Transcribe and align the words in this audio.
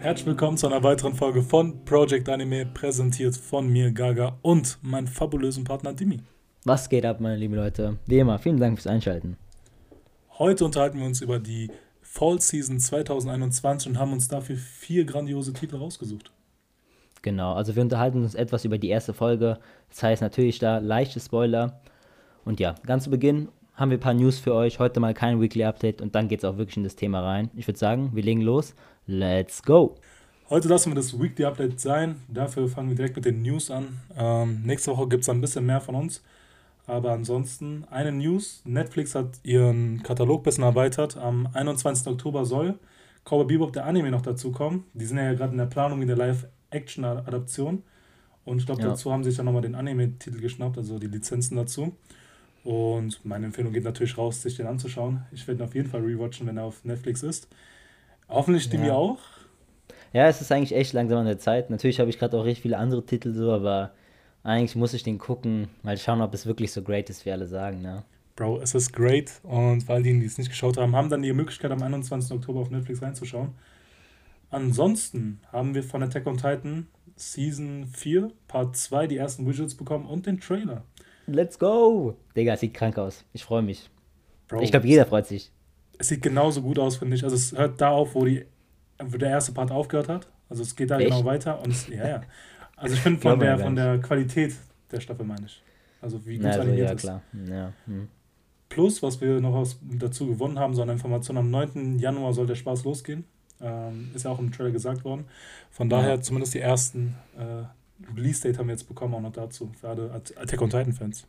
Herzlich 0.00 0.28
willkommen 0.28 0.56
zu 0.56 0.66
einer 0.66 0.82
weiteren 0.82 1.14
Folge 1.14 1.42
von 1.42 1.84
Project 1.84 2.26
Anime, 2.30 2.64
präsentiert 2.64 3.36
von 3.36 3.68
mir, 3.68 3.92
Gaga, 3.92 4.38
und 4.40 4.78
meinem 4.80 5.06
fabulösen 5.06 5.64
Partner 5.64 5.92
Dimi. 5.92 6.20
Was 6.64 6.88
geht 6.88 7.04
ab, 7.04 7.20
meine 7.20 7.36
lieben 7.36 7.54
Leute? 7.54 7.98
Wie 8.06 8.18
immer, 8.18 8.38
vielen 8.38 8.58
Dank 8.58 8.78
fürs 8.78 8.86
Einschalten. 8.86 9.36
Heute 10.38 10.64
unterhalten 10.64 10.98
wir 10.98 11.04
uns 11.04 11.20
über 11.20 11.38
die 11.38 11.70
Fall 12.00 12.40
Season 12.40 12.80
2021 12.80 13.90
und 13.90 13.98
haben 13.98 14.14
uns 14.14 14.26
dafür 14.26 14.56
vier 14.56 15.04
grandiose 15.04 15.52
Titel 15.52 15.76
rausgesucht. 15.76 16.32
Genau, 17.20 17.52
also 17.52 17.76
wir 17.76 17.82
unterhalten 17.82 18.22
uns 18.22 18.34
etwas 18.34 18.64
über 18.64 18.78
die 18.78 18.88
erste 18.88 19.12
Folge. 19.12 19.58
Das 19.90 20.02
heißt 20.02 20.22
natürlich 20.22 20.58
da 20.58 20.78
leichte 20.78 21.20
Spoiler. 21.20 21.78
Und 22.46 22.58
ja, 22.58 22.74
ganz 22.86 23.04
zu 23.04 23.10
Beginn 23.10 23.48
haben 23.74 23.90
wir 23.90 23.98
ein 23.98 24.02
paar 24.02 24.14
News 24.14 24.38
für 24.38 24.54
euch. 24.54 24.78
Heute 24.78 24.98
mal 24.98 25.12
kein 25.12 25.42
Weekly 25.42 25.64
Update 25.64 26.00
und 26.00 26.14
dann 26.14 26.28
geht 26.28 26.38
es 26.38 26.44
auch 26.46 26.56
wirklich 26.56 26.78
in 26.78 26.84
das 26.84 26.96
Thema 26.96 27.20
rein. 27.20 27.50
Ich 27.54 27.66
würde 27.66 27.78
sagen, 27.78 28.10
wir 28.14 28.22
legen 28.22 28.40
los. 28.40 28.74
Let's 29.06 29.62
go! 29.62 29.96
Heute 30.50 30.68
lassen 30.68 30.90
wir 30.90 30.96
das 30.96 31.18
Weekly 31.18 31.44
Update 31.44 31.80
sein. 31.80 32.22
Dafür 32.28 32.68
fangen 32.68 32.88
wir 32.88 32.96
direkt 32.96 33.16
mit 33.16 33.24
den 33.24 33.42
News 33.42 33.70
an. 33.70 34.00
Ähm, 34.16 34.62
nächste 34.64 34.90
Woche 34.90 35.08
gibt 35.08 35.22
es 35.22 35.28
ein 35.28 35.40
bisschen 35.40 35.66
mehr 35.66 35.80
von 35.80 35.94
uns. 35.94 36.22
Aber 36.86 37.12
ansonsten 37.12 37.84
eine 37.90 38.12
News. 38.12 38.62
Netflix 38.64 39.14
hat 39.14 39.38
ihren 39.42 40.02
Katalog 40.02 40.40
ein 40.40 40.42
bisschen 40.44 40.64
erweitert. 40.64 41.16
Am 41.16 41.48
21. 41.52 42.06
Oktober 42.08 42.44
soll 42.44 42.78
Cowboy 43.24 43.46
Bebop, 43.46 43.72
der 43.72 43.86
Anime, 43.86 44.10
noch 44.10 44.22
dazu 44.22 44.52
kommen. 44.52 44.84
Die 44.94 45.04
sind 45.04 45.18
ja 45.18 45.32
gerade 45.34 45.52
in 45.52 45.58
der 45.58 45.66
Planung 45.66 46.02
in 46.02 46.08
der 46.08 46.16
Live-Action-Adaption. 46.16 47.82
Und 48.44 48.58
ich 48.58 48.66
glaube, 48.66 48.82
ja. 48.82 48.88
dazu 48.88 49.12
haben 49.12 49.22
sie 49.22 49.30
sich 49.30 49.36
dann 49.36 49.46
nochmal 49.46 49.62
den 49.62 49.74
Anime-Titel 49.74 50.40
geschnappt, 50.40 50.78
also 50.78 50.98
die 50.98 51.06
Lizenzen 51.06 51.56
dazu. 51.56 51.96
Und 52.64 53.24
meine 53.24 53.46
Empfehlung 53.46 53.72
geht 53.72 53.84
natürlich 53.84 54.18
raus, 54.18 54.42
sich 54.42 54.56
den 54.56 54.66
anzuschauen. 54.66 55.22
Ich 55.32 55.46
werde 55.46 55.62
ihn 55.62 55.64
auf 55.64 55.74
jeden 55.74 55.88
Fall 55.88 56.00
rewatchen, 56.00 56.46
wenn 56.46 56.56
er 56.56 56.64
auf 56.64 56.84
Netflix 56.84 57.22
ist. 57.22 57.48
Hoffentlich 58.30 58.68
die 58.68 58.76
ja. 58.76 58.82
mir 58.82 58.94
auch. 58.94 59.18
Ja, 60.12 60.28
es 60.28 60.40
ist 60.40 60.50
eigentlich 60.50 60.74
echt 60.74 60.92
langsam 60.92 61.18
an 61.18 61.26
der 61.26 61.38
Zeit. 61.38 61.70
Natürlich 61.70 62.00
habe 62.00 62.10
ich 62.10 62.18
gerade 62.18 62.36
auch 62.36 62.44
richtig 62.44 62.62
viele 62.62 62.78
andere 62.78 63.04
Titel 63.04 63.32
so, 63.32 63.52
aber 63.52 63.92
eigentlich 64.42 64.74
muss 64.74 64.94
ich 64.94 65.02
den 65.02 65.18
gucken, 65.18 65.68
mal 65.82 65.96
schauen, 65.96 66.20
ob 66.20 66.34
es 66.34 66.46
wirklich 66.46 66.72
so 66.72 66.82
great 66.82 67.10
ist, 67.10 67.24
wie 67.26 67.32
alle 67.32 67.46
sagen, 67.46 67.82
ne? 67.82 68.04
Bro, 68.36 68.60
es 68.62 68.74
ist 68.74 68.92
great 68.92 69.30
und 69.42 69.88
all 69.90 70.02
diejenigen, 70.02 70.20
die 70.20 70.26
es 70.26 70.38
nicht 70.38 70.48
geschaut 70.48 70.78
haben, 70.78 70.96
haben 70.96 71.10
dann 71.10 71.22
die 71.22 71.32
Möglichkeit, 71.32 71.70
am 71.70 71.82
21. 71.82 72.32
Oktober 72.32 72.60
auf 72.60 72.70
Netflix 72.70 73.02
reinzuschauen. 73.02 73.50
Ansonsten 74.50 75.40
haben 75.52 75.74
wir 75.74 75.82
von 75.82 76.02
Attack 76.02 76.26
on 76.26 76.36
Titan 76.36 76.86
Season 77.16 77.86
4, 77.86 78.32
Part 78.48 78.76
2, 78.76 79.06
die 79.06 79.18
ersten 79.18 79.46
Visuals 79.46 79.74
bekommen 79.74 80.06
und 80.06 80.26
den 80.26 80.40
Trailer. 80.40 80.84
Let's 81.26 81.58
go! 81.58 82.16
Digga, 82.34 82.56
sieht 82.56 82.74
krank 82.74 82.98
aus. 82.98 83.24
Ich 83.32 83.44
freue 83.44 83.62
mich. 83.62 83.90
Bro, 84.48 84.62
ich 84.62 84.70
glaube, 84.70 84.86
jeder 84.86 85.06
freut 85.06 85.26
sich. 85.26 85.52
Es 86.00 86.08
sieht 86.08 86.22
genauso 86.22 86.62
gut 86.62 86.78
aus, 86.78 86.96
finde 86.96 87.14
ich. 87.14 87.24
Also 87.24 87.36
es 87.36 87.52
hört 87.52 87.78
da 87.78 87.90
auf, 87.90 88.14
wo, 88.14 88.24
die, 88.24 88.46
wo 88.98 89.18
der 89.18 89.28
erste 89.28 89.52
Part 89.52 89.70
aufgehört 89.70 90.08
hat. 90.08 90.28
Also 90.48 90.62
es 90.62 90.74
geht 90.74 90.90
da 90.90 90.98
Echt? 90.98 91.10
genau 91.10 91.26
weiter. 91.26 91.62
Und 91.62 91.72
es, 91.72 91.88
ja, 91.88 92.08
ja. 92.08 92.22
Also 92.74 92.94
ich 92.94 93.02
finde 93.02 93.20
von 93.20 93.38
der, 93.38 93.58
von 93.58 93.76
der 93.76 93.98
Qualität 93.98 94.54
der 94.90 95.00
Staffel, 95.00 95.26
meine 95.26 95.44
ich. 95.44 95.62
Also 96.00 96.24
wie 96.24 96.38
gut 96.38 96.46
es 96.46 96.58
animiert 96.58 96.88
ja, 96.88 96.94
ist. 96.94 97.02
Klar. 97.02 97.22
Ja, 97.46 97.72
hm. 97.84 98.08
Plus, 98.70 99.02
was 99.02 99.20
wir 99.20 99.40
noch 99.42 99.54
aus, 99.54 99.78
dazu 99.82 100.26
gewonnen 100.26 100.58
haben, 100.58 100.74
so 100.74 100.80
eine 100.80 100.92
Information, 100.92 101.36
am 101.36 101.50
9. 101.50 101.98
Januar 101.98 102.32
soll 102.32 102.46
der 102.46 102.54
Spaß 102.54 102.84
losgehen. 102.84 103.24
Ähm, 103.60 104.08
ist 104.14 104.24
ja 104.24 104.30
auch 104.30 104.38
im 104.38 104.50
Trailer 104.52 104.70
gesagt 104.70 105.04
worden. 105.04 105.26
Von 105.70 105.90
ja. 105.90 105.98
daher 105.98 106.22
zumindest 106.22 106.54
die 106.54 106.60
ersten 106.60 107.14
äh, 107.36 108.16
Release-Date 108.16 108.56
haben 108.56 108.68
wir 108.68 108.72
jetzt 108.72 108.88
bekommen, 108.88 109.12
auch 109.14 109.20
noch 109.20 109.32
dazu, 109.32 109.70
für 109.78 109.90
alle 109.90 110.10
Attack 110.12 110.62
on 110.62 110.70
Titan-Fans. 110.70 111.26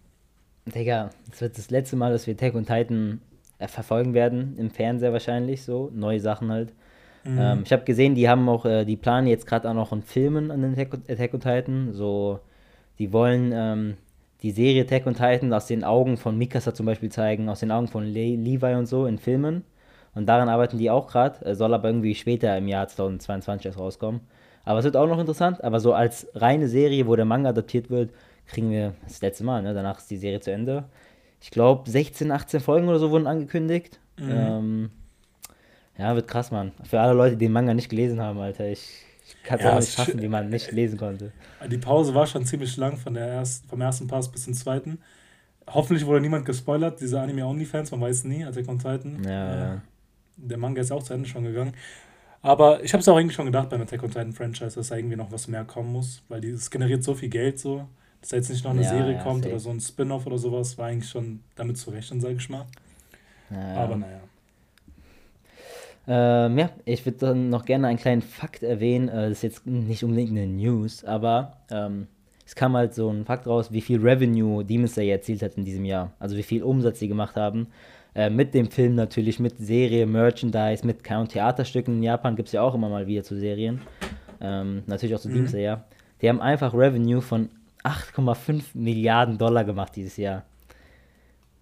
Digga, 0.73 1.09
das 1.29 1.41
wird 1.41 1.57
das 1.57 1.69
letzte 1.69 1.97
Mal, 1.97 2.13
dass 2.13 2.25
wir 2.25 2.35
Attack 2.35 2.55
on 2.55 2.65
Titan 2.65 3.19
verfolgen 3.67 4.13
werden, 4.13 4.55
im 4.57 4.71
Fernseher 4.71 5.13
wahrscheinlich 5.13 5.63
so, 5.63 5.91
neue 5.93 6.19
Sachen 6.19 6.51
halt. 6.51 6.73
Mhm. 7.23 7.39
Ähm, 7.39 7.61
ich 7.65 7.71
habe 7.71 7.83
gesehen, 7.83 8.15
die 8.15 8.27
haben 8.29 8.47
auch, 8.49 8.65
äh, 8.65 8.85
die 8.85 8.97
planen 8.97 9.27
jetzt 9.27 9.45
gerade 9.45 9.69
auch 9.69 9.73
noch 9.73 9.91
einen 9.91 10.01
Filmen 10.01 10.51
an 10.51 10.61
den 10.61 10.73
Attack, 10.73 10.93
Attack 11.07 11.33
on 11.33 11.39
Titan. 11.39 11.93
So, 11.93 12.39
die 12.99 13.13
wollen 13.13 13.51
ähm, 13.53 13.97
die 14.41 14.51
Serie 14.51 14.83
Attack 14.83 15.05
on 15.05 15.13
Titan 15.13 15.53
aus 15.53 15.67
den 15.67 15.83
Augen 15.83 16.17
von 16.17 16.37
Mikasa 16.37 16.73
zum 16.73 16.85
Beispiel 16.85 17.09
zeigen, 17.09 17.49
aus 17.49 17.59
den 17.59 17.71
Augen 17.71 17.87
von 17.87 18.05
Le 18.05 18.35
Levi 18.35 18.73
und 18.73 18.87
so 18.87 19.05
in 19.05 19.17
Filmen. 19.17 19.63
Und 20.13 20.27
daran 20.27 20.49
arbeiten 20.49 20.77
die 20.77 20.89
auch 20.89 21.07
gerade, 21.07 21.45
äh, 21.45 21.55
soll 21.55 21.73
aber 21.73 21.89
irgendwie 21.89 22.15
später 22.15 22.57
im 22.57 22.67
Jahr 22.67 22.87
2022 22.87 23.67
erst 23.67 23.79
rauskommen. 23.79 24.21
Aber 24.63 24.79
es 24.79 24.85
wird 24.85 24.97
auch 24.97 25.07
noch 25.07 25.19
interessant, 25.19 25.63
aber 25.63 25.79
so 25.79 25.93
als 25.93 26.27
reine 26.35 26.67
Serie, 26.67 27.07
wo 27.07 27.15
der 27.15 27.25
Manga 27.25 27.49
adaptiert 27.49 27.89
wird, 27.89 28.11
kriegen 28.45 28.69
wir 28.69 28.93
das 29.03 29.21
letzte 29.21 29.43
Mal, 29.43 29.61
ne? 29.61 29.73
Danach 29.73 29.97
ist 29.97 30.11
die 30.11 30.17
Serie 30.17 30.39
zu 30.39 30.51
Ende. 30.51 30.83
Ich 31.41 31.51
glaube, 31.51 31.89
16, 31.89 32.31
18 32.31 32.59
Folgen 32.59 32.87
oder 32.87 32.99
so 32.99 33.11
wurden 33.11 33.27
angekündigt. 33.27 33.99
Mhm. 34.17 34.29
Ähm, 34.29 34.89
ja, 35.97 36.15
wird 36.15 36.27
krass, 36.27 36.51
Mann. 36.51 36.71
Für 36.83 37.01
alle 37.01 37.13
Leute, 37.13 37.35
die 37.35 37.45
den 37.45 37.51
Manga 37.51 37.73
nicht 37.73 37.89
gelesen 37.89 38.21
haben, 38.21 38.39
Alter. 38.39 38.67
Ich, 38.67 39.03
ich 39.25 39.43
kann 39.43 39.59
es 39.59 39.65
ja, 39.65 39.73
auch 39.73 39.79
nicht 39.79 39.93
fassen, 39.93 40.21
wie 40.21 40.27
man 40.27 40.49
nicht 40.49 40.71
lesen 40.71 40.97
konnte. 40.97 41.31
Die 41.69 41.77
Pause 41.77 42.13
war 42.15 42.27
schon 42.27 42.45
ziemlich 42.45 42.77
lang 42.77 42.97
von 42.97 43.13
der 43.13 43.27
erst, 43.27 43.65
vom 43.67 43.81
ersten 43.81 44.07
Pass 44.07 44.31
bis 44.31 44.43
zum 44.43 44.53
zweiten. 44.53 44.99
Hoffentlich 45.67 46.05
wurde 46.05 46.21
niemand 46.21 46.45
gespoilert, 46.45 46.99
diese 46.99 47.19
Anime-Only-Fans, 47.19 47.91
man 47.91 48.01
weiß 48.01 48.23
nie, 48.25 48.45
Attack 48.45 48.67
on 48.67 48.79
Titan. 48.79 49.23
Ja, 49.23 49.53
äh, 49.53 49.59
ja. 49.59 49.81
Der 50.37 50.57
Manga 50.57 50.81
ist 50.81 50.91
auch 50.91 51.03
zu 51.03 51.13
Ende 51.13 51.27
schon 51.27 51.43
gegangen. 51.43 51.73
Aber 52.41 52.83
ich 52.83 52.93
habe 52.93 53.01
es 53.01 53.07
auch 53.07 53.17
eigentlich 53.17 53.35
schon 53.35 53.45
gedacht 53.45 53.69
beim 53.69 53.81
Attack 53.81 54.01
on 54.03 54.09
Titan 54.09 54.33
Franchise, 54.33 54.75
dass 54.75 54.87
da 54.87 54.95
irgendwie 54.95 55.15
noch 55.15 55.31
was 55.31 55.47
mehr 55.47 55.63
kommen 55.63 55.91
muss, 55.91 56.23
weil 56.29 56.43
es 56.45 56.71
generiert 56.71 57.03
so 57.03 57.13
viel 57.13 57.29
Geld 57.29 57.59
so, 57.59 57.87
dass 58.21 58.29
da 58.29 58.37
jetzt 58.37 58.49
nicht 58.49 58.63
noch 58.63 58.71
eine 58.71 58.83
ja, 58.83 58.89
Serie 58.89 59.13
ja, 59.13 59.23
kommt 59.23 59.43
safe. 59.43 59.53
oder 59.53 59.59
so 59.59 59.69
ein 59.71 59.79
Spin-off 59.79 60.25
oder 60.27 60.37
sowas, 60.37 60.77
war 60.77 60.87
eigentlich 60.87 61.09
schon 61.09 61.41
damit 61.55 61.77
zu 61.77 61.89
rechnen, 61.89 62.21
sage 62.21 62.35
ich 62.35 62.49
mal. 62.49 62.65
Aber 63.75 63.97
naja. 63.97 64.21
Ähm, 66.07 66.57
ja, 66.57 66.69
ich 66.85 67.05
würde 67.05 67.17
dann 67.19 67.49
noch 67.49 67.65
gerne 67.65 67.87
einen 67.87 67.99
kleinen 67.99 68.21
Fakt 68.21 68.63
erwähnen. 68.63 69.07
Äh, 69.09 69.29
das 69.29 69.31
ist 69.37 69.43
jetzt 69.43 69.67
nicht 69.67 70.03
unbedingt 70.03 70.31
eine 70.31 70.47
News, 70.47 71.03
aber 71.03 71.57
ähm, 71.69 72.07
es 72.45 72.55
kam 72.55 72.75
halt 72.75 72.93
so 72.93 73.09
ein 73.09 73.25
Fakt 73.25 73.45
raus, 73.47 73.71
wie 73.71 73.81
viel 73.81 74.01
Revenue 74.01 74.65
Demon 74.65 74.87
Slayer 74.87 75.13
erzielt 75.13 75.41
hat 75.41 75.55
in 75.55 75.65
diesem 75.65 75.85
Jahr. 75.85 76.11
Also 76.19 76.35
wie 76.37 76.43
viel 76.43 76.63
Umsatz 76.63 76.99
sie 76.99 77.07
gemacht 77.07 77.35
haben. 77.35 77.67
Äh, 78.15 78.29
mit 78.29 78.53
dem 78.53 78.69
Film 78.69 78.95
natürlich, 78.95 79.39
mit 79.39 79.57
Serie, 79.57 80.05
Merchandise, 80.05 80.85
mit 80.85 81.03
Count 81.03 81.31
Theaterstücken. 81.31 81.97
In 81.97 82.03
Japan 82.03 82.35
gibt 82.35 82.49
es 82.49 82.53
ja 82.53 82.61
auch 82.61 82.75
immer 82.75 82.89
mal 82.89 83.07
wieder 83.07 83.23
zu 83.23 83.37
Serien. 83.37 83.81
Ähm, 84.41 84.83
natürlich 84.87 85.15
auch 85.15 85.19
zu 85.19 85.29
mhm. 85.29 85.33
Demon 85.33 85.47
Slayer. 85.49 85.85
Die 86.21 86.29
haben 86.29 86.41
einfach 86.41 86.73
Revenue 86.73 87.21
von 87.21 87.49
8,5 87.83 88.63
Milliarden 88.73 89.37
Dollar 89.37 89.63
gemacht 89.63 89.95
dieses 89.95 90.17
Jahr. 90.17 90.43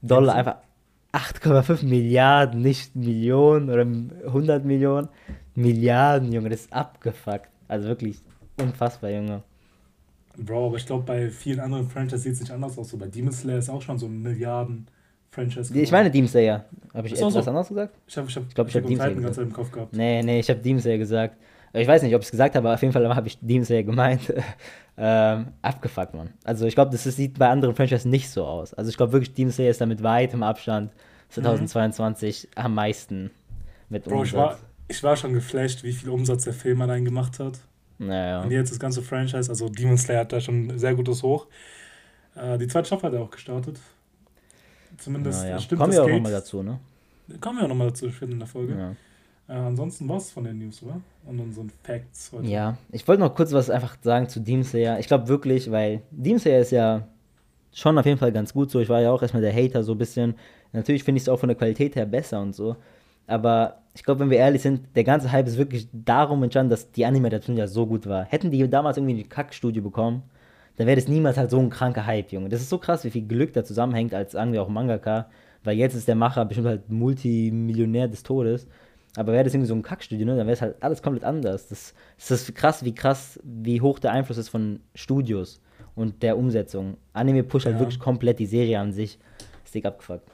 Dollar, 0.01 0.35
einfach 0.35 0.57
8,5 1.13 1.85
Milliarden, 1.85 2.61
nicht 2.61 2.95
Millionen 2.95 3.69
oder 3.69 3.81
100 4.27 4.63
Millionen. 4.65 5.09
Milliarden, 5.55 6.31
Junge, 6.31 6.49
das 6.49 6.61
ist 6.61 6.73
abgefuckt. 6.73 7.49
Also 7.67 7.87
wirklich 7.87 8.21
unfassbar, 8.59 9.09
Junge. 9.09 9.43
Bro, 10.37 10.67
aber 10.67 10.77
ich 10.77 10.85
glaube, 10.85 11.03
bei 11.03 11.29
vielen 11.29 11.59
anderen 11.59 11.89
Franchises 11.89 12.23
sieht 12.23 12.33
es 12.33 12.39
nicht 12.41 12.51
anders 12.51 12.77
aus. 12.77 12.89
So 12.89 12.97
bei 12.97 13.07
Demon 13.07 13.31
Slayer 13.31 13.57
ist 13.57 13.69
auch 13.69 13.81
schon 13.81 13.99
so 13.99 14.05
ein 14.05 14.21
Milliarden-Franchise. 14.21 15.77
Ich 15.77 15.91
meine 15.91 16.09
Demon 16.09 16.29
Slayer. 16.29 16.65
Habe 16.93 17.07
ich 17.07 17.13
etwas 17.13 17.33
so. 17.33 17.39
anderes 17.39 17.67
gesagt? 17.67 17.95
Ich 18.07 18.13
glaube, 18.13 18.29
ich 18.29 18.35
habe 18.35 18.45
ich 18.47 18.55
glaub, 18.55 18.67
ich 18.67 18.75
hab 18.75 18.83
Demon 18.83 18.97
Slayer 18.97 19.15
gesagt. 19.15 19.47
im 19.47 19.53
Kopf 19.53 19.71
gehabt. 19.71 19.93
Nee, 19.93 20.23
nee, 20.23 20.39
ich 20.39 20.49
habe 20.49 20.59
Demon 20.59 20.81
Slayer 20.81 20.97
gesagt. 20.97 21.35
Ich 21.73 21.87
weiß 21.87 22.01
nicht, 22.01 22.15
ob 22.15 22.21
ich 22.21 22.27
es 22.27 22.31
gesagt 22.31 22.55
habe, 22.55 22.67
aber 22.67 22.75
auf 22.75 22.81
jeden 22.81 22.93
Fall 22.93 23.15
habe 23.15 23.27
ich 23.27 23.37
Demon 23.41 23.65
Slayer 23.65 23.83
gemeint. 23.83 24.33
ähm, 24.97 25.47
abgefuckt, 25.61 26.13
man. 26.13 26.33
Also 26.43 26.65
ich 26.65 26.75
glaube, 26.75 26.91
das 26.91 27.03
sieht 27.03 27.39
bei 27.39 27.47
anderen 27.47 27.75
Franchises 27.75 28.05
nicht 28.05 28.29
so 28.29 28.45
aus. 28.45 28.73
Also 28.73 28.89
ich 28.89 28.97
glaube 28.97 29.13
wirklich, 29.13 29.33
Demon 29.33 29.51
Slayer 29.51 29.69
ist 29.69 29.81
da 29.81 29.85
mit 29.85 30.03
weitem 30.03 30.43
Abstand 30.43 30.91
2022 31.29 32.49
mhm. 32.49 32.63
am 32.63 32.75
meisten 32.75 33.31
mit 33.89 34.03
Bro, 34.05 34.19
Umsatz. 34.19 34.27
Ich 34.27 34.33
war, 34.33 34.59
ich 34.87 35.03
war 35.03 35.15
schon 35.15 35.33
geflasht, 35.33 35.83
wie 35.83 35.93
viel 35.93 36.09
Umsatz 36.09 36.43
der 36.43 36.53
Film 36.53 36.81
allein 36.81 37.05
gemacht 37.05 37.39
hat. 37.39 37.59
Naja. 37.99 38.41
Und 38.41 38.51
jetzt 38.51 38.71
das 38.71 38.79
ganze 38.79 39.01
Franchise, 39.01 39.49
also 39.49 39.69
Demon 39.69 39.97
Slayer 39.97 40.21
hat 40.21 40.33
da 40.33 40.39
schon 40.41 40.67
ein 40.67 40.79
sehr 40.79 40.95
gutes 40.95 41.21
Hoch. 41.21 41.47
Äh, 42.35 42.57
die 42.57 42.67
zweite 42.67 42.87
Staffel 42.87 43.07
hat 43.07 43.13
er 43.13 43.21
auch 43.21 43.31
gestartet. 43.31 43.77
Zumindest 44.97 45.43
naja. 45.43 45.59
stimmt 45.59 45.81
Kommen 45.81 45.91
das 45.91 45.99
wir 45.99 46.05
auch 46.05 46.15
nochmal 46.15 46.31
dazu, 46.31 46.63
ne? 46.63 46.79
Kommen 47.39 47.59
wir 47.59 47.65
auch 47.65 47.69
nochmal 47.69 47.87
dazu, 47.87 48.07
ich 48.07 48.15
finde, 48.15 48.33
in 48.33 48.39
der 48.39 48.47
Folge. 48.47 48.75
Ja. 48.75 48.95
Äh, 49.49 49.53
ansonsten 49.53 50.07
was 50.07 50.31
von 50.31 50.43
den 50.43 50.59
News, 50.59 50.83
oder? 50.83 51.01
Und 51.25 51.39
unseren 51.39 51.71
Facts 51.83 52.31
heute. 52.31 52.47
Ja, 52.47 52.77
ich 52.91 53.07
wollte 53.07 53.21
noch 53.21 53.33
kurz 53.33 53.51
was 53.51 53.69
einfach 53.69 53.97
sagen 54.01 54.29
zu 54.29 54.39
Demon 54.39 54.63
Slayer. 54.63 54.99
Ich 54.99 55.07
glaube 55.07 55.27
wirklich, 55.27 55.71
weil 55.71 56.01
Demon 56.11 56.39
Slayer 56.39 56.59
ist 56.59 56.71
ja 56.71 57.07
schon 57.73 57.97
auf 57.97 58.05
jeden 58.05 58.19
Fall 58.19 58.31
ganz 58.31 58.53
gut 58.53 58.69
so. 58.69 58.79
Ich 58.79 58.89
war 58.89 59.01
ja 59.01 59.11
auch 59.11 59.21
erstmal 59.21 59.41
der 59.41 59.53
Hater 59.53 59.83
so 59.83 59.93
ein 59.93 59.97
bisschen. 59.97 60.35
Natürlich 60.71 61.03
finde 61.03 61.17
ich 61.17 61.23
es 61.23 61.29
auch 61.29 61.39
von 61.39 61.49
der 61.49 61.57
Qualität 61.57 61.95
her 61.95 62.05
besser 62.05 62.41
und 62.41 62.53
so. 62.53 62.75
Aber 63.25 63.81
ich 63.95 64.03
glaube, 64.03 64.21
wenn 64.21 64.29
wir 64.29 64.37
ehrlich 64.37 64.61
sind, 64.61 64.95
der 64.95 65.03
ganze 65.03 65.31
Hype 65.31 65.47
ist 65.47 65.57
wirklich 65.57 65.87
darum 65.91 66.43
entstanden, 66.43 66.69
dass 66.69 66.91
die 66.91 67.05
Animation 67.05 67.57
ja 67.57 67.67
so 67.67 67.87
gut 67.87 68.07
war. 68.07 68.25
Hätten 68.25 68.51
die 68.51 68.67
damals 68.69 68.97
irgendwie 68.97 69.23
ein 69.23 69.29
Kackstudio 69.29 69.81
bekommen, 69.81 70.23
dann 70.77 70.87
wäre 70.87 70.95
das 70.95 71.07
niemals 71.07 71.37
halt 71.37 71.51
so 71.51 71.59
ein 71.59 71.69
kranker 71.69 72.05
Hype, 72.05 72.31
Junge. 72.31 72.49
Das 72.49 72.61
ist 72.61 72.69
so 72.69 72.77
krass, 72.77 73.03
wie 73.03 73.09
viel 73.09 73.27
Glück 73.27 73.53
da 73.53 73.63
zusammenhängt, 73.63 74.13
als 74.13 74.31
sagen 74.31 74.53
wir 74.53 74.61
auch 74.61 74.69
Mangaka. 74.69 75.27
Weil 75.63 75.77
jetzt 75.77 75.93
ist 75.95 76.07
der 76.07 76.15
Macher 76.15 76.45
bestimmt 76.45 76.67
halt 76.67 76.89
Multimillionär 76.89 78.07
des 78.07 78.23
Todes. 78.23 78.67
Aber 79.15 79.33
wäre 79.33 79.43
das 79.43 79.53
irgendwie 79.53 79.67
so 79.67 79.75
ein 79.75 79.81
Kackstudio, 79.81 80.25
ne, 80.25 80.37
dann 80.37 80.45
wäre 80.45 80.53
es 80.53 80.61
halt 80.61 80.81
alles 80.81 81.01
komplett 81.01 81.23
anders. 81.23 81.67
Das, 81.67 81.93
das 82.17 82.31
ist 82.31 82.55
krass, 82.55 82.85
wie 82.85 82.93
krass, 82.93 83.39
wie 83.43 83.81
hoch 83.81 83.99
der 83.99 84.11
Einfluss 84.11 84.37
ist 84.37 84.49
von 84.49 84.79
Studios 84.93 85.59
und 85.95 86.21
der 86.21 86.37
Umsetzung. 86.37 86.97
Anime 87.13 87.43
pusht 87.43 87.65
halt 87.65 87.79
wirklich 87.79 87.99
komplett 87.99 88.39
die 88.39 88.45
Serie 88.45 88.79
an 88.79 88.93
sich. 88.93 89.19
Ist 89.65 89.75
dick 89.75 89.85
abgefuckt. 89.85 90.29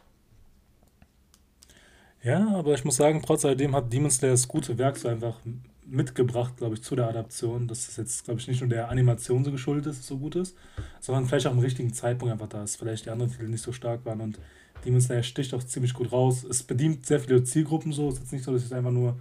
Ja, 2.24 2.56
aber 2.56 2.74
ich 2.74 2.84
muss 2.84 2.96
sagen, 2.96 3.22
trotz 3.24 3.46
alledem 3.46 3.76
hat 3.76 3.94
Demon 3.94 4.10
Slayer 4.10 4.32
das 4.32 4.48
gute 4.48 4.78
Werk 4.78 4.98
so 4.98 5.08
einfach 5.08 5.40
mitgebracht, 5.86 6.58
glaube 6.58 6.74
ich, 6.74 6.82
zu 6.82 6.96
der 6.96 7.08
Adaption, 7.08 7.68
dass 7.68 7.88
es 7.88 7.98
jetzt, 7.98 8.26
glaube 8.26 8.40
ich, 8.40 8.48
nicht 8.48 8.62
nur 8.62 8.70
der 8.70 8.90
Animation 8.90 9.44
so 9.44 9.52
geschuldet 9.52 9.86
ist, 9.86 10.04
so 10.04 10.18
gut 10.18 10.36
ist, 10.36 10.58
sondern 11.00 11.26
vielleicht 11.26 11.46
auch 11.46 11.52
im 11.52 11.60
richtigen 11.60 11.94
Zeitpunkt 11.94 12.32
einfach 12.32 12.48
da 12.48 12.64
ist. 12.64 12.78
Vielleicht 12.78 13.06
die 13.06 13.12
anderen 13.12 13.32
Titel 13.32 13.48
nicht 13.48 13.62
so 13.62 13.72
stark 13.72 14.06
waren 14.06 14.22
und 14.22 14.40
Demon 14.86 15.02
Slayer 15.02 15.24
sticht 15.24 15.54
auch 15.54 15.64
ziemlich 15.64 15.94
gut 15.94 16.12
raus. 16.12 16.44
Es 16.44 16.64
bedient 16.64 17.06
sehr 17.06 17.20
viele 17.20 17.44
Zielgruppen 17.44 17.92
so. 17.92 18.08
Es 18.08 18.16
ist 18.16 18.20
jetzt 18.22 18.34
nicht 18.34 18.46
so, 18.46 18.54
dass 18.54 18.64
es 18.64 18.72
einfach 18.72 18.92
nur 18.92 19.18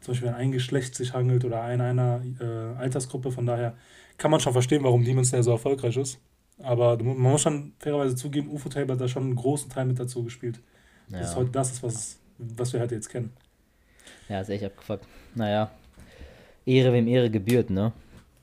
zum 0.00 0.12
Beispiel 0.12 0.28
an 0.28 0.34
ein 0.34 0.52
Geschlecht 0.52 0.94
sich 0.94 1.12
handelt 1.12 1.44
oder 1.44 1.62
an 1.62 1.80
einer 1.80 2.22
äh, 2.40 2.78
Altersgruppe. 2.78 3.30
Von 3.30 3.46
daher 3.46 3.74
kann 4.18 4.30
man 4.30 4.40
schon 4.40 4.52
verstehen, 4.52 4.82
warum 4.82 5.04
Demon 5.04 5.24
Slayer 5.24 5.42
so 5.42 5.52
erfolgreich 5.52 5.96
ist. 5.96 6.18
Aber 6.58 6.96
man 7.02 7.18
muss 7.18 7.42
schon 7.42 7.72
fairerweise 7.78 8.14
zugeben, 8.14 8.50
UFO 8.50 8.68
Table 8.68 8.94
hat 8.94 9.00
da 9.00 9.08
schon 9.08 9.24
einen 9.24 9.36
großen 9.36 9.70
Teil 9.70 9.86
mit 9.86 9.98
dazu 9.98 10.22
gespielt. 10.22 10.60
Ja. 11.08 11.18
Das 11.18 11.30
ist 11.30 11.36
heute 11.36 11.50
das, 11.50 11.72
ist, 11.72 11.82
was, 11.82 12.18
was 12.38 12.72
wir 12.72 12.80
heute 12.80 12.94
jetzt 12.94 13.08
kennen. 13.08 13.32
Ja, 14.28 14.40
ist 14.40 14.48
echt 14.48 14.64
abgefuckt. 14.64 15.06
Naja, 15.34 15.70
Ehre 16.64 16.92
wem 16.92 17.08
Ehre 17.08 17.30
gebührt, 17.30 17.70
ne? 17.70 17.92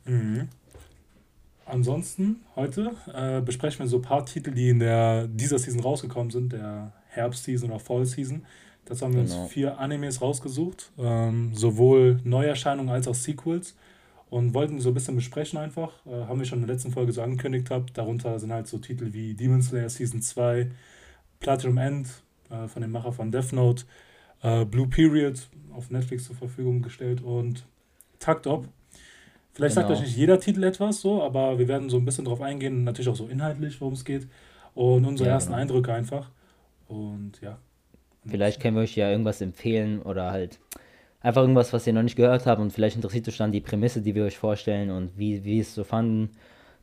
Mhm. 0.05 0.49
Ansonsten, 1.69 2.41
heute 2.55 2.91
äh, 3.13 3.41
besprechen 3.41 3.79
wir 3.79 3.87
so 3.87 3.97
ein 3.97 4.01
paar 4.01 4.25
Titel, 4.25 4.51
die 4.51 4.69
in 4.69 4.79
der, 4.79 5.27
dieser 5.27 5.59
Season 5.59 5.81
rausgekommen 5.81 6.31
sind, 6.31 6.53
der 6.53 6.93
Herbst-Season 7.09 7.69
oder 7.69 7.79
Fall-Season. 7.79 8.45
Dazu 8.85 9.05
haben 9.05 9.13
wir 9.13 9.23
genau. 9.23 9.43
uns 9.43 9.51
vier 9.51 9.79
Animes 9.79 10.21
rausgesucht, 10.21 10.91
ähm, 10.97 11.53
sowohl 11.53 12.19
Neuerscheinungen 12.23 12.91
als 12.91 13.07
auch 13.07 13.13
Sequels 13.15 13.75
und 14.29 14.53
wollten 14.53 14.79
so 14.79 14.89
ein 14.89 14.93
bisschen 14.93 15.15
besprechen 15.15 15.59
einfach. 15.59 15.93
Äh, 16.05 16.25
haben 16.25 16.39
wir 16.39 16.45
schon 16.45 16.59
in 16.59 16.67
der 16.67 16.75
letzten 16.75 16.91
Folge 16.91 17.11
so 17.11 17.21
angekündigt 17.21 17.69
habt. 17.69 17.97
Darunter 17.97 18.39
sind 18.39 18.51
halt 18.51 18.67
so 18.67 18.77
Titel 18.77 19.13
wie 19.13 19.33
Demon 19.35 19.61
Slayer 19.61 19.89
Season 19.89 20.21
2, 20.21 20.71
Platinum 21.39 21.77
End 21.77 22.07
äh, 22.49 22.67
von 22.67 22.81
dem 22.81 22.91
Macher 22.91 23.11
von 23.11 23.31
Death 23.31 23.53
Note, 23.53 23.85
äh, 24.41 24.65
Blue 24.65 24.87
Period 24.87 25.47
auf 25.71 25.91
Netflix 25.91 26.25
zur 26.25 26.35
Verfügung 26.35 26.81
gestellt 26.81 27.21
und 27.21 27.65
Tucked 28.19 28.47
Up. 28.47 28.67
Vielleicht 29.59 29.75
genau. 29.75 29.89
sagt 29.89 29.99
euch 29.99 30.05
nicht 30.05 30.15
jeder 30.15 30.39
Titel 30.39 30.63
etwas 30.63 31.01
so, 31.01 31.21
aber 31.21 31.59
wir 31.59 31.67
werden 31.67 31.89
so 31.89 31.97
ein 31.97 32.05
bisschen 32.05 32.23
drauf 32.23 32.39
eingehen, 32.39 32.85
natürlich 32.85 33.09
auch 33.09 33.15
so 33.17 33.27
inhaltlich, 33.27 33.81
worum 33.81 33.93
es 33.93 34.05
geht 34.05 34.25
und 34.73 35.05
unsere 35.05 35.27
ja, 35.27 35.35
ersten 35.35 35.51
genau. 35.51 35.61
Eindrücke 35.61 35.93
einfach. 35.93 36.29
Und 36.87 37.33
ja. 37.41 37.57
Vielleicht 38.25 38.61
können 38.61 38.77
wir 38.77 38.83
euch 38.83 38.95
ja 38.95 39.11
irgendwas 39.11 39.41
empfehlen 39.41 40.01
oder 40.01 40.31
halt 40.31 40.59
einfach 41.19 41.41
irgendwas, 41.41 41.73
was 41.73 41.85
ihr 41.85 41.91
noch 41.91 42.03
nicht 42.03 42.15
gehört 42.15 42.45
habt 42.45 42.61
und 42.61 42.71
vielleicht 42.71 42.95
interessiert 42.95 43.27
euch 43.27 43.35
dann 43.35 43.51
die 43.51 43.59
Prämisse, 43.59 44.01
die 44.01 44.15
wir 44.15 44.23
euch 44.23 44.37
vorstellen 44.37 44.91
und 44.91 45.17
wie, 45.17 45.43
wie 45.43 45.59
es 45.59 45.75
so 45.75 45.83
fanden, 45.83 46.29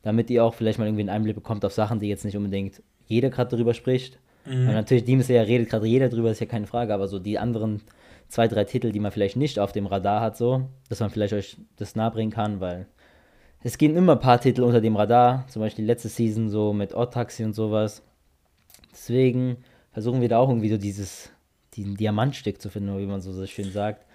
damit 0.03 0.29
ihr 0.29 0.43
auch 0.43 0.53
vielleicht 0.53 0.77
mal 0.77 0.85
irgendwie 0.85 1.01
einen 1.01 1.09
Einblick 1.09 1.33
bekommt 1.33 1.65
auf 1.65 1.73
Sachen, 1.73 1.99
die 1.99 2.09
jetzt 2.09 2.25
nicht 2.25 2.37
unbedingt 2.37 2.83
jeder 3.07 3.31
gerade 3.31 3.49
darüber 3.49 3.73
spricht. 3.73 4.19
Mhm. 4.45 4.67
Und 4.67 4.73
natürlich, 4.73 5.05
Demon 5.05 5.23
Slayer 5.23 5.47
redet 5.47 5.71
gerade 5.71 5.87
jeder 5.87 6.09
drüber, 6.09 6.29
ist 6.29 6.41
ja 6.41 6.45
keine 6.45 6.67
Frage, 6.67 6.93
aber 6.93 7.07
so 7.07 7.17
die 7.17 7.39
anderen 7.39 7.81
zwei, 8.29 8.47
drei 8.47 8.63
Titel, 8.63 8.91
die 8.91 8.99
man 8.99 9.11
vielleicht 9.11 9.37
nicht 9.37 9.59
auf 9.59 9.71
dem 9.71 9.85
Radar 9.85 10.21
hat, 10.21 10.37
so, 10.37 10.69
dass 10.89 10.99
man 10.99 11.09
vielleicht 11.09 11.33
euch 11.33 11.57
das 11.75 11.95
nahebringen 11.95 12.33
kann, 12.33 12.59
weil 12.59 12.87
es 13.63 13.77
gehen 13.77 13.95
immer 13.95 14.13
ein 14.13 14.19
paar 14.19 14.39
Titel 14.39 14.63
unter 14.63 14.81
dem 14.81 14.95
Radar, 14.95 15.45
zum 15.47 15.61
Beispiel 15.61 15.85
letzte 15.85 16.09
Season 16.09 16.49
so 16.49 16.73
mit 16.73 16.93
Odd 16.93 17.13
Taxi 17.13 17.43
und 17.43 17.53
sowas. 17.53 18.03
Deswegen 18.91 19.57
versuchen 19.91 20.21
wir 20.21 20.29
da 20.29 20.39
auch 20.39 20.49
irgendwie 20.49 20.69
so 20.69 20.77
dieses, 20.77 21.31
diesen 21.73 21.95
Diamantstück 21.95 22.61
zu 22.61 22.69
finden, 22.69 22.97
wie 22.97 23.05
man 23.05 23.21
so, 23.21 23.31
so 23.31 23.45
schön 23.45 23.71
sagt, 23.71 24.05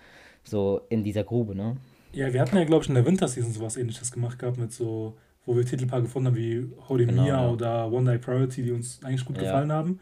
so 0.44 0.82
in 0.88 1.05
dieser 1.05 1.25
Grube, 1.25 1.55
ne? 1.55 1.76
Ja, 2.12 2.32
wir 2.32 2.41
hatten 2.41 2.56
ja, 2.56 2.64
glaube 2.64 2.82
ich, 2.82 2.88
in 2.88 2.94
der 2.94 3.06
Winterseason 3.06 3.53
sowas 3.53 3.76
ähnliches 3.76 4.12
gemacht 4.12 4.38
gehabt 4.38 4.59
mit 4.59 4.73
so, 4.73 5.17
wo 5.47 5.56
wir 5.56 5.64
Titelpaar 5.64 6.03
gefunden 6.03 6.29
haben 6.29 6.37
wie 6.37 6.70
Holy 6.88 7.06
genau, 7.06 7.23
Mia 7.23 7.43
ja. 7.43 7.49
oder 7.49 7.91
One 7.91 8.11
Day 8.11 8.19
Priority, 8.19 8.62
die 8.62 8.73
uns 8.73 9.00
eigentlich 9.03 9.25
gut 9.25 9.37
ja. 9.37 9.44
gefallen 9.44 9.73
haben. 9.73 10.00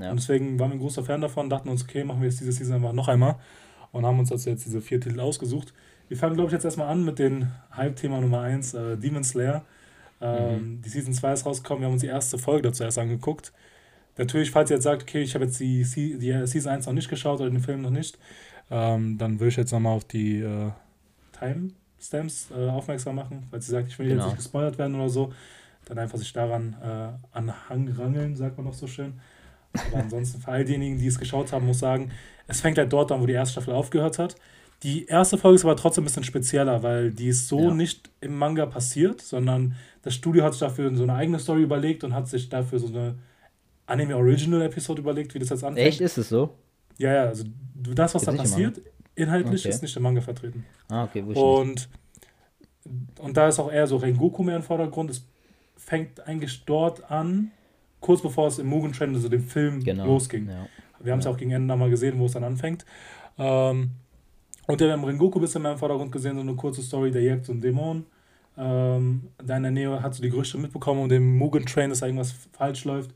Ja. 0.00 0.10
Und 0.10 0.18
deswegen 0.18 0.58
waren 0.58 0.70
wir 0.70 0.76
ein 0.76 0.80
großer 0.80 1.04
Fan 1.04 1.20
davon, 1.20 1.50
dachten 1.50 1.68
uns, 1.68 1.84
okay, 1.84 2.04
machen 2.04 2.20
wir 2.20 2.28
jetzt 2.28 2.40
diese 2.40 2.52
Season 2.52 2.76
einfach 2.76 2.92
noch 2.92 3.08
einmal 3.08 3.36
und 3.92 4.06
haben 4.06 4.18
uns 4.18 4.30
also 4.32 4.50
jetzt 4.50 4.64
diese 4.64 4.80
vier 4.80 5.00
Titel 5.00 5.20
ausgesucht. 5.20 5.72
Wir 6.08 6.16
fangen, 6.16 6.34
glaube 6.34 6.48
ich, 6.48 6.52
jetzt 6.52 6.64
erstmal 6.64 6.88
an 6.88 7.04
mit 7.04 7.18
dem 7.18 7.48
Hype-Thema 7.76 8.20
Nummer 8.20 8.40
1, 8.40 8.74
äh, 8.74 8.96
Demon 8.96 9.24
Slayer. 9.24 9.64
Ähm, 10.20 10.76
mhm. 10.76 10.82
Die 10.82 10.88
Season 10.88 11.14
2 11.14 11.32
ist 11.32 11.46
rausgekommen, 11.46 11.82
wir 11.82 11.86
haben 11.86 11.94
uns 11.94 12.02
die 12.02 12.08
erste 12.08 12.38
Folge 12.38 12.62
dazu 12.62 12.82
erst 12.82 12.98
angeguckt. 12.98 13.52
Natürlich, 14.18 14.50
falls 14.50 14.70
ihr 14.70 14.76
jetzt 14.76 14.84
sagt, 14.84 15.02
okay, 15.02 15.22
ich 15.22 15.34
habe 15.34 15.44
jetzt 15.44 15.58
die, 15.60 15.84
die 15.84 16.46
Season 16.46 16.72
1 16.72 16.86
noch 16.86 16.92
nicht 16.92 17.08
geschaut 17.08 17.40
oder 17.40 17.48
den 17.48 17.60
Film 17.60 17.82
noch 17.82 17.90
nicht, 17.90 18.18
ähm, 18.70 19.18
dann 19.18 19.40
würde 19.40 19.48
ich 19.48 19.56
jetzt 19.56 19.72
nochmal 19.72 19.96
auf 19.96 20.04
die 20.04 20.40
äh, 20.40 20.70
Timestamps 21.38 22.50
äh, 22.50 22.68
aufmerksam 22.68 23.16
machen. 23.16 23.46
Falls 23.50 23.68
ihr 23.68 23.72
sagt, 23.72 23.88
ich 23.88 23.98
will 23.98 24.08
genau. 24.08 24.22
jetzt 24.22 24.30
nicht 24.32 24.38
gespoilert 24.38 24.78
werden 24.78 24.94
oder 24.94 25.08
so, 25.08 25.32
dann 25.86 25.98
einfach 25.98 26.18
sich 26.18 26.32
daran 26.32 26.76
äh, 26.82 27.36
anrangeln, 27.36 28.36
sagt 28.36 28.56
man 28.56 28.66
noch 28.66 28.74
so 28.74 28.86
schön. 28.86 29.14
Aber 29.72 30.02
ansonsten 30.02 30.40
für 30.40 30.48
all 30.48 30.64
diejenigen, 30.64 30.98
die 30.98 31.06
es 31.06 31.18
geschaut 31.18 31.52
haben, 31.52 31.66
muss 31.66 31.76
ich 31.76 31.80
sagen, 31.80 32.10
es 32.46 32.60
fängt 32.60 32.78
halt 32.78 32.92
dort 32.92 33.12
an, 33.12 33.20
wo 33.20 33.26
die 33.26 33.32
erste 33.32 33.52
Staffel 33.52 33.74
aufgehört 33.74 34.18
hat. 34.18 34.36
Die 34.82 35.06
erste 35.06 35.36
Folge 35.36 35.56
ist 35.56 35.64
aber 35.64 35.76
trotzdem 35.76 36.02
ein 36.02 36.06
bisschen 36.06 36.24
spezieller, 36.24 36.82
weil 36.82 37.12
die 37.12 37.28
ist 37.28 37.48
so 37.48 37.60
ja. 37.60 37.74
nicht 37.74 38.10
im 38.20 38.36
Manga 38.36 38.66
passiert, 38.66 39.20
sondern 39.20 39.76
das 40.02 40.14
Studio 40.14 40.42
hat 40.42 40.54
sich 40.54 40.60
dafür 40.60 40.94
so 40.96 41.02
eine 41.02 41.14
eigene 41.14 41.38
Story 41.38 41.62
überlegt 41.62 42.02
und 42.02 42.14
hat 42.14 42.28
sich 42.28 42.48
dafür 42.48 42.78
so 42.78 42.88
eine 42.88 43.16
Anime 43.86 44.16
Original 44.16 44.62
Episode 44.62 45.02
überlegt, 45.02 45.34
wie 45.34 45.38
das 45.38 45.50
jetzt 45.50 45.64
anfängt. 45.64 45.86
Echt, 45.86 46.00
ist 46.00 46.16
es 46.16 46.30
so? 46.30 46.54
Ja, 46.96 47.12
ja, 47.12 47.24
also 47.24 47.44
das, 47.74 48.14
was 48.14 48.22
da 48.22 48.32
passiert, 48.32 48.80
inhaltlich 49.14 49.62
okay. 49.62 49.68
ist 49.68 49.82
nicht 49.82 49.96
im 49.96 50.02
Manga 50.02 50.22
vertreten. 50.22 50.64
Ah, 50.88 51.04
okay, 51.04 51.22
und, 51.22 51.88
und 53.18 53.36
da 53.36 53.48
ist 53.48 53.58
auch 53.58 53.70
eher 53.70 53.86
so 53.86 53.96
Rengoku 53.96 54.42
mehr 54.42 54.56
im 54.56 54.62
Vordergrund. 54.62 55.10
Es 55.10 55.26
fängt 55.76 56.26
eigentlich 56.26 56.64
dort 56.64 57.10
an, 57.10 57.50
kurz 58.00 58.22
bevor 58.22 58.48
es 58.48 58.58
im 58.58 58.66
Mugen 58.66 58.92
Train, 58.92 59.14
also 59.14 59.28
dem 59.28 59.42
Film, 59.42 59.82
genau. 59.82 60.06
losging. 60.06 60.48
Ja. 60.48 60.66
Wir 61.00 61.12
haben 61.12 61.20
es 61.20 61.24
ja. 61.24 61.30
auch 61.30 61.36
gegen 61.36 61.50
Ende 61.50 61.66
nochmal 61.66 61.90
gesehen, 61.90 62.18
wo 62.18 62.26
es 62.26 62.32
dann 62.32 62.44
anfängt. 62.44 62.84
Ähm, 63.38 63.90
und 64.66 64.80
wir 64.80 64.92
haben 64.92 65.04
Rengoku 65.04 65.38
ein 65.38 65.42
bisschen 65.42 65.62
mehr 65.62 65.72
im 65.72 65.78
Vordergrund 65.78 66.12
gesehen, 66.12 66.36
so 66.36 66.42
eine 66.42 66.54
kurze 66.54 66.82
Story, 66.82 67.10
der 67.10 67.22
jagt 67.22 67.46
so 67.46 67.52
einen 67.52 67.60
Dämon. 67.60 68.06
Ähm, 68.56 69.28
da 69.44 69.56
in 69.56 69.62
der 69.62 69.72
Nähe 69.72 70.02
hat 70.02 70.14
so 70.14 70.22
die 70.22 70.30
Gerüchte 70.30 70.58
mitbekommen 70.58 71.02
und 71.02 71.08
dem 71.08 71.36
Mugen 71.36 71.64
Train, 71.66 71.90
dass 71.90 72.00
da 72.00 72.06
irgendwas 72.06 72.34
falsch 72.52 72.84
läuft. 72.84 73.14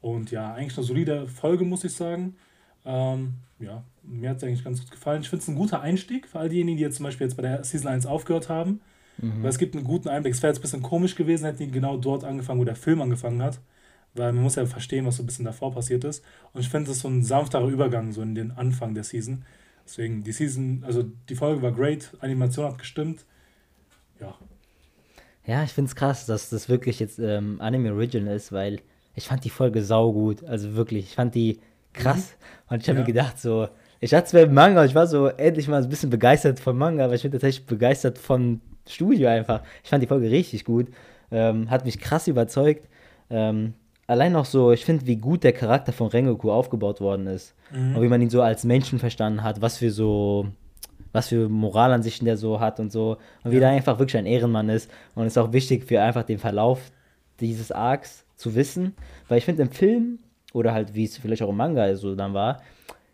Und 0.00 0.30
ja, 0.30 0.52
eigentlich 0.52 0.76
eine 0.76 0.86
solide 0.86 1.26
Folge, 1.26 1.64
muss 1.64 1.84
ich 1.84 1.92
sagen. 1.92 2.36
Ähm, 2.84 3.34
ja, 3.58 3.84
mir 4.02 4.30
hat 4.30 4.38
es 4.38 4.44
eigentlich 4.44 4.64
ganz 4.64 4.80
gut 4.80 4.90
gefallen. 4.90 5.22
Ich 5.22 5.28
finde 5.28 5.42
es 5.42 5.48
ein 5.48 5.54
guter 5.54 5.80
Einstieg 5.80 6.26
für 6.26 6.40
all 6.40 6.48
diejenigen, 6.48 6.76
die 6.76 6.82
jetzt 6.82 6.96
zum 6.96 7.04
Beispiel 7.04 7.26
jetzt 7.26 7.36
bei 7.36 7.42
der 7.42 7.64
Season 7.64 7.88
1 7.88 8.06
aufgehört 8.06 8.48
haben. 8.48 8.80
Mhm. 9.18 9.42
Weil 9.42 9.50
es 9.50 9.58
gibt 9.58 9.76
einen 9.76 9.84
guten 9.84 10.08
Einblick. 10.08 10.34
Es 10.34 10.42
wäre 10.42 10.52
jetzt 10.52 10.58
ein 10.58 10.62
bisschen 10.62 10.82
komisch 10.82 11.14
gewesen, 11.14 11.44
hätten 11.44 11.58
die 11.58 11.70
genau 11.70 11.96
dort 11.96 12.24
angefangen, 12.24 12.60
wo 12.60 12.64
der 12.64 12.76
Film 12.76 13.00
angefangen 13.00 13.42
hat 13.42 13.60
weil 14.14 14.32
man 14.32 14.42
muss 14.42 14.56
ja 14.56 14.66
verstehen, 14.66 15.06
was 15.06 15.16
so 15.16 15.22
ein 15.22 15.26
bisschen 15.26 15.44
davor 15.44 15.72
passiert 15.72 16.04
ist. 16.04 16.24
Und 16.52 16.60
ich 16.60 16.68
finde, 16.68 16.88
das 16.88 16.96
ist 16.96 17.02
so 17.02 17.08
ein 17.08 17.22
sanfterer 17.22 17.66
Übergang 17.66 18.12
so 18.12 18.22
in 18.22 18.34
den 18.34 18.50
Anfang 18.50 18.94
der 18.94 19.04
Season. 19.04 19.44
Deswegen, 19.84 20.22
die 20.22 20.32
Season, 20.32 20.84
also 20.86 21.04
die 21.28 21.34
Folge 21.34 21.62
war 21.62 21.72
great, 21.72 22.10
Animation 22.20 22.66
hat 22.66 22.78
gestimmt. 22.78 23.24
Ja. 24.20 24.34
Ja, 25.44 25.64
ich 25.64 25.72
finde 25.72 25.88
es 25.88 25.96
krass, 25.96 26.26
dass 26.26 26.50
das 26.50 26.68
wirklich 26.68 27.00
jetzt 27.00 27.18
ähm, 27.18 27.60
Anime 27.60 27.92
Original 27.92 28.36
ist, 28.36 28.52
weil 28.52 28.80
ich 29.14 29.26
fand 29.26 29.44
die 29.44 29.50
Folge 29.50 29.82
saugut. 29.82 30.44
Also 30.44 30.74
wirklich, 30.74 31.06
ich 31.06 31.14
fand 31.14 31.34
die 31.34 31.58
krass. 31.92 32.36
Mhm. 32.68 32.74
Und 32.74 32.82
ich 32.82 32.88
habe 32.88 32.98
ja. 32.98 33.04
mir 33.04 33.12
gedacht, 33.12 33.40
so, 33.40 33.68
ich 34.00 34.14
hatte 34.14 34.28
zwar 34.28 34.46
Manga, 34.46 34.84
ich 34.84 34.94
war 34.94 35.06
so 35.06 35.26
endlich 35.26 35.68
mal 35.68 35.82
ein 35.82 35.88
bisschen 35.88 36.10
begeistert 36.10 36.60
vom 36.60 36.78
Manga, 36.78 37.04
aber 37.04 37.14
ich 37.14 37.22
bin 37.22 37.32
tatsächlich 37.32 37.66
begeistert 37.66 38.18
vom 38.18 38.60
Studio 38.88 39.28
einfach. 39.28 39.62
Ich 39.82 39.90
fand 39.90 40.02
die 40.02 40.06
Folge 40.06 40.30
richtig 40.30 40.64
gut. 40.64 40.88
Ähm, 41.30 41.70
hat 41.70 41.84
mich 41.84 41.98
krass 41.98 42.28
überzeugt. 42.28 42.88
Ähm, 43.30 43.74
allein 44.06 44.36
auch 44.36 44.44
so, 44.44 44.72
ich 44.72 44.84
finde, 44.84 45.06
wie 45.06 45.16
gut 45.16 45.44
der 45.44 45.52
Charakter 45.52 45.92
von 45.92 46.08
Rengoku 46.08 46.50
aufgebaut 46.50 47.00
worden 47.00 47.26
ist. 47.26 47.54
Mhm. 47.70 47.96
Und 47.96 48.02
wie 48.02 48.08
man 48.08 48.20
ihn 48.22 48.30
so 48.30 48.42
als 48.42 48.64
Menschen 48.64 48.98
verstanden 48.98 49.42
hat, 49.42 49.60
was 49.60 49.78
für 49.78 49.90
so, 49.90 50.46
was 51.12 51.28
für 51.28 51.48
Moralansichten 51.48 52.24
der 52.24 52.36
so 52.36 52.60
hat 52.60 52.80
und 52.80 52.92
so. 52.92 53.18
Und 53.44 53.50
wie 53.50 53.56
ja. 53.56 53.60
der 53.60 53.70
einfach 53.70 53.98
wirklich 53.98 54.16
ein 54.16 54.26
Ehrenmann 54.26 54.68
ist. 54.68 54.90
Und 55.14 55.26
es 55.26 55.34
ist 55.34 55.38
auch 55.38 55.52
wichtig 55.52 55.84
für 55.84 56.00
einfach 56.00 56.24
den 56.24 56.38
Verlauf 56.38 56.90
dieses 57.40 57.72
Arcs 57.72 58.24
zu 58.36 58.54
wissen. 58.54 58.94
Weil 59.28 59.38
ich 59.38 59.44
finde, 59.44 59.62
im 59.62 59.70
Film, 59.70 60.18
oder 60.52 60.72
halt 60.74 60.94
wie 60.94 61.04
es 61.04 61.16
vielleicht 61.16 61.42
auch 61.42 61.50
im 61.50 61.56
Manga 61.56 61.94
so 61.96 62.14
dann 62.14 62.34
war, 62.34 62.60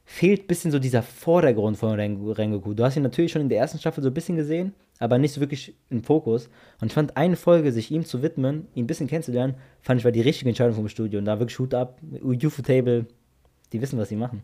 fehlt 0.05 0.45
ein 0.45 0.47
bisschen 0.47 0.71
so 0.71 0.79
dieser 0.79 1.03
Vordergrund 1.03 1.77
von 1.77 1.93
Rengoku. 1.93 2.73
Du 2.73 2.83
hast 2.83 2.97
ihn 2.97 3.03
natürlich 3.03 3.31
schon 3.31 3.43
in 3.43 3.49
der 3.51 3.59
ersten 3.59 3.79
Staffel 3.79 4.03
so 4.03 4.09
ein 4.09 4.15
bisschen 4.15 4.37
gesehen, 4.37 4.73
aber 4.99 5.19
nicht 5.19 5.33
so 5.33 5.41
wirklich 5.41 5.75
im 5.91 6.03
Fokus. 6.03 6.49
Und 6.81 6.89
ich 6.89 6.93
fand 6.93 7.17
eine 7.17 7.37
Folge, 7.37 7.73
sich 7.73 7.91
ihm 7.91 8.05
zu 8.05 8.23
widmen, 8.23 8.67
ihn 8.75 8.85
ein 8.85 8.87
bisschen 8.87 9.07
kennenzulernen, 9.07 9.55
fand 9.81 10.01
ich 10.01 10.05
war 10.05 10.13
die 10.13 10.21
richtige 10.21 10.49
Entscheidung 10.49 10.75
vom 10.75 10.89
Studio. 10.89 11.19
Und 11.19 11.25
da 11.25 11.39
wirklich 11.39 11.55
Shoot 11.57 11.75
up, 11.75 12.01
UFO 12.23 12.63
Table, 12.63 13.07
die 13.73 13.81
wissen, 13.81 13.99
was 13.99 14.09
sie 14.09 14.17
machen. 14.17 14.43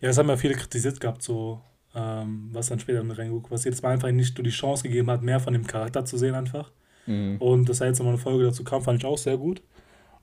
Ja, 0.00 0.08
das 0.08 0.18
haben 0.18 0.28
ja 0.28 0.36
viele 0.36 0.54
kritisiert 0.54 1.00
gehabt, 1.00 1.22
so 1.22 1.60
ähm, 1.94 2.50
was 2.52 2.68
dann 2.68 2.78
später 2.78 3.02
mit 3.02 3.18
Rengoku 3.18 3.48
passiert. 3.48 3.74
Dass 3.74 3.82
man 3.82 3.92
einfach 3.92 4.10
nicht 4.10 4.36
nur 4.36 4.44
die 4.44 4.50
Chance 4.50 4.82
gegeben 4.82 5.10
hat, 5.10 5.22
mehr 5.22 5.40
von 5.40 5.52
dem 5.52 5.66
Charakter 5.66 6.04
zu 6.04 6.16
sehen 6.18 6.34
einfach. 6.34 6.70
Mhm. 7.06 7.36
Und 7.38 7.68
dass 7.68 7.78
da 7.78 7.86
jetzt 7.86 7.98
nochmal 7.98 8.14
eine 8.14 8.22
Folge 8.22 8.44
dazu 8.44 8.64
kam, 8.64 8.82
fand 8.82 9.00
ich 9.00 9.06
auch 9.06 9.18
sehr 9.18 9.36
gut. 9.36 9.62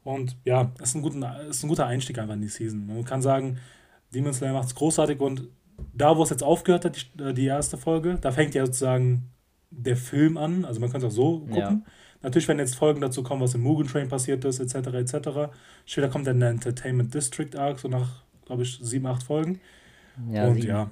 Und 0.04 0.38
ja, 0.46 0.72
es 0.82 0.90
ist, 0.90 0.96
ein 0.96 1.02
guter, 1.02 1.42
ist 1.50 1.64
ein 1.64 1.70
guter 1.70 1.86
Einstieg 1.86 2.18
einfach 2.18 2.36
in 2.36 2.42
die 2.42 2.48
Season. 2.48 2.88
Man 2.88 3.04
kann 3.04 3.22
sagen, 3.22 3.60
Demon 4.14 4.34
Slayer 4.34 4.54
macht 4.54 4.68
es 4.68 4.76
großartig 4.76 5.20
und 5.20 5.50
da, 5.94 6.18
wo 6.18 6.24
es 6.24 6.30
jetzt 6.30 6.44
aufgehört 6.44 6.86
hat, 6.86 6.96
die, 6.96 7.24
äh, 7.24 7.34
die 7.34 7.46
erste 7.46 7.78
Folge, 7.78 8.18
da 8.20 8.32
fängt 8.32 8.56
ja 8.56 8.66
sozusagen 8.66 9.30
der 9.72 9.96
Film 9.96 10.38
an. 10.38 10.66
Also 10.66 10.80
man 10.80 10.92
kann 10.92 11.02
es 11.02 11.06
auch 11.08 11.12
so 11.12 11.40
gucken. 11.40 11.56
Ja. 11.58 11.82
Natürlich, 12.22 12.48
wenn 12.48 12.60
jetzt 12.60 12.76
Folgen 12.76 13.00
dazu 13.00 13.24
kommen, 13.24 13.42
was 13.42 13.56
im 13.56 13.62
Mugen 13.62 13.88
Train 13.88 14.10
passiert 14.10 14.44
ist, 14.44 14.60
etc., 14.60 14.88
etc. 14.94 15.52
Später 15.86 16.10
kommt 16.10 16.28
dann 16.28 16.40
der 16.40 16.50
Entertainment 16.50 17.14
District 17.14 17.56
Arc, 17.56 17.80
so 17.80 17.88
nach, 17.88 18.24
glaube 18.46 18.64
ich, 18.64 18.80
sieben, 18.82 19.08
acht 19.08 19.24
Folgen. 19.24 19.62
Ja, 20.30 20.48
und 20.48 20.56
sieben. 20.56 20.68
ja. 20.68 20.92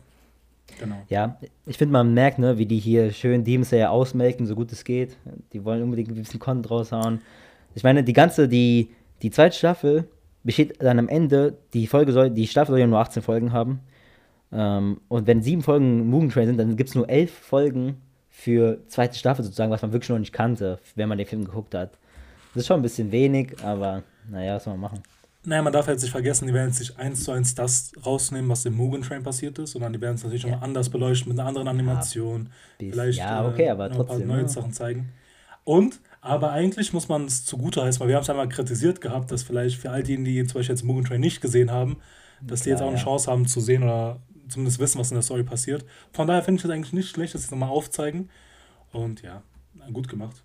Genau. 0.80 0.98
Ja, 1.08 1.38
ich 1.66 1.78
finde, 1.78 1.94
man 1.94 2.14
merkt, 2.14 2.40
ne, 2.40 2.58
wie 2.58 2.66
die 2.66 2.80
hier 2.80 3.12
schön 3.12 3.44
Demon 3.44 3.64
Slayer 3.64 3.90
ausmelken, 3.90 4.46
so 4.46 4.56
gut 4.56 4.72
es 4.72 4.84
geht. 4.84 5.18
Die 5.54 5.64
wollen 5.64 5.82
unbedingt 5.82 6.10
ein 6.10 6.16
bisschen 6.16 6.40
Content 6.40 6.70
raushauen. 6.70 7.22
Ich 7.74 7.84
meine, 7.84 8.04
die 8.04 8.14
ganze, 8.14 8.48
die, 8.48 8.90
die 9.22 9.32
zweite 9.32 9.56
Staffel 9.56 10.08
besteht 10.44 10.82
dann 10.82 11.00
am 11.00 11.08
Ende, 11.08 11.58
die 11.74 11.88
Folge 11.88 12.12
soll, 12.12 12.30
die 12.32 12.48
Staffel 12.48 12.74
soll 12.74 12.80
ja 12.80 12.88
nur 12.88 13.00
18 13.00 13.24
Folgen 13.24 13.54
haben. 13.54 13.80
Ähm, 14.52 15.02
und 15.08 15.28
wenn 15.28 15.42
sieben 15.42 15.62
Folgen 15.62 16.10
Mugen 16.10 16.30
Train 16.30 16.48
sind, 16.48 16.58
dann 16.58 16.76
gibt 16.76 16.90
es 16.90 16.96
nur 16.96 17.10
elf 17.10 17.32
Folgen 17.32 17.98
für 18.38 18.78
zweite 18.88 19.18
Staffel 19.18 19.44
sozusagen, 19.44 19.72
was 19.72 19.82
man 19.82 19.92
wirklich 19.94 20.10
noch 20.10 20.20
nicht 20.20 20.32
kannte, 20.32 20.80
wenn 20.94 21.10
man 21.10 21.18
den 21.18 21.26
Film 21.26 21.44
geguckt 21.44 21.74
hat. 21.74 21.98
Das 22.54 22.62
ist 22.62 22.68
schon 22.68 22.80
ein 22.80 22.84
bisschen 22.84 23.12
wenig, 23.12 23.56
aber 23.64 24.04
naja, 24.30 24.56
was 24.56 24.66
soll 24.66 24.74
man 24.74 24.82
machen. 24.92 25.04
Naja, 25.44 25.64
man 25.64 25.74
darf 25.74 25.88
jetzt 25.88 26.04
nicht 26.04 26.12
vergessen, 26.12 26.46
die 26.46 26.54
werden 26.54 26.68
jetzt 26.68 26.80
nicht 26.80 27.00
eins 27.00 27.24
zu 27.24 27.32
eins 27.32 27.56
das 27.56 27.94
rausnehmen, 28.06 28.48
was 28.50 28.64
im 28.66 28.76
Mugen 28.76 29.02
Train 29.02 29.24
passiert 29.24 29.58
ist, 29.58 29.72
sondern 29.72 29.92
die 29.92 30.00
werden 30.00 30.16
es 30.16 30.24
natürlich 30.24 30.44
ja. 30.44 30.52
nochmal 30.52 30.68
anders 30.68 30.90
beleuchten 30.90 31.30
mit 31.32 31.40
einer 31.40 31.48
anderen 31.48 31.68
Animation. 31.68 32.50
Ja, 32.80 32.92
Vielleicht 32.92 33.20
ja, 33.20 33.48
okay, 33.48 33.70
aber 33.70 33.90
noch 33.90 33.96
trotzdem, 33.96 34.18
ein 34.18 34.28
paar 34.28 34.36
neue 34.36 34.42
ja. 34.44 34.48
Sachen 34.48 34.72
zeigen. 34.72 35.10
Und, 35.64 36.00
aber 36.22 36.52
eigentlich 36.52 36.94
muss 36.94 37.10
man 37.10 37.26
es 37.26 37.44
zugute 37.44 37.82
heißen, 37.84 38.00
weil 38.00 38.10
wir 38.10 38.16
haben 38.16 38.24
es 38.24 38.30
einmal 38.30 38.50
kritisiert 38.50 39.02
gehabt, 39.02 39.32
dass 39.32 39.42
vielleicht 39.42 39.78
für 39.80 39.90
all 39.90 40.04
diejenigen, 40.04 40.44
die 40.44 40.46
zum 40.46 40.60
Beispiel 40.60 40.76
jetzt 40.76 40.84
Mugen 40.84 41.06
Train 41.06 41.22
nicht 41.22 41.42
gesehen 41.42 41.72
haben, 41.72 41.98
dass 42.42 42.62
die 42.62 42.70
jetzt 42.70 42.84
auch 42.84 42.90
eine 42.90 42.98
Chance 42.98 43.32
haben 43.32 43.48
zu 43.48 43.62
sehen 43.62 43.84
oder 43.84 44.20
zumindest 44.50 44.80
wissen, 44.80 45.00
was 45.00 45.12
in 45.12 45.16
der 45.16 45.22
Story 45.22 45.44
passiert. 45.44 45.86
Von 46.12 46.28
daher 46.28 46.44
finde 46.44 46.60
ich 46.60 46.66
es 46.66 46.72
eigentlich 46.72 46.94
nicht 46.94 47.10
schlecht, 47.10 47.34
dass 47.34 47.42
sie 47.42 47.48
es 47.48 47.52
nochmal 47.52 47.70
aufzeigen. 47.70 48.30
Und 48.92 49.22
ja, 49.22 49.44
gut 49.92 50.08
gemacht. 50.08 50.44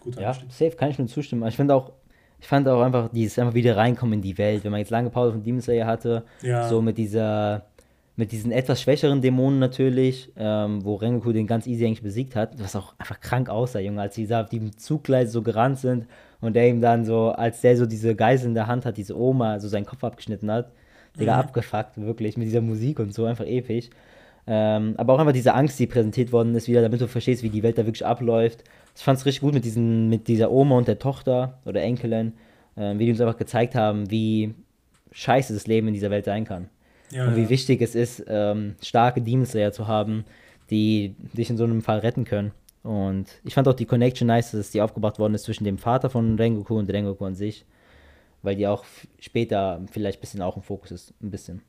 Guter 0.00 0.22
ja, 0.22 0.32
safe, 0.32 0.72
kann 0.72 0.90
ich 0.90 0.98
nur 0.98 1.08
zustimmen. 1.08 1.46
Ich 1.46 1.56
finde 1.56 1.74
auch, 1.74 1.92
ich 2.40 2.48
fand 2.48 2.66
auch 2.68 2.80
einfach 2.82 3.10
dieses 3.12 3.38
einfach 3.38 3.54
wieder 3.54 3.76
reinkommen 3.76 4.14
in 4.14 4.22
die 4.22 4.38
Welt, 4.38 4.64
wenn 4.64 4.70
man 4.70 4.80
jetzt 4.80 4.90
lange 4.90 5.10
Pause 5.10 5.32
von 5.32 5.42
Demon 5.42 5.60
Slayer 5.60 5.86
hatte, 5.86 6.24
ja. 6.42 6.68
so 6.68 6.80
mit 6.80 6.96
dieser 6.96 7.66
mit 8.16 8.32
diesen 8.32 8.52
etwas 8.52 8.82
schwächeren 8.82 9.22
Dämonen 9.22 9.58
natürlich, 9.58 10.30
ähm, 10.36 10.84
wo 10.84 10.96
Rengoku 10.96 11.32
den 11.32 11.46
ganz 11.46 11.66
easy 11.66 11.86
eigentlich 11.86 12.02
besiegt 12.02 12.36
hat, 12.36 12.60
was 12.60 12.76
auch 12.76 12.94
einfach 12.98 13.18
krank 13.20 13.48
aussah, 13.48 13.78
Junge, 13.78 14.02
als 14.02 14.14
die 14.14 14.26
da 14.26 14.42
auf 14.42 14.50
dem 14.50 14.76
Zugleis 14.76 15.32
so 15.32 15.40
gerannt 15.40 15.78
sind 15.78 16.06
und 16.40 16.54
der 16.54 16.68
ihm 16.68 16.82
dann 16.82 17.06
so, 17.06 17.30
als 17.30 17.62
der 17.62 17.78
so 17.78 17.86
diese 17.86 18.14
Geisel 18.14 18.48
in 18.48 18.54
der 18.54 18.66
Hand 18.66 18.84
hat, 18.84 18.98
diese 18.98 19.18
Oma 19.18 19.58
so 19.58 19.68
seinen 19.68 19.86
Kopf 19.86 20.04
abgeschnitten 20.04 20.50
hat, 20.50 20.70
Digga, 21.18 21.34
mhm. 21.34 21.40
abgefuckt, 21.40 22.00
wirklich, 22.00 22.36
mit 22.36 22.46
dieser 22.46 22.60
Musik 22.60 22.98
und 22.98 23.12
so, 23.14 23.24
einfach 23.24 23.46
episch. 23.46 23.90
Ähm, 24.46 24.94
aber 24.96 25.14
auch 25.14 25.18
einfach 25.18 25.32
diese 25.32 25.54
Angst, 25.54 25.78
die 25.78 25.86
präsentiert 25.86 26.32
worden 26.32 26.54
ist, 26.54 26.68
wieder, 26.68 26.82
damit 26.82 27.00
du 27.00 27.08
verstehst, 27.08 27.42
wie 27.42 27.50
die 27.50 27.62
Welt 27.62 27.78
da 27.78 27.86
wirklich 27.86 28.06
abläuft. 28.06 28.64
Ich 28.96 29.02
fand 29.02 29.18
es 29.18 29.26
richtig 29.26 29.42
gut 29.42 29.54
mit, 29.54 29.64
diesen, 29.64 30.08
mit 30.08 30.28
dieser 30.28 30.50
Oma 30.50 30.76
und 30.76 30.88
der 30.88 30.98
Tochter 30.98 31.58
oder 31.64 31.82
Enkelin, 31.82 32.32
äh, 32.76 32.94
wie 32.98 33.04
die 33.04 33.10
uns 33.10 33.20
einfach 33.20 33.36
gezeigt 33.36 33.74
haben, 33.74 34.10
wie 34.10 34.54
scheiße 35.12 35.52
das 35.52 35.66
Leben 35.66 35.88
in 35.88 35.94
dieser 35.94 36.10
Welt 36.10 36.24
sein 36.24 36.44
kann. 36.44 36.68
Ja, 37.10 37.26
und 37.26 37.36
wie 37.36 37.42
ja. 37.42 37.48
wichtig 37.48 37.82
es 37.82 37.94
ist, 37.94 38.24
ähm, 38.28 38.76
starke 38.82 39.20
Demon 39.20 39.46
Slayer 39.46 39.72
zu 39.72 39.88
haben, 39.88 40.24
die 40.70 41.14
dich 41.32 41.50
in 41.50 41.56
so 41.56 41.64
einem 41.64 41.82
Fall 41.82 41.98
retten 41.98 42.24
können. 42.24 42.52
Und 42.82 43.26
ich 43.44 43.54
fand 43.54 43.68
auch 43.68 43.74
die 43.74 43.84
Connection 43.84 44.28
nice, 44.28 44.52
dass 44.52 44.70
die 44.70 44.80
aufgebaut 44.80 45.18
worden 45.18 45.34
ist 45.34 45.44
zwischen 45.44 45.64
dem 45.64 45.76
Vater 45.76 46.08
von 46.08 46.36
Rengoku 46.36 46.78
und 46.78 46.90
Rengoku 46.90 47.24
an 47.24 47.34
sich 47.34 47.64
weil 48.42 48.56
die 48.56 48.66
auch 48.66 48.84
später 49.18 49.84
vielleicht 49.90 50.18
ein 50.18 50.20
bisschen 50.20 50.42
auch 50.42 50.56
im 50.56 50.62
Fokus 50.62 50.90
ist, 50.90 51.14
ein 51.22 51.30
bisschen. 51.30 51.62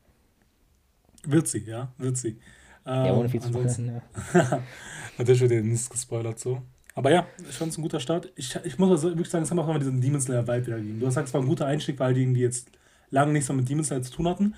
Wird 1.23 1.47
sie, 1.47 1.63
ja, 1.65 1.91
wird 1.97 2.17
sie. 2.17 2.39
Ähm, 2.85 3.05
ja, 3.05 3.13
ohne 3.13 3.29
viel 3.29 3.41
zu 3.41 3.49
spoilern. 3.49 4.01
Ja. 4.33 4.63
Natürlich 5.17 5.41
wird 5.41 5.51
ja 5.51 5.61
nichts 5.61 5.89
gespoilert 5.89 6.39
so. 6.39 6.61
Aber 6.95 7.11
ja, 7.11 7.27
ich 7.47 7.55
fand 7.55 7.71
es 7.71 7.77
ein 7.77 7.83
guter 7.83 7.99
Start. 7.99 8.31
Ich, 8.35 8.55
ich 8.63 8.77
muss 8.77 8.89
also 8.89 9.09
wirklich 9.09 9.29
sagen, 9.29 9.43
es 9.43 9.51
hat 9.51 9.57
auch 9.57 9.67
mal 9.67 9.79
diesen 9.79 10.01
Demon 10.01 10.19
Slayer 10.19 10.47
Vibe 10.47 10.65
wieder 10.67 10.77
gegeben. 10.77 10.99
Du 10.99 11.05
hast 11.05 11.13
gesagt, 11.13 11.27
es 11.29 11.33
war 11.33 11.41
ein 11.41 11.47
guter 11.47 11.65
Einstieg, 11.65 11.99
weil 11.99 12.13
die, 12.13 12.33
die 12.33 12.41
jetzt 12.41 12.69
lange 13.11 13.31
nichts 13.31 13.47
mehr 13.49 13.57
mit 13.57 13.69
Demon 13.69 13.83
Slayer 13.83 14.01
zu 14.01 14.11
tun 14.11 14.27
hatten. 14.27 14.55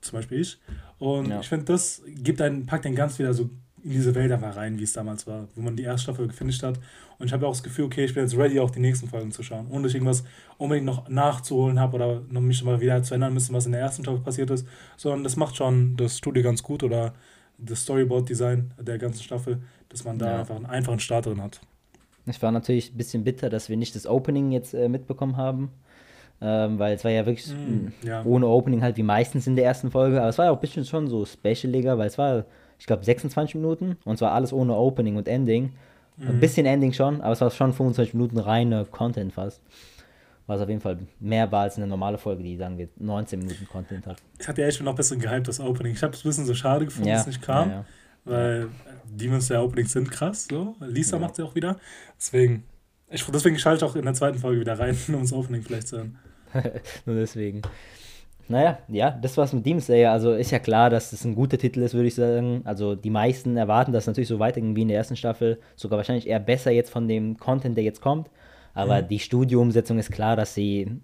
Zum 0.00 0.18
Beispiel 0.18 0.40
ich. 0.40 0.58
Und 0.98 1.30
ja. 1.30 1.40
ich 1.40 1.48
finde, 1.48 1.64
das 1.64 2.02
gibt 2.06 2.40
einen, 2.40 2.66
packt 2.66 2.84
den 2.84 2.94
ganz 2.94 3.18
wieder 3.18 3.34
so 3.34 3.50
in 3.84 3.90
diese 3.90 4.14
Welt 4.14 4.32
einfach 4.32 4.56
rein, 4.56 4.78
wie 4.78 4.82
es 4.82 4.94
damals 4.94 5.26
war, 5.26 5.46
wo 5.54 5.60
man 5.60 5.76
die 5.76 5.82
erste 5.82 6.04
Staffel 6.04 6.26
gefinisht 6.26 6.62
hat. 6.62 6.80
Und 7.18 7.26
ich 7.26 7.32
habe 7.32 7.46
auch 7.46 7.52
das 7.52 7.62
Gefühl, 7.62 7.84
okay, 7.84 8.04
ich 8.04 8.14
bin 8.14 8.24
jetzt 8.24 8.36
ready, 8.36 8.58
auch 8.58 8.70
die 8.70 8.80
nächsten 8.80 9.08
Folgen 9.08 9.30
zu 9.30 9.42
schauen, 9.42 9.66
ohne 9.70 9.82
dass 9.82 9.90
ich 9.90 9.96
irgendwas 9.96 10.24
unbedingt 10.56 10.86
noch 10.86 11.08
nachzuholen 11.08 11.78
habe 11.78 11.96
oder 11.96 12.22
noch 12.30 12.40
mich 12.40 12.64
mal 12.64 12.80
wieder 12.80 13.02
zu 13.02 13.14
ändern 13.14 13.34
müssen, 13.34 13.54
was 13.54 13.66
in 13.66 13.72
der 13.72 13.82
ersten 13.82 14.02
Staffel 14.02 14.20
passiert 14.20 14.50
ist, 14.50 14.66
sondern 14.96 15.22
das 15.22 15.36
macht 15.36 15.56
schon 15.56 15.96
das 15.96 16.16
Studio 16.16 16.42
ganz 16.42 16.62
gut 16.62 16.82
oder 16.82 17.12
das 17.58 17.82
Storyboard-Design 17.82 18.72
der 18.80 18.98
ganzen 18.98 19.22
Staffel, 19.22 19.58
dass 19.90 20.04
man 20.04 20.18
da 20.18 20.32
ja. 20.32 20.40
einfach 20.40 20.56
einen 20.56 20.66
einfachen 20.66 20.98
Start 20.98 21.26
drin 21.26 21.42
hat. 21.42 21.60
Ich 22.26 22.40
war 22.40 22.52
natürlich 22.52 22.92
ein 22.92 22.96
bisschen 22.96 23.22
bitter, 23.22 23.50
dass 23.50 23.68
wir 23.68 23.76
nicht 23.76 23.94
das 23.94 24.06
Opening 24.06 24.50
jetzt 24.50 24.72
äh, 24.72 24.88
mitbekommen 24.88 25.36
haben. 25.36 25.70
Ähm, 26.40 26.78
weil 26.78 26.96
es 26.96 27.04
war 27.04 27.12
ja 27.12 27.24
wirklich 27.24 27.46
mm, 27.46 28.06
ja. 28.06 28.24
ohne 28.24 28.46
Opening 28.48 28.82
halt 28.82 28.96
wie 28.96 29.04
meistens 29.04 29.46
in 29.46 29.54
der 29.54 29.64
ersten 29.64 29.90
Folge. 29.90 30.18
Aber 30.18 30.28
es 30.28 30.36
war 30.36 30.46
ja 30.46 30.50
auch 30.50 30.56
ein 30.56 30.60
bisschen 30.60 30.84
schon 30.84 31.06
so 31.06 31.24
specialiger, 31.24 31.96
weil 31.96 32.08
es 32.08 32.18
war 32.18 32.44
ich 32.78 32.86
glaube, 32.86 33.04
26 33.04 33.56
Minuten 33.56 33.96
und 34.04 34.18
zwar 34.18 34.32
alles 34.32 34.52
ohne 34.52 34.74
Opening 34.74 35.16
und 35.16 35.28
Ending. 35.28 35.72
Mhm. 36.16 36.28
Ein 36.28 36.40
bisschen 36.40 36.66
Ending 36.66 36.92
schon, 36.92 37.20
aber 37.20 37.32
es 37.32 37.40
war 37.40 37.50
schon 37.50 37.72
25 37.72 38.14
Minuten 38.14 38.38
reine 38.38 38.84
Content 38.84 39.32
fast. 39.32 39.60
Was 40.46 40.60
auf 40.60 40.68
jeden 40.68 40.82
Fall 40.82 40.98
mehr 41.20 41.50
war 41.50 41.62
als 41.62 41.78
eine 41.78 41.86
normale 41.86 42.18
Folge, 42.18 42.42
die 42.42 42.56
sagen 42.56 42.76
wir 42.76 42.88
19 42.98 43.38
Minuten 43.38 43.66
Content 43.66 44.06
hat. 44.06 44.18
Ich 44.38 44.46
hatte 44.46 44.60
ja 44.60 44.68
echt 44.68 44.76
schon 44.76 44.84
noch 44.84 44.92
ein 44.92 44.96
bisschen 44.96 45.18
gehypt, 45.18 45.48
das 45.48 45.58
Opening. 45.58 45.94
Ich 45.94 46.02
habe 46.02 46.12
es 46.12 46.22
ein 46.22 46.28
bisschen 46.28 46.44
so 46.44 46.54
schade 46.54 46.84
gefunden, 46.84 47.08
ja. 47.08 47.14
dass 47.14 47.22
es 47.22 47.28
nicht 47.28 47.42
kam, 47.42 47.70
ja, 47.70 47.76
ja. 47.76 47.84
weil 48.24 48.68
Demons 49.06 49.48
der 49.48 49.62
Openings 49.62 49.92
sind 49.92 50.10
krass. 50.10 50.46
So. 50.50 50.76
Lisa 50.80 51.18
macht 51.18 51.36
sie 51.36 51.42
auch 51.42 51.54
wieder. 51.54 51.78
Deswegen, 52.18 52.64
ich, 53.08 53.24
deswegen 53.24 53.58
schalte 53.58 53.84
ich 53.84 53.90
auch 53.90 53.96
in 53.96 54.04
der 54.04 54.12
zweiten 54.12 54.38
Folge 54.38 54.60
wieder 54.60 54.78
rein, 54.78 54.96
um 55.08 55.20
das 55.22 55.32
Opening 55.32 55.62
vielleicht 55.62 55.88
zu 55.88 55.96
hören. 55.96 56.18
Nur 57.06 57.16
deswegen. 57.16 57.62
Naja, 58.48 58.78
ja, 58.88 59.10
das 59.10 59.36
war's 59.36 59.52
mit 59.52 59.64
Demon 59.64 59.80
Slayer. 59.80 60.12
Also 60.12 60.34
ist 60.34 60.50
ja 60.50 60.58
klar, 60.58 60.90
dass 60.90 61.10
das 61.10 61.24
ein 61.24 61.34
guter 61.34 61.56
Titel 61.56 61.80
ist, 61.80 61.94
würde 61.94 62.08
ich 62.08 62.14
sagen. 62.14 62.60
Also 62.64 62.94
die 62.94 63.10
meisten 63.10 63.56
erwarten, 63.56 63.92
dass 63.92 64.04
es 64.04 64.06
natürlich 64.06 64.28
so 64.28 64.38
weiterging 64.38 64.76
wie 64.76 64.82
in 64.82 64.88
der 64.88 64.98
ersten 64.98 65.16
Staffel. 65.16 65.58
Sogar 65.76 65.96
wahrscheinlich 65.96 66.26
eher 66.26 66.40
besser 66.40 66.70
jetzt 66.70 66.90
von 66.90 67.08
dem 67.08 67.38
Content, 67.38 67.76
der 67.76 67.84
jetzt 67.84 68.02
kommt. 68.02 68.28
Aber 68.74 69.00
mhm. 69.00 69.08
die 69.08 69.18
Studioumsetzung 69.18 69.98
ist 69.98 70.10
klar, 70.10 70.36
dass 70.36 70.54
sie 70.54 71.00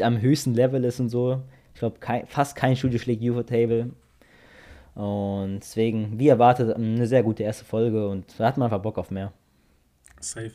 am 0.00 0.20
höchsten 0.20 0.54
Level 0.54 0.84
ist 0.84 0.98
und 0.98 1.08
so. 1.08 1.42
Ich 1.74 1.80
glaube, 1.80 1.98
fast 2.26 2.56
kein 2.56 2.74
Studio 2.74 2.98
schlägt 2.98 3.22
UFO 3.22 3.42
Table. 3.42 3.90
Und 4.94 5.60
deswegen, 5.60 6.18
wie 6.18 6.28
erwartet, 6.28 6.74
eine 6.74 7.06
sehr 7.06 7.22
gute 7.22 7.42
erste 7.42 7.66
Folge 7.66 8.08
und 8.08 8.24
da 8.38 8.46
hat 8.46 8.56
man 8.56 8.66
einfach 8.66 8.80
Bock 8.80 8.96
auf 8.96 9.10
mehr. 9.10 9.32
Safe. 10.20 10.52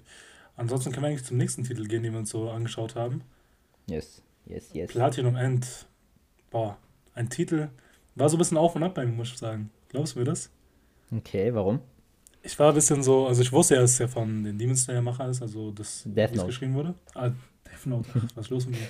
Ansonsten 0.56 0.92
können 0.92 1.04
wir 1.04 1.10
eigentlich 1.10 1.26
zum 1.26 1.38
nächsten 1.38 1.64
Titel 1.64 1.86
gehen, 1.88 2.02
den 2.02 2.14
wir 2.14 2.20
uns 2.20 2.32
so 2.32 2.50
angeschaut 2.50 2.96
haben. 2.96 3.22
Yes, 3.88 4.24
yes, 4.46 4.74
yes. 4.74 4.92
Platinum 4.92 5.36
End 5.36 5.86
boah, 6.52 6.78
ein 7.16 7.30
Titel. 7.30 7.70
War 8.14 8.30
so 8.30 8.36
ein 8.36 8.40
bisschen 8.40 8.58
auf 8.58 8.76
und 8.76 8.84
ab 8.84 8.94
bei 8.94 9.06
mir, 9.06 9.14
muss 9.14 9.30
ich 9.30 9.38
sagen. 9.38 9.72
Glaubst 9.90 10.16
du 10.16 10.20
mir 10.20 10.26
das? 10.26 10.52
Okay, 11.12 11.54
warum? 11.54 11.80
Ich 12.44 12.58
war 12.60 12.70
ein 12.70 12.76
bisschen 12.76 13.02
so, 13.02 13.28
also 13.28 13.42
ich 13.42 13.52
wusste 13.52 13.76
ja, 13.76 13.82
dass 13.82 13.94
es 13.94 14.00
ja 14.00 14.08
von 14.08 14.44
den 14.44 14.58
Demon 14.58 14.76
Slayer 14.76 15.02
Macher 15.02 15.30
ist, 15.30 15.42
also 15.42 15.72
das, 15.72 16.04
Death 16.06 16.36
Note. 16.36 16.48
geschrieben 16.48 16.74
wurde. 16.74 16.94
Ah, 17.14 17.30
Death 17.66 17.86
Note, 17.86 18.10
was 18.36 18.46
ist 18.46 18.50
los 18.50 18.66
mit 18.68 18.80
mir? 18.80 18.88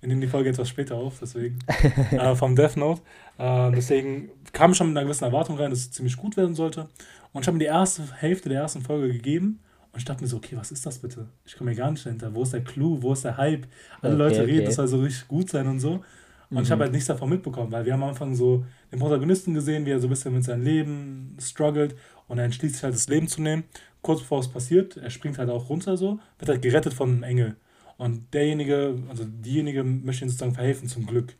Wir 0.00 0.08
nehmen 0.08 0.20
die 0.20 0.26
Folge 0.26 0.50
etwas 0.50 0.68
später 0.68 0.96
auf, 0.96 1.18
deswegen. 1.20 1.58
äh, 2.10 2.34
vom 2.34 2.54
Death 2.54 2.76
Note. 2.76 3.00
Äh, 3.38 3.70
deswegen 3.72 4.30
kam 4.52 4.72
ich 4.72 4.76
schon 4.76 4.88
mit 4.88 4.96
einer 4.96 5.04
gewissen 5.06 5.24
Erwartung 5.24 5.56
rein, 5.56 5.70
dass 5.70 5.80
es 5.80 5.90
ziemlich 5.92 6.16
gut 6.16 6.36
werden 6.36 6.54
sollte. 6.54 6.88
Und 7.32 7.42
ich 7.42 7.46
habe 7.46 7.56
mir 7.56 7.64
die 7.64 7.70
erste 7.70 8.02
Hälfte 8.14 8.48
der 8.48 8.60
ersten 8.60 8.82
Folge 8.82 9.08
gegeben 9.12 9.60
und 9.92 9.98
ich 9.98 10.04
dachte 10.04 10.22
mir 10.22 10.28
so, 10.28 10.38
okay, 10.38 10.56
was 10.56 10.72
ist 10.72 10.84
das 10.84 10.98
bitte? 10.98 11.28
Ich 11.44 11.56
komme 11.56 11.70
mir 11.70 11.76
gar 11.76 11.90
nicht 11.90 12.04
dahinter. 12.04 12.34
Wo 12.34 12.42
ist 12.42 12.52
der 12.52 12.64
Clou? 12.64 13.00
Wo 13.00 13.12
ist 13.12 13.24
der 13.24 13.36
Hype? 13.36 13.66
Alle 14.02 14.14
okay, 14.14 14.22
Leute 14.22 14.46
reden, 14.46 14.58
okay. 14.58 14.66
das 14.66 14.74
soll 14.74 14.88
so 14.88 15.00
richtig 15.00 15.28
gut 15.28 15.50
sein 15.50 15.68
und 15.68 15.80
so. 15.80 16.04
Und 16.50 16.58
mhm. 16.58 16.62
ich 16.62 16.70
habe 16.70 16.84
halt 16.84 16.92
nichts 16.92 17.06
davon 17.06 17.30
mitbekommen, 17.30 17.72
weil 17.72 17.84
wir 17.84 17.92
haben 17.92 18.02
am 18.02 18.10
Anfang 18.10 18.34
so 18.34 18.64
den 18.92 18.98
Protagonisten 18.98 19.54
gesehen, 19.54 19.86
wie 19.86 19.90
er 19.90 20.00
so 20.00 20.06
ein 20.06 20.10
bisschen 20.10 20.34
mit 20.34 20.44
seinem 20.44 20.62
Leben 20.62 21.36
struggelt 21.40 21.96
und 22.28 22.38
er 22.38 22.44
entschließt 22.44 22.74
sich 22.74 22.84
halt 22.84 22.94
das 22.94 23.08
Leben 23.08 23.28
zu 23.28 23.42
nehmen. 23.42 23.64
Kurz 24.02 24.20
bevor 24.20 24.40
es 24.40 24.48
passiert, 24.48 24.96
er 24.96 25.10
springt 25.10 25.38
halt 25.38 25.50
auch 25.50 25.68
runter 25.70 25.96
so, 25.96 26.18
wird 26.38 26.48
halt 26.48 26.62
gerettet 26.62 26.92
von 26.92 27.10
einem 27.10 27.22
Engel. 27.22 27.56
Und 27.96 28.34
derjenige, 28.34 28.98
also 29.08 29.24
diejenige 29.24 29.84
möchte 29.84 30.24
ihm 30.24 30.28
sozusagen 30.28 30.54
verhelfen 30.54 30.88
zum 30.88 31.06
Glück. 31.06 31.34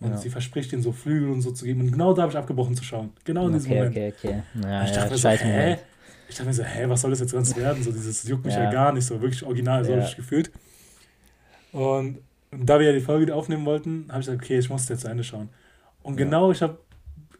Und 0.00 0.10
ja. 0.10 0.16
sie 0.16 0.30
verspricht 0.30 0.72
ihm 0.72 0.82
so 0.82 0.90
Flügel 0.92 1.30
und 1.30 1.42
so 1.42 1.52
zu 1.52 1.64
geben. 1.64 1.82
Und 1.82 1.92
genau 1.92 2.12
da 2.12 2.22
habe 2.22 2.32
ich 2.32 2.38
abgebrochen 2.38 2.74
zu 2.74 2.82
schauen. 2.82 3.10
Genau 3.24 3.46
in 3.46 3.52
diesem 3.52 3.70
okay, 3.70 3.78
Moment. 3.78 3.96
Okay, 3.96 4.12
okay. 4.16 4.42
Ja, 4.62 4.84
ich 4.84 4.90
dachte 4.90 5.06
ja, 5.06 5.10
mir 5.10 5.18
so, 5.18 5.28
hä? 5.28 5.78
Ich 6.28 6.36
dachte 6.36 6.48
mir 6.48 6.54
so, 6.54 6.64
hä, 6.64 6.84
was 6.88 7.00
soll 7.00 7.10
das 7.10 7.20
jetzt 7.20 7.32
ganz 7.32 7.56
werden? 7.56 7.82
So 7.82 7.92
dieses 7.92 8.26
juckt 8.26 8.44
mich 8.44 8.54
ja, 8.54 8.64
ja 8.64 8.70
gar 8.70 8.92
nicht 8.92 9.04
so, 9.04 9.20
wirklich 9.20 9.44
original, 9.44 9.84
so 9.84 9.92
habe 9.92 10.02
ich 10.02 10.16
gefühlt. 10.16 10.50
Und 11.72 12.18
und 12.52 12.66
da 12.66 12.78
wir 12.78 12.86
ja 12.86 12.92
die 12.92 13.00
Folge 13.00 13.34
aufnehmen 13.34 13.64
wollten, 13.64 14.06
habe 14.08 14.20
ich 14.20 14.26
gesagt, 14.26 14.42
okay, 14.44 14.58
ich 14.58 14.68
muss 14.68 14.88
jetzt 14.88 15.00
zu 15.00 15.08
Ende 15.08 15.24
schauen. 15.24 15.48
Und 16.02 16.18
ja. 16.18 16.24
genau, 16.24 16.52
ich 16.52 16.62
habe, 16.62 16.78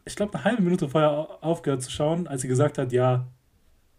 ich 0.05 0.15
glaube, 0.15 0.33
eine 0.33 0.43
halbe 0.43 0.63
Minute 0.63 0.89
vorher 0.89 1.27
aufgehört 1.41 1.83
zu 1.83 1.91
schauen, 1.91 2.27
als 2.27 2.41
sie 2.41 2.47
gesagt 2.47 2.77
hat, 2.77 2.91
ja, 2.91 3.27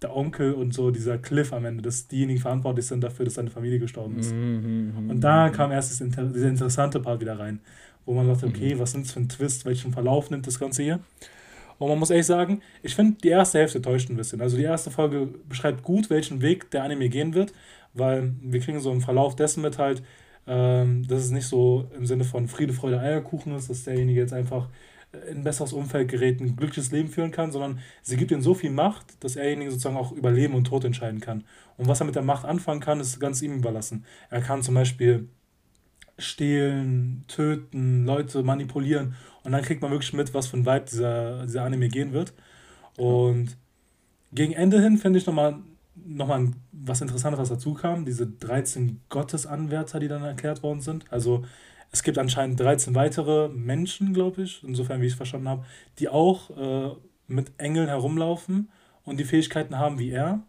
der 0.02 0.14
Onkel 0.14 0.52
und 0.52 0.74
so 0.74 0.90
dieser 0.90 1.16
Cliff 1.18 1.52
am 1.52 1.64
Ende, 1.64 1.82
dass 1.82 2.08
diejenigen 2.08 2.40
verantwortlich 2.40 2.86
sind 2.86 3.02
dafür, 3.02 3.24
dass 3.24 3.34
seine 3.34 3.50
Familie 3.50 3.78
gestorben 3.78 4.18
ist. 4.18 4.32
Mhm, 4.34 5.08
und 5.08 5.20
da 5.20 5.48
kam 5.48 5.72
erst 5.72 6.00
das, 6.00 6.32
dieser 6.32 6.48
interessante 6.48 7.00
Part 7.00 7.20
wieder 7.20 7.38
rein, 7.38 7.60
wo 8.04 8.12
man 8.12 8.28
dachte, 8.28 8.46
okay, 8.46 8.74
mhm. 8.74 8.80
was 8.80 8.92
sind 8.92 9.06
das 9.06 9.12
für 9.12 9.20
ein 9.20 9.28
Twist, 9.28 9.64
welchen 9.64 9.92
Verlauf 9.92 10.30
nimmt 10.30 10.46
das 10.46 10.58
Ganze 10.58 10.82
hier? 10.82 11.00
Und 11.78 11.88
man 11.88 11.98
muss 11.98 12.10
ehrlich 12.10 12.26
sagen, 12.26 12.60
ich 12.82 12.94
finde, 12.94 13.18
die 13.22 13.28
erste 13.28 13.58
Hälfte 13.58 13.80
täuscht 13.80 14.10
ein 14.10 14.16
bisschen. 14.16 14.40
Also 14.40 14.56
die 14.56 14.62
erste 14.62 14.90
Folge 14.90 15.28
beschreibt 15.48 15.82
gut, 15.82 16.10
welchen 16.10 16.40
Weg 16.42 16.70
der 16.70 16.84
Anime 16.84 17.08
gehen 17.08 17.34
wird, 17.34 17.52
weil 17.94 18.32
wir 18.42 18.60
kriegen 18.60 18.80
so 18.80 18.90
einen 18.90 19.00
Verlauf 19.00 19.36
dessen 19.36 19.62
mit 19.62 19.78
halt, 19.78 20.02
ähm, 20.46 21.06
dass 21.06 21.22
es 21.22 21.30
nicht 21.30 21.46
so 21.46 21.88
im 21.96 22.06
Sinne 22.06 22.24
von 22.24 22.48
Friede, 22.48 22.72
Freude, 22.72 23.00
Eierkuchen 23.00 23.54
ist, 23.54 23.70
dass 23.70 23.84
derjenige 23.84 24.20
jetzt 24.20 24.32
einfach 24.32 24.68
in 25.30 25.38
ein 25.38 25.44
besseres 25.44 25.72
Umfeld 25.72 26.10
gerät, 26.10 26.40
ein 26.40 26.56
glückliches 26.56 26.90
Leben 26.90 27.08
führen 27.08 27.30
kann, 27.30 27.52
sondern 27.52 27.78
sie 28.02 28.16
gibt 28.16 28.30
ihm 28.30 28.42
so 28.42 28.54
viel 28.54 28.70
Macht, 28.70 29.22
dass 29.22 29.36
erjenige 29.36 29.70
sozusagen 29.70 29.96
auch 29.96 30.12
über 30.12 30.30
Leben 30.30 30.54
und 30.54 30.64
Tod 30.64 30.84
entscheiden 30.84 31.20
kann. 31.20 31.44
Und 31.76 31.88
was 31.88 32.00
er 32.00 32.06
mit 32.06 32.14
der 32.14 32.22
Macht 32.22 32.44
anfangen 32.44 32.80
kann, 32.80 33.00
ist 33.00 33.20
ganz 33.20 33.42
ihm 33.42 33.54
überlassen. 33.54 34.04
Er 34.30 34.40
kann 34.40 34.62
zum 34.62 34.74
Beispiel 34.74 35.28
stehlen, 36.18 37.24
töten, 37.28 38.04
Leute 38.04 38.42
manipulieren 38.42 39.14
und 39.42 39.52
dann 39.52 39.62
kriegt 39.62 39.82
man 39.82 39.90
wirklich 39.90 40.12
mit, 40.12 40.32
was 40.34 40.46
für 40.46 40.56
ein 40.56 40.66
Vibe 40.66 40.86
dieser, 40.90 41.44
dieser 41.44 41.64
Anime 41.64 41.88
gehen 41.88 42.12
wird. 42.12 42.32
Und 42.96 43.56
gegen 44.32 44.52
Ende 44.52 44.80
hin 44.80 44.98
finde 44.98 45.18
ich 45.18 45.26
nochmal 45.26 45.58
noch 45.94 46.26
mal 46.26 46.50
was 46.72 47.00
Interessantes, 47.00 47.40
was 47.40 47.48
dazu 47.48 47.74
kam. 47.74 48.04
Diese 48.04 48.26
13 48.26 49.00
Gottesanwärter, 49.08 50.00
die 50.00 50.08
dann 50.08 50.22
erklärt 50.22 50.62
worden 50.62 50.80
sind. 50.80 51.04
Also 51.10 51.44
es 51.92 52.02
gibt 52.02 52.18
anscheinend 52.18 52.58
13 52.58 52.94
weitere 52.94 53.48
Menschen, 53.48 54.14
glaube 54.14 54.42
ich, 54.42 54.62
insofern 54.64 55.00
wie 55.00 55.06
ich 55.06 55.12
es 55.12 55.16
verstanden 55.16 55.48
habe, 55.48 55.64
die 55.98 56.08
auch 56.08 56.50
äh, 56.50 56.90
mit 57.28 57.52
Engeln 57.58 57.88
herumlaufen 57.88 58.68
und 59.04 59.20
die 59.20 59.24
Fähigkeiten 59.24 59.78
haben 59.78 59.98
wie 59.98 60.10
er. 60.10 60.42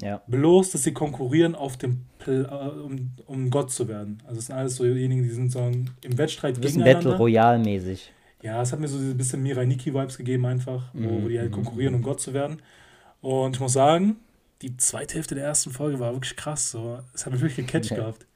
Ja. 0.00 0.22
Bloß, 0.28 0.70
dass 0.70 0.84
sie 0.84 0.92
konkurrieren 0.92 1.56
auf 1.56 1.76
dem 1.76 2.04
Pl 2.20 2.46
äh, 2.48 2.80
um, 2.80 3.10
um 3.26 3.50
Gott 3.50 3.72
zu 3.72 3.88
werden. 3.88 4.22
Also 4.26 4.38
es 4.38 4.46
sind 4.46 4.54
alles 4.54 4.76
so 4.76 4.84
diejenigen, 4.84 5.24
die 5.24 5.30
sind 5.30 5.50
so 5.50 5.58
im 5.58 6.18
Wettstreit 6.18 6.54
ein 6.54 6.60
bisschen 6.60 6.84
Battle 6.84 7.16
Royale 7.16 7.58
mäßig. 7.58 8.12
Ja, 8.42 8.62
es 8.62 8.72
hat 8.72 8.78
mir 8.78 8.86
so 8.86 8.98
ein 8.98 9.16
bisschen 9.16 9.42
Mirai 9.42 9.66
Nikki 9.66 9.92
Vibes 9.92 10.16
gegeben 10.16 10.46
einfach, 10.46 10.90
wo, 10.92 11.00
mhm. 11.00 11.24
wo 11.24 11.28
die 11.28 11.40
halt 11.40 11.50
konkurrieren, 11.50 11.96
um 11.96 12.02
Gott 12.02 12.20
zu 12.20 12.32
werden. 12.32 12.62
Und 13.20 13.56
ich 13.56 13.60
muss 13.60 13.72
sagen, 13.72 14.16
die 14.62 14.76
zweite 14.76 15.14
Hälfte 15.14 15.34
der 15.34 15.44
ersten 15.44 15.70
Folge 15.70 16.00
war 16.00 16.12
wirklich 16.12 16.36
krass. 16.36 16.70
So. 16.70 16.98
Es 17.14 17.24
hat 17.24 17.32
mich 17.32 17.42
wirklich 17.42 17.66
gecatcht 17.66 17.92
okay. 17.92 18.00
gehabt. 18.00 18.26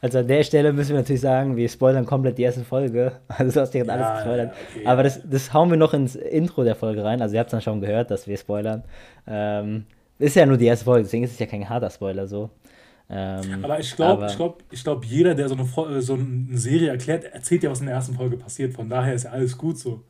Also 0.00 0.18
an 0.18 0.28
der 0.28 0.42
Stelle 0.42 0.72
müssen 0.72 0.90
wir 0.90 0.98
natürlich 0.98 1.22
sagen, 1.22 1.56
wir 1.56 1.68
spoilern 1.68 2.06
komplett 2.06 2.38
die 2.38 2.42
erste 2.42 2.64
Folge. 2.64 3.12
Also 3.28 3.52
du 3.52 3.60
hast 3.60 3.72
direkt 3.72 3.88
ja, 3.88 3.94
alles 3.94 4.18
gespoilert. 4.18 4.52
Ja, 4.52 4.58
okay, 4.74 4.86
Aber 4.86 5.02
das, 5.02 5.20
das 5.24 5.52
hauen 5.52 5.70
wir 5.70 5.76
noch 5.76 5.94
ins 5.94 6.14
Intro 6.14 6.64
der 6.64 6.76
Folge 6.76 7.02
rein. 7.02 7.20
Also 7.20 7.34
ihr 7.34 7.40
habt 7.40 7.48
es 7.48 7.52
dann 7.52 7.62
schon 7.62 7.80
gehört, 7.80 8.10
dass 8.10 8.26
wir 8.26 8.36
spoilern. 8.36 8.84
Ähm, 9.26 9.86
ist 10.18 10.36
ja 10.36 10.46
nur 10.46 10.56
die 10.56 10.66
erste 10.66 10.84
Folge, 10.84 11.02
deswegen 11.02 11.24
ist 11.24 11.32
es 11.32 11.38
ja 11.38 11.46
kein 11.46 11.68
harter 11.68 11.90
Spoiler 11.90 12.26
so. 12.26 12.50
Ähm, 13.08 13.64
aber 13.64 13.78
ich 13.78 13.94
glaube, 13.94 14.26
ich 14.26 14.36
glaube, 14.36 14.58
ich 14.70 14.82
glaube, 14.82 15.06
jeder, 15.06 15.34
der 15.34 15.48
so 15.48 15.54
eine, 15.54 16.02
so 16.02 16.14
eine 16.14 16.58
Serie 16.58 16.88
erklärt, 16.88 17.24
erzählt 17.24 17.62
ja, 17.62 17.70
was 17.70 17.80
in 17.80 17.86
der 17.86 17.94
ersten 17.94 18.14
Folge 18.14 18.36
passiert. 18.36 18.74
Von 18.74 18.88
daher 18.88 19.14
ist 19.14 19.24
ja 19.24 19.30
alles 19.30 19.56
gut 19.56 19.78
so. 19.78 20.02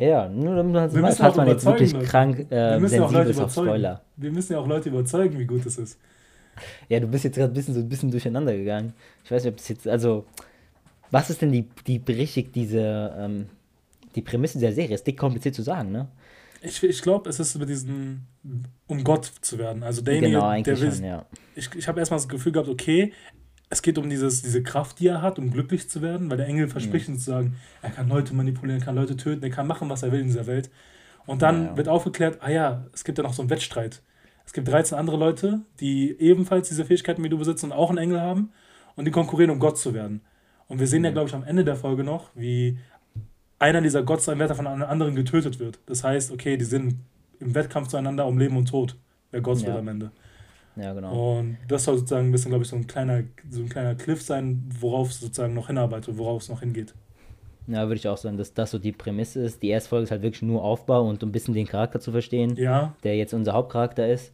Ja, 0.00 0.30
nur 0.30 0.56
damit 0.56 0.72
man 0.72 0.94
wir 0.94 1.12
falls 1.12 1.36
man 1.36 1.46
jetzt 1.46 1.66
wirklich 1.66 1.92
Leute. 1.92 2.06
krank 2.06 2.50
äh, 2.50 2.80
sensibel 2.80 3.26
ist 3.26 3.38
auf 3.38 3.52
Spoiler. 3.52 4.00
Wir 4.16 4.32
müssen 4.32 4.54
ja 4.54 4.58
auch 4.58 4.66
Leute 4.66 4.88
überzeugen, 4.88 5.38
wie 5.38 5.44
gut 5.44 5.66
es 5.66 5.76
ist. 5.76 5.98
Ja, 6.88 7.00
du 7.00 7.06
bist 7.06 7.24
jetzt 7.24 7.36
gerade 7.36 7.52
ein 7.52 7.54
bisschen 7.54 7.74
so 7.74 7.80
ein 7.80 7.88
bisschen 7.88 8.10
durcheinander 8.10 8.56
gegangen. 8.56 8.94
Ich 9.24 9.30
weiß 9.30 9.44
nicht, 9.44 9.52
ob 9.52 9.58
das 9.58 9.68
jetzt, 9.68 9.86
also, 9.86 10.24
was 11.10 11.28
ist 11.28 11.42
denn 11.42 11.52
die, 11.52 11.68
die 11.86 12.02
richtig 12.10 12.50
diese, 12.54 13.14
ähm, 13.18 13.46
die 14.14 14.22
Prämisse 14.22 14.58
der 14.58 14.72
Serie? 14.72 14.94
Ist 14.94 15.06
dick 15.06 15.18
kompliziert 15.18 15.54
zu 15.54 15.62
sagen, 15.62 15.92
ne? 15.92 16.08
Ich, 16.62 16.82
ich 16.82 17.02
glaube, 17.02 17.28
es 17.28 17.38
ist 17.38 17.54
über 17.54 17.66
diesen, 17.66 18.26
um 18.86 19.04
Gott 19.04 19.30
zu 19.42 19.58
werden. 19.58 19.82
Also 19.82 20.00
derjenige, 20.00 20.32
genau, 20.32 20.46
eigentlich 20.46 20.78
der 20.78 20.80
will, 20.80 20.92
schon, 20.92 21.04
ja. 21.04 21.26
Ich, 21.54 21.68
ich 21.74 21.88
habe 21.88 22.00
erstmal 22.00 22.20
das 22.20 22.28
Gefühl 22.28 22.52
gehabt, 22.52 22.70
okay, 22.70 23.12
es 23.70 23.82
geht 23.82 23.98
um 23.98 24.10
dieses, 24.10 24.42
diese 24.42 24.62
Kraft, 24.62 24.98
die 24.98 25.06
er 25.06 25.22
hat, 25.22 25.38
um 25.38 25.52
glücklich 25.52 25.88
zu 25.88 26.02
werden, 26.02 26.28
weil 26.28 26.36
der 26.36 26.46
Engel 26.46 26.66
verspricht 26.66 27.08
mhm. 27.08 27.14
sozusagen, 27.14 27.56
er 27.82 27.90
kann 27.90 28.08
Leute 28.08 28.34
manipulieren, 28.34 28.80
er 28.80 28.84
kann 28.84 28.96
Leute 28.96 29.16
töten, 29.16 29.42
er 29.44 29.50
kann 29.50 29.68
machen, 29.68 29.88
was 29.88 30.02
er 30.02 30.10
will 30.10 30.20
in 30.20 30.26
dieser 30.26 30.48
Welt. 30.48 30.70
Und 31.24 31.42
dann 31.42 31.62
ja, 31.62 31.70
ja. 31.70 31.76
wird 31.76 31.88
aufgeklärt, 31.88 32.38
ah 32.40 32.50
ja, 32.50 32.86
es 32.92 33.04
gibt 33.04 33.18
ja 33.18 33.24
noch 33.24 33.32
so 33.32 33.42
einen 33.42 33.50
Wettstreit. 33.50 34.02
Es 34.44 34.52
gibt 34.52 34.66
13 34.66 34.98
andere 34.98 35.16
Leute, 35.16 35.60
die 35.78 36.18
ebenfalls 36.18 36.68
diese 36.68 36.84
Fähigkeiten 36.84 37.22
wie 37.22 37.28
du 37.28 37.38
besitzen 37.38 37.66
und 37.66 37.72
auch 37.72 37.90
einen 37.90 37.98
Engel 37.98 38.20
haben 38.20 38.50
und 38.96 39.04
die 39.04 39.12
konkurrieren, 39.12 39.52
um 39.52 39.60
Gott 39.60 39.78
zu 39.78 39.94
werden. 39.94 40.22
Und 40.66 40.80
wir 40.80 40.88
sehen 40.88 41.00
mhm. 41.00 41.06
ja, 41.06 41.10
glaube 41.12 41.28
ich, 41.28 41.34
am 41.34 41.44
Ende 41.44 41.64
der 41.64 41.76
Folge 41.76 42.02
noch, 42.02 42.30
wie 42.34 42.76
einer 43.60 43.80
dieser 43.80 44.02
Gottsanwärter 44.02 44.56
von 44.56 44.66
einem 44.66 44.82
anderen 44.82 45.14
getötet 45.14 45.60
wird. 45.60 45.78
Das 45.86 46.02
heißt, 46.02 46.32
okay, 46.32 46.56
die 46.56 46.64
sind 46.64 46.96
im 47.38 47.54
Wettkampf 47.54 47.86
zueinander 47.88 48.26
um 48.26 48.36
Leben 48.36 48.56
und 48.56 48.68
Tod, 48.68 48.96
wer 49.30 49.40
Gott 49.40 49.60
ja. 49.60 49.68
wird 49.68 49.78
am 49.78 49.86
Ende. 49.86 50.10
Ja, 50.80 50.92
genau. 50.94 51.38
Und 51.38 51.58
das 51.68 51.84
soll 51.84 51.98
sozusagen 51.98 52.28
ein 52.28 52.32
bisschen, 52.32 52.50
glaube 52.50 52.64
ich, 52.64 52.70
so 52.70 52.76
ein 52.76 52.86
kleiner, 52.86 53.22
so 53.50 53.60
ein 53.60 53.68
kleiner 53.68 53.94
Cliff 53.94 54.22
sein, 54.22 54.64
worauf 54.80 55.10
es 55.10 55.20
sozusagen 55.20 55.54
noch 55.54 55.66
hinarbeitet, 55.66 56.16
worauf 56.16 56.42
es 56.42 56.48
noch 56.48 56.60
hingeht. 56.60 56.94
Ja, 57.66 57.82
würde 57.86 57.96
ich 57.96 58.08
auch 58.08 58.16
sagen, 58.16 58.36
dass 58.36 58.54
das 58.54 58.70
so 58.70 58.78
die 58.78 58.92
Prämisse 58.92 59.42
ist. 59.42 59.62
Die 59.62 59.68
erste 59.68 59.90
Folge 59.90 60.04
ist 60.04 60.10
halt 60.10 60.22
wirklich 60.22 60.42
nur 60.42 60.64
Aufbau 60.64 61.06
und 61.08 61.22
um 61.22 61.28
ein 61.28 61.32
bisschen 61.32 61.54
den 61.54 61.66
Charakter 61.66 62.00
zu 62.00 62.12
verstehen, 62.12 62.56
ja. 62.56 62.94
der 63.04 63.16
jetzt 63.16 63.34
unser 63.34 63.52
Hauptcharakter 63.52 64.08
ist. 64.08 64.32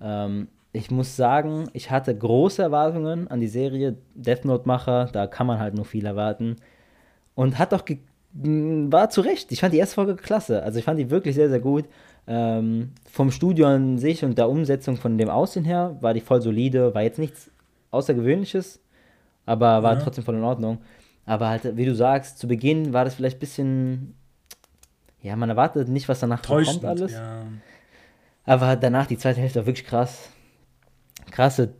Ähm, 0.00 0.48
ich 0.72 0.90
muss 0.90 1.14
sagen, 1.16 1.68
ich 1.74 1.90
hatte 1.90 2.16
große 2.16 2.62
Erwartungen 2.62 3.28
an 3.28 3.40
die 3.40 3.48
Serie 3.48 3.96
Death 4.14 4.46
Note-Macher, 4.46 5.10
da 5.12 5.26
kann 5.26 5.46
man 5.46 5.58
halt 5.58 5.74
nur 5.74 5.84
viel 5.84 6.06
erwarten. 6.06 6.56
Und 7.34 7.58
hat 7.58 7.72
doch 7.72 7.84
war 8.34 9.10
zu 9.10 9.20
Recht. 9.20 9.52
Ich 9.52 9.60
fand 9.60 9.74
die 9.74 9.78
erste 9.78 9.96
Folge 9.96 10.16
klasse. 10.16 10.62
Also 10.62 10.78
ich 10.78 10.84
fand 10.84 10.98
die 10.98 11.10
wirklich 11.10 11.34
sehr, 11.34 11.50
sehr 11.50 11.60
gut. 11.60 11.84
Ähm, 12.26 12.92
vom 13.10 13.30
Studio 13.30 13.66
an 13.66 13.98
sich 13.98 14.24
und 14.24 14.38
der 14.38 14.48
Umsetzung 14.48 14.96
von 14.96 15.18
dem 15.18 15.28
Aussehen 15.28 15.64
her 15.64 15.96
war 16.00 16.14
die 16.14 16.20
voll 16.20 16.40
solide, 16.40 16.94
war 16.94 17.02
jetzt 17.02 17.18
nichts 17.18 17.50
Außergewöhnliches, 17.90 18.80
aber 19.44 19.82
war 19.82 19.94
ja. 19.94 20.00
trotzdem 20.00 20.24
voll 20.24 20.36
in 20.36 20.44
Ordnung. 20.44 20.78
Aber 21.24 21.48
halt, 21.48 21.76
wie 21.76 21.84
du 21.84 21.94
sagst, 21.94 22.38
zu 22.38 22.46
Beginn 22.48 22.92
war 22.92 23.04
das 23.04 23.14
vielleicht 23.14 23.36
ein 23.36 23.40
bisschen, 23.40 24.14
ja, 25.20 25.36
man 25.36 25.50
erwartet 25.50 25.88
nicht, 25.88 26.08
was 26.08 26.20
danach 26.20 26.42
kommt 26.42 26.84
alles. 26.84 27.12
Ja. 27.12 27.44
Aber 28.44 28.76
danach, 28.76 29.06
die 29.06 29.18
zweite 29.18 29.40
Hälfte 29.40 29.60
war 29.60 29.66
wirklich 29.66 29.86
krass. 29.86 30.30
Krasse 31.30 31.74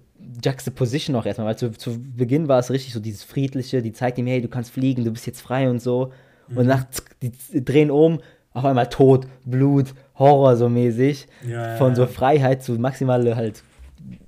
Juxtaposition 0.45 1.17
auch 1.17 1.27
erstmal, 1.27 1.49
weil 1.49 1.59
zu, 1.59 1.73
zu 1.73 1.99
Beginn 1.99 2.49
war 2.49 2.61
es 2.61 2.71
richtig 2.71 2.93
so 2.93 3.01
dieses 3.01 3.25
Friedliche, 3.25 3.83
die 3.83 3.93
zeigt 3.93 4.19
ihm, 4.19 4.27
hey, 4.27 4.41
du 4.41 4.49
kannst 4.49 4.71
fliegen, 4.71 5.05
du 5.05 5.11
bist 5.11 5.27
jetzt 5.27 5.41
frei 5.41 5.69
und 5.69 5.81
so. 5.81 6.13
Mhm. 6.49 6.57
Und 6.59 6.67
nach, 6.67 6.85
die 7.21 7.65
drehen 7.65 7.91
um, 7.91 8.21
auf 8.53 8.65
einmal 8.65 8.89
Tod, 8.89 9.27
Blut, 9.45 9.95
Horror 10.23 10.57
so 10.57 10.69
mäßig. 10.69 11.27
Ja, 11.47 11.77
von 11.77 11.95
so 11.95 12.07
Freiheit 12.07 12.63
zu 12.63 12.73
maximale 12.75 13.37
halt 13.37 13.63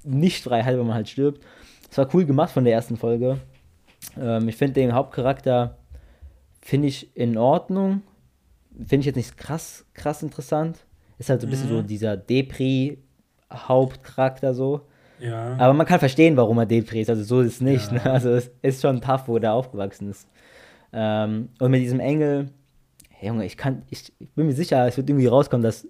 Nicht-Freiheit, 0.05 0.77
wenn 0.77 0.87
man 0.87 0.95
halt 0.95 1.09
stirbt. 1.09 1.43
Das 1.89 1.99
war 1.99 2.09
cool 2.15 2.25
gemacht 2.27 2.51
von 2.51 2.65
der 2.65 2.75
ersten 2.75 2.97
Folge. 2.97 3.39
Ähm, 4.21 4.49
ich 4.49 4.57
finde 4.57 4.75
den 4.75 4.95
Hauptcharakter, 4.95 5.79
finde 6.61 6.89
ich 6.89 7.17
in 7.17 7.39
Ordnung. 7.39 8.03
Finde 8.77 9.01
ich 9.01 9.07
jetzt 9.07 9.17
nicht 9.17 9.39
krass, 9.39 9.87
krass 9.95 10.23
interessant. 10.23 10.85
Ist 11.19 11.31
halt 11.31 11.41
so 11.41 11.47
ein 11.47 11.51
bisschen 11.51 11.71
mhm. 11.71 11.77
so 11.77 11.83
dieser 11.83 12.17
Depri-Hauptcharakter 12.17 14.55
so. 14.55 14.83
Ja. 15.21 15.57
Aber 15.59 15.75
man 15.75 15.87
kann 15.87 16.01
verstehen, 16.01 16.37
warum 16.37 16.59
er 16.59 16.67
Depri 16.67 17.01
ist. 17.01 17.11
Also 17.11 17.23
so 17.23 17.41
ist 17.41 17.55
es 17.55 17.61
nicht. 17.61 17.93
Ja. 17.93 17.99
Ne? 17.99 18.11
Also 18.11 18.31
es 18.31 18.51
ist 18.63 18.83
schon 18.83 19.01
tough, 19.01 19.29
wo 19.29 19.39
der 19.39 19.53
aufgewachsen 19.53 20.11
ist. 20.11 20.29
Ähm, 20.93 21.51
und 21.61 21.71
mit 21.71 21.81
diesem 21.81 22.01
Engel, 22.01 22.49
Junge, 23.25 23.47
ich 23.47 23.57
kann, 23.57 23.83
ich, 23.91 24.13
ich, 24.19 24.31
bin 24.31 24.47
mir 24.47 24.53
sicher, 24.53 24.87
es 24.87 24.97
wird 24.97 25.09
irgendwie 25.09 25.27
rauskommen, 25.27 25.63
dass 25.63 25.87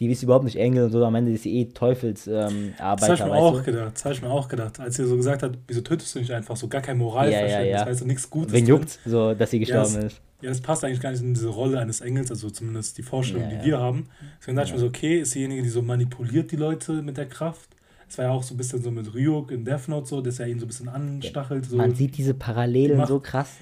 die 0.00 0.10
ist 0.10 0.22
überhaupt 0.22 0.44
nicht 0.44 0.56
Engel 0.56 0.84
und 0.84 0.92
so, 0.92 1.04
am 1.04 1.14
Ende 1.16 1.32
ist 1.32 1.42
sie 1.42 1.58
eh 1.58 1.64
Teufelsarbeiter. 1.66 2.50
Ähm, 2.50 2.74
das 2.78 3.02
habe 3.02 3.14
ich 3.14 3.24
mir 3.24 3.32
auch 3.32 3.64
gedacht, 3.64 3.92
das 3.94 4.04
habe 4.04 4.14
ich 4.14 4.22
mir 4.22 4.30
auch 4.30 4.48
gedacht, 4.48 4.78
als 4.78 4.96
sie 4.96 5.04
so 5.04 5.16
gesagt 5.16 5.42
hat, 5.42 5.58
wieso 5.66 5.80
tötest 5.80 6.14
du 6.14 6.20
nicht 6.20 6.30
einfach 6.30 6.56
so, 6.56 6.68
gar 6.68 6.82
kein 6.82 6.98
Moralverständnis, 6.98 7.52
ja, 7.52 7.60
ja, 7.60 7.66
ja. 7.66 7.78
das 7.78 7.88
heißt 7.88 8.06
nichts 8.06 8.30
Gutes. 8.30 8.52
Wen 8.52 8.66
juckt 8.66 8.98
so, 9.04 9.34
dass 9.34 9.50
sie 9.50 9.58
gestorben 9.58 9.94
ja, 9.94 10.00
das, 10.02 10.12
ist. 10.12 10.20
Ja, 10.40 10.48
das 10.50 10.60
passt 10.60 10.84
eigentlich 10.84 11.00
gar 11.00 11.10
nicht 11.10 11.22
in 11.22 11.34
diese 11.34 11.48
Rolle 11.48 11.80
eines 11.80 12.00
Engels, 12.00 12.30
also 12.30 12.48
zumindest 12.48 12.96
die 12.96 13.02
Vorstellung, 13.02 13.48
die 13.48 13.66
wir 13.66 13.78
haben. 13.78 14.08
Deswegen 14.40 14.56
dachte 14.56 14.68
ich 14.68 14.74
mir 14.74 14.80
so, 14.80 14.86
okay, 14.86 15.18
ist 15.18 15.34
diejenige, 15.34 15.62
die 15.62 15.68
so 15.68 15.82
manipuliert 15.82 16.52
die 16.52 16.56
Leute 16.56 17.02
mit 17.02 17.16
der 17.16 17.26
Kraft. 17.26 17.68
Das 18.06 18.18
war 18.18 18.26
ja 18.26 18.30
auch 18.30 18.44
so 18.44 18.54
ein 18.54 18.56
bisschen 18.56 18.80
so 18.80 18.92
mit 18.92 19.12
Ryuk 19.12 19.50
in 19.50 19.64
Death 19.64 19.88
Note 19.88 20.06
so, 20.06 20.20
dass 20.20 20.38
er 20.38 20.46
ihn 20.46 20.60
so 20.60 20.64
ein 20.64 20.68
bisschen 20.68 20.88
anstachelt. 20.88 21.66
So. 21.66 21.76
Man 21.76 21.94
sieht 21.94 22.16
diese 22.16 22.34
Parallelen 22.34 23.04
so 23.04 23.18
krass. 23.18 23.56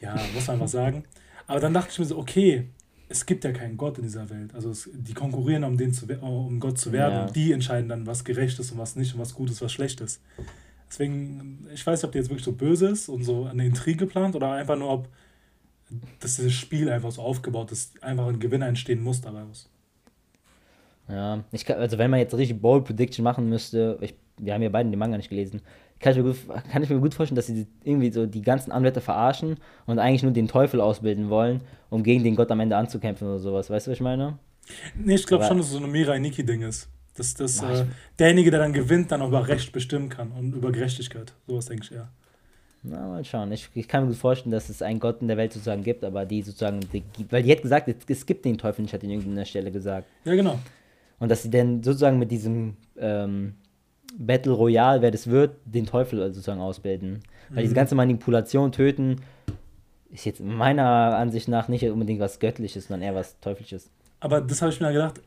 Ja, 0.00 0.14
muss 0.34 0.46
man 0.46 0.54
einfach 0.54 0.68
sagen. 0.68 1.04
Aber 1.50 1.58
dann 1.58 1.74
dachte 1.74 1.88
ich 1.90 1.98
mir 1.98 2.04
so, 2.04 2.16
okay, 2.16 2.68
es 3.08 3.26
gibt 3.26 3.42
ja 3.42 3.50
keinen 3.50 3.76
Gott 3.76 3.98
in 3.98 4.04
dieser 4.04 4.30
Welt. 4.30 4.54
Also 4.54 4.70
es, 4.70 4.88
die 4.92 5.14
konkurrieren, 5.14 5.64
um, 5.64 5.76
den 5.76 5.92
zu, 5.92 6.06
um 6.20 6.60
Gott 6.60 6.78
zu 6.78 6.92
werden. 6.92 7.12
Ja. 7.12 7.26
Und 7.26 7.34
die 7.34 7.50
entscheiden 7.50 7.88
dann, 7.88 8.06
was 8.06 8.22
gerecht 8.22 8.60
ist 8.60 8.70
und 8.70 8.78
was 8.78 8.94
nicht 8.94 9.14
und 9.14 9.20
was 9.20 9.34
gut 9.34 9.50
ist, 9.50 9.60
was 9.60 9.72
schlecht 9.72 10.00
ist. 10.00 10.22
Deswegen, 10.88 11.66
ich 11.74 11.84
weiß 11.84 11.98
nicht, 11.98 12.04
ob 12.06 12.12
die 12.12 12.18
jetzt 12.18 12.30
wirklich 12.30 12.44
so 12.44 12.52
böse 12.52 12.86
ist 12.86 13.08
und 13.08 13.24
so 13.24 13.46
eine 13.46 13.66
Intrige 13.66 14.06
plant 14.06 14.36
oder 14.36 14.52
einfach 14.52 14.78
nur, 14.78 14.90
ob 14.90 15.08
dass 16.20 16.36
dieses 16.36 16.52
Spiel 16.52 16.88
einfach 16.88 17.10
so 17.10 17.22
aufgebaut 17.22 17.72
ist, 17.72 18.00
einfach 18.00 18.28
ein 18.28 18.38
Gewinner 18.38 18.68
entstehen 18.68 19.02
muss 19.02 19.20
daraus. 19.20 19.68
Ja, 21.08 21.42
ich 21.50 21.64
kann, 21.64 21.78
also 21.78 21.98
wenn 21.98 22.12
man 22.12 22.20
jetzt 22.20 22.34
richtig 22.34 22.60
Bold 22.60 22.84
Prediction 22.84 23.24
machen 23.24 23.48
müsste, 23.48 23.98
ich, 24.00 24.14
wir 24.38 24.54
haben 24.54 24.62
ja 24.62 24.68
beide 24.68 24.88
den 24.88 25.00
Manga 25.00 25.16
nicht 25.16 25.30
gelesen, 25.30 25.62
kann 26.00 26.12
ich, 26.12 26.18
mir 26.18 26.24
gut, 26.24 26.36
kann 26.72 26.82
ich 26.82 26.90
mir 26.90 26.98
gut 26.98 27.14
vorstellen, 27.14 27.36
dass 27.36 27.46
sie 27.46 27.66
irgendwie 27.84 28.10
so 28.10 28.26
die 28.26 28.42
ganzen 28.42 28.72
Anwärter 28.72 29.00
verarschen 29.00 29.56
und 29.86 29.98
eigentlich 29.98 30.22
nur 30.22 30.32
den 30.32 30.48
Teufel 30.48 30.80
ausbilden 30.80 31.28
wollen, 31.28 31.60
um 31.90 32.02
gegen 32.02 32.24
den 32.24 32.36
Gott 32.36 32.50
am 32.50 32.60
Ende 32.60 32.76
anzukämpfen 32.76 33.28
oder 33.28 33.38
sowas. 33.38 33.70
Weißt 33.70 33.86
du, 33.86 33.90
was 33.90 33.98
ich 33.98 34.02
meine? 34.02 34.38
Nee, 34.94 35.14
ich 35.14 35.26
glaube 35.26 35.44
schon, 35.44 35.58
dass 35.58 35.66
es 35.66 35.72
so 35.72 35.78
ein 35.78 35.90
Mirai 35.90 36.18
Niki-Ding 36.18 36.62
ist. 36.62 36.88
Dass, 37.14 37.34
dass 37.34 37.62
äh, 37.62 37.84
derjenige, 38.18 38.50
der 38.50 38.60
dann 38.60 38.72
gewinnt, 38.72 39.12
dann 39.12 39.20
auch 39.20 39.28
über 39.28 39.46
Recht 39.46 39.72
bestimmen 39.72 40.08
kann 40.08 40.32
und 40.32 40.54
über 40.54 40.72
Gerechtigkeit. 40.72 41.34
Sowas 41.46 41.66
denke 41.66 41.84
ich 41.84 41.92
eher. 41.92 42.08
Na, 42.82 43.08
mal 43.08 43.24
schauen. 43.24 43.52
Ich, 43.52 43.68
ich 43.74 43.86
kann 43.86 44.04
mir 44.04 44.10
gut 44.10 44.18
vorstellen, 44.18 44.52
dass 44.52 44.70
es 44.70 44.80
einen 44.80 45.00
Gott 45.00 45.20
in 45.20 45.28
der 45.28 45.36
Welt 45.36 45.52
sozusagen 45.52 45.82
gibt, 45.82 46.02
aber 46.02 46.24
die 46.24 46.40
sozusagen, 46.40 46.80
die, 46.92 47.02
weil 47.30 47.42
die 47.42 47.52
hat 47.52 47.60
gesagt, 47.60 47.94
es, 48.08 48.24
gibt 48.24 48.44
den 48.44 48.56
Teufel 48.56 48.82
nicht, 48.82 48.94
hat 48.94 49.02
in 49.02 49.10
irgendeiner 49.10 49.44
Stelle 49.44 49.70
gesagt. 49.70 50.06
Ja, 50.24 50.34
genau. 50.34 50.58
Und 51.18 51.30
dass 51.30 51.42
sie 51.42 51.50
dann 51.50 51.82
sozusagen 51.82 52.18
mit 52.18 52.30
diesem 52.30 52.76
ähm, 52.96 53.56
Battle 54.18 54.52
Royale, 54.52 55.02
wer 55.02 55.10
das 55.10 55.28
wird, 55.28 55.56
den 55.64 55.86
Teufel 55.86 56.18
sozusagen 56.32 56.60
ausbilden. 56.60 57.20
Weil 57.48 57.58
mhm. 57.58 57.62
diese 57.62 57.74
ganze 57.74 57.94
Manipulation, 57.94 58.72
Töten, 58.72 59.16
ist 60.10 60.24
jetzt 60.24 60.40
meiner 60.40 61.16
Ansicht 61.16 61.48
nach 61.48 61.68
nicht 61.68 61.84
unbedingt 61.84 62.20
was 62.20 62.38
Göttliches, 62.40 62.88
sondern 62.88 63.08
eher 63.08 63.14
was 63.14 63.38
Teuflisches. 63.40 63.90
Aber 64.18 64.40
das 64.40 64.60
habe 64.60 64.72
ich 64.72 64.80
mir 64.80 64.92
gedacht, 64.92 65.20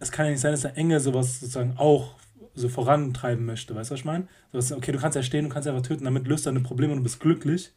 es 0.00 0.10
kann 0.10 0.26
ja 0.26 0.32
nicht 0.32 0.40
sein, 0.40 0.52
dass 0.52 0.62
der 0.62 0.76
Engel 0.76 0.98
sowas 1.00 1.40
sozusagen 1.40 1.74
auch 1.76 2.14
so 2.54 2.68
vorantreiben 2.68 3.44
möchte, 3.44 3.74
weißt 3.74 3.90
du, 3.90 3.92
was 3.94 4.00
ich 4.00 4.04
meine? 4.04 4.26
So, 4.52 4.76
okay, 4.76 4.92
du 4.92 4.98
kannst 4.98 5.16
ja 5.16 5.22
stehen, 5.22 5.44
du 5.44 5.50
kannst 5.50 5.68
einfach 5.68 5.82
töten, 5.82 6.04
damit 6.04 6.26
löst 6.26 6.46
deine 6.46 6.60
Probleme 6.60 6.92
und 6.92 6.98
du 6.98 7.02
bist 7.04 7.20
glücklich. 7.20 7.72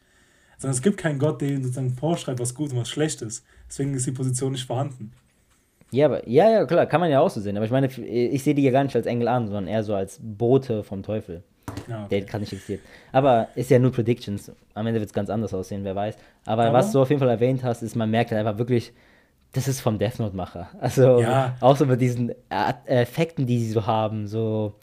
Sondern 0.58 0.74
es 0.74 0.82
gibt 0.82 0.98
keinen 0.98 1.18
Gott, 1.18 1.40
der 1.40 1.56
sozusagen 1.56 1.94
vorschreibt, 1.94 2.40
was 2.40 2.54
gut 2.54 2.72
und 2.72 2.78
was 2.78 2.88
schlecht 2.88 3.22
ist. 3.22 3.44
Deswegen 3.68 3.94
ist 3.94 4.06
die 4.06 4.12
Position 4.12 4.52
nicht 4.52 4.66
vorhanden. 4.66 5.12
Ja, 5.90 6.06
aber, 6.06 6.28
ja, 6.28 6.50
ja, 6.50 6.64
klar, 6.64 6.86
kann 6.86 7.00
man 7.00 7.10
ja 7.10 7.20
auch 7.20 7.30
so 7.30 7.40
sehen. 7.40 7.56
Aber 7.56 7.66
ich 7.66 7.72
meine, 7.72 7.86
ich 7.86 8.42
sehe 8.42 8.54
die 8.54 8.62
ja 8.62 8.72
gar 8.72 8.84
nicht 8.84 8.96
als 8.96 9.06
Engel 9.06 9.28
an, 9.28 9.46
sondern 9.46 9.68
eher 9.68 9.82
so 9.82 9.94
als 9.94 10.18
Bote 10.20 10.82
vom 10.82 11.02
Teufel. 11.02 11.42
Ja, 11.88 12.04
okay. 12.04 12.20
Der 12.20 12.26
kann 12.26 12.40
nicht 12.40 12.52
existiert. 12.52 12.80
Aber 13.12 13.48
ist 13.54 13.70
ja 13.70 13.78
nur 13.78 13.92
Predictions. 13.92 14.52
Am 14.74 14.86
Ende 14.86 15.00
wird 15.00 15.10
es 15.10 15.14
ganz 15.14 15.30
anders 15.30 15.54
aussehen, 15.54 15.84
wer 15.84 15.94
weiß. 15.94 16.16
Aber, 16.46 16.64
aber, 16.64 16.72
was 16.72 16.92
du 16.92 17.00
auf 17.00 17.10
jeden 17.10 17.20
Fall 17.20 17.28
erwähnt 17.28 17.62
hast, 17.62 17.82
ist, 17.82 17.94
man 17.94 18.10
merkt 18.10 18.30
halt 18.30 18.44
einfach 18.44 18.58
wirklich, 18.58 18.92
das 19.52 19.68
ist 19.68 19.80
vom 19.80 19.98
Death 19.98 20.18
Note-Macher. 20.18 20.68
Also 20.80 21.20
ja. 21.20 21.56
auch 21.60 21.76
so 21.76 21.86
mit 21.86 22.00
diesen 22.00 22.32
Effekten, 22.86 23.46
die 23.46 23.60
sie 23.60 23.70
so 23.70 23.86
haben, 23.86 24.26
so 24.26 24.74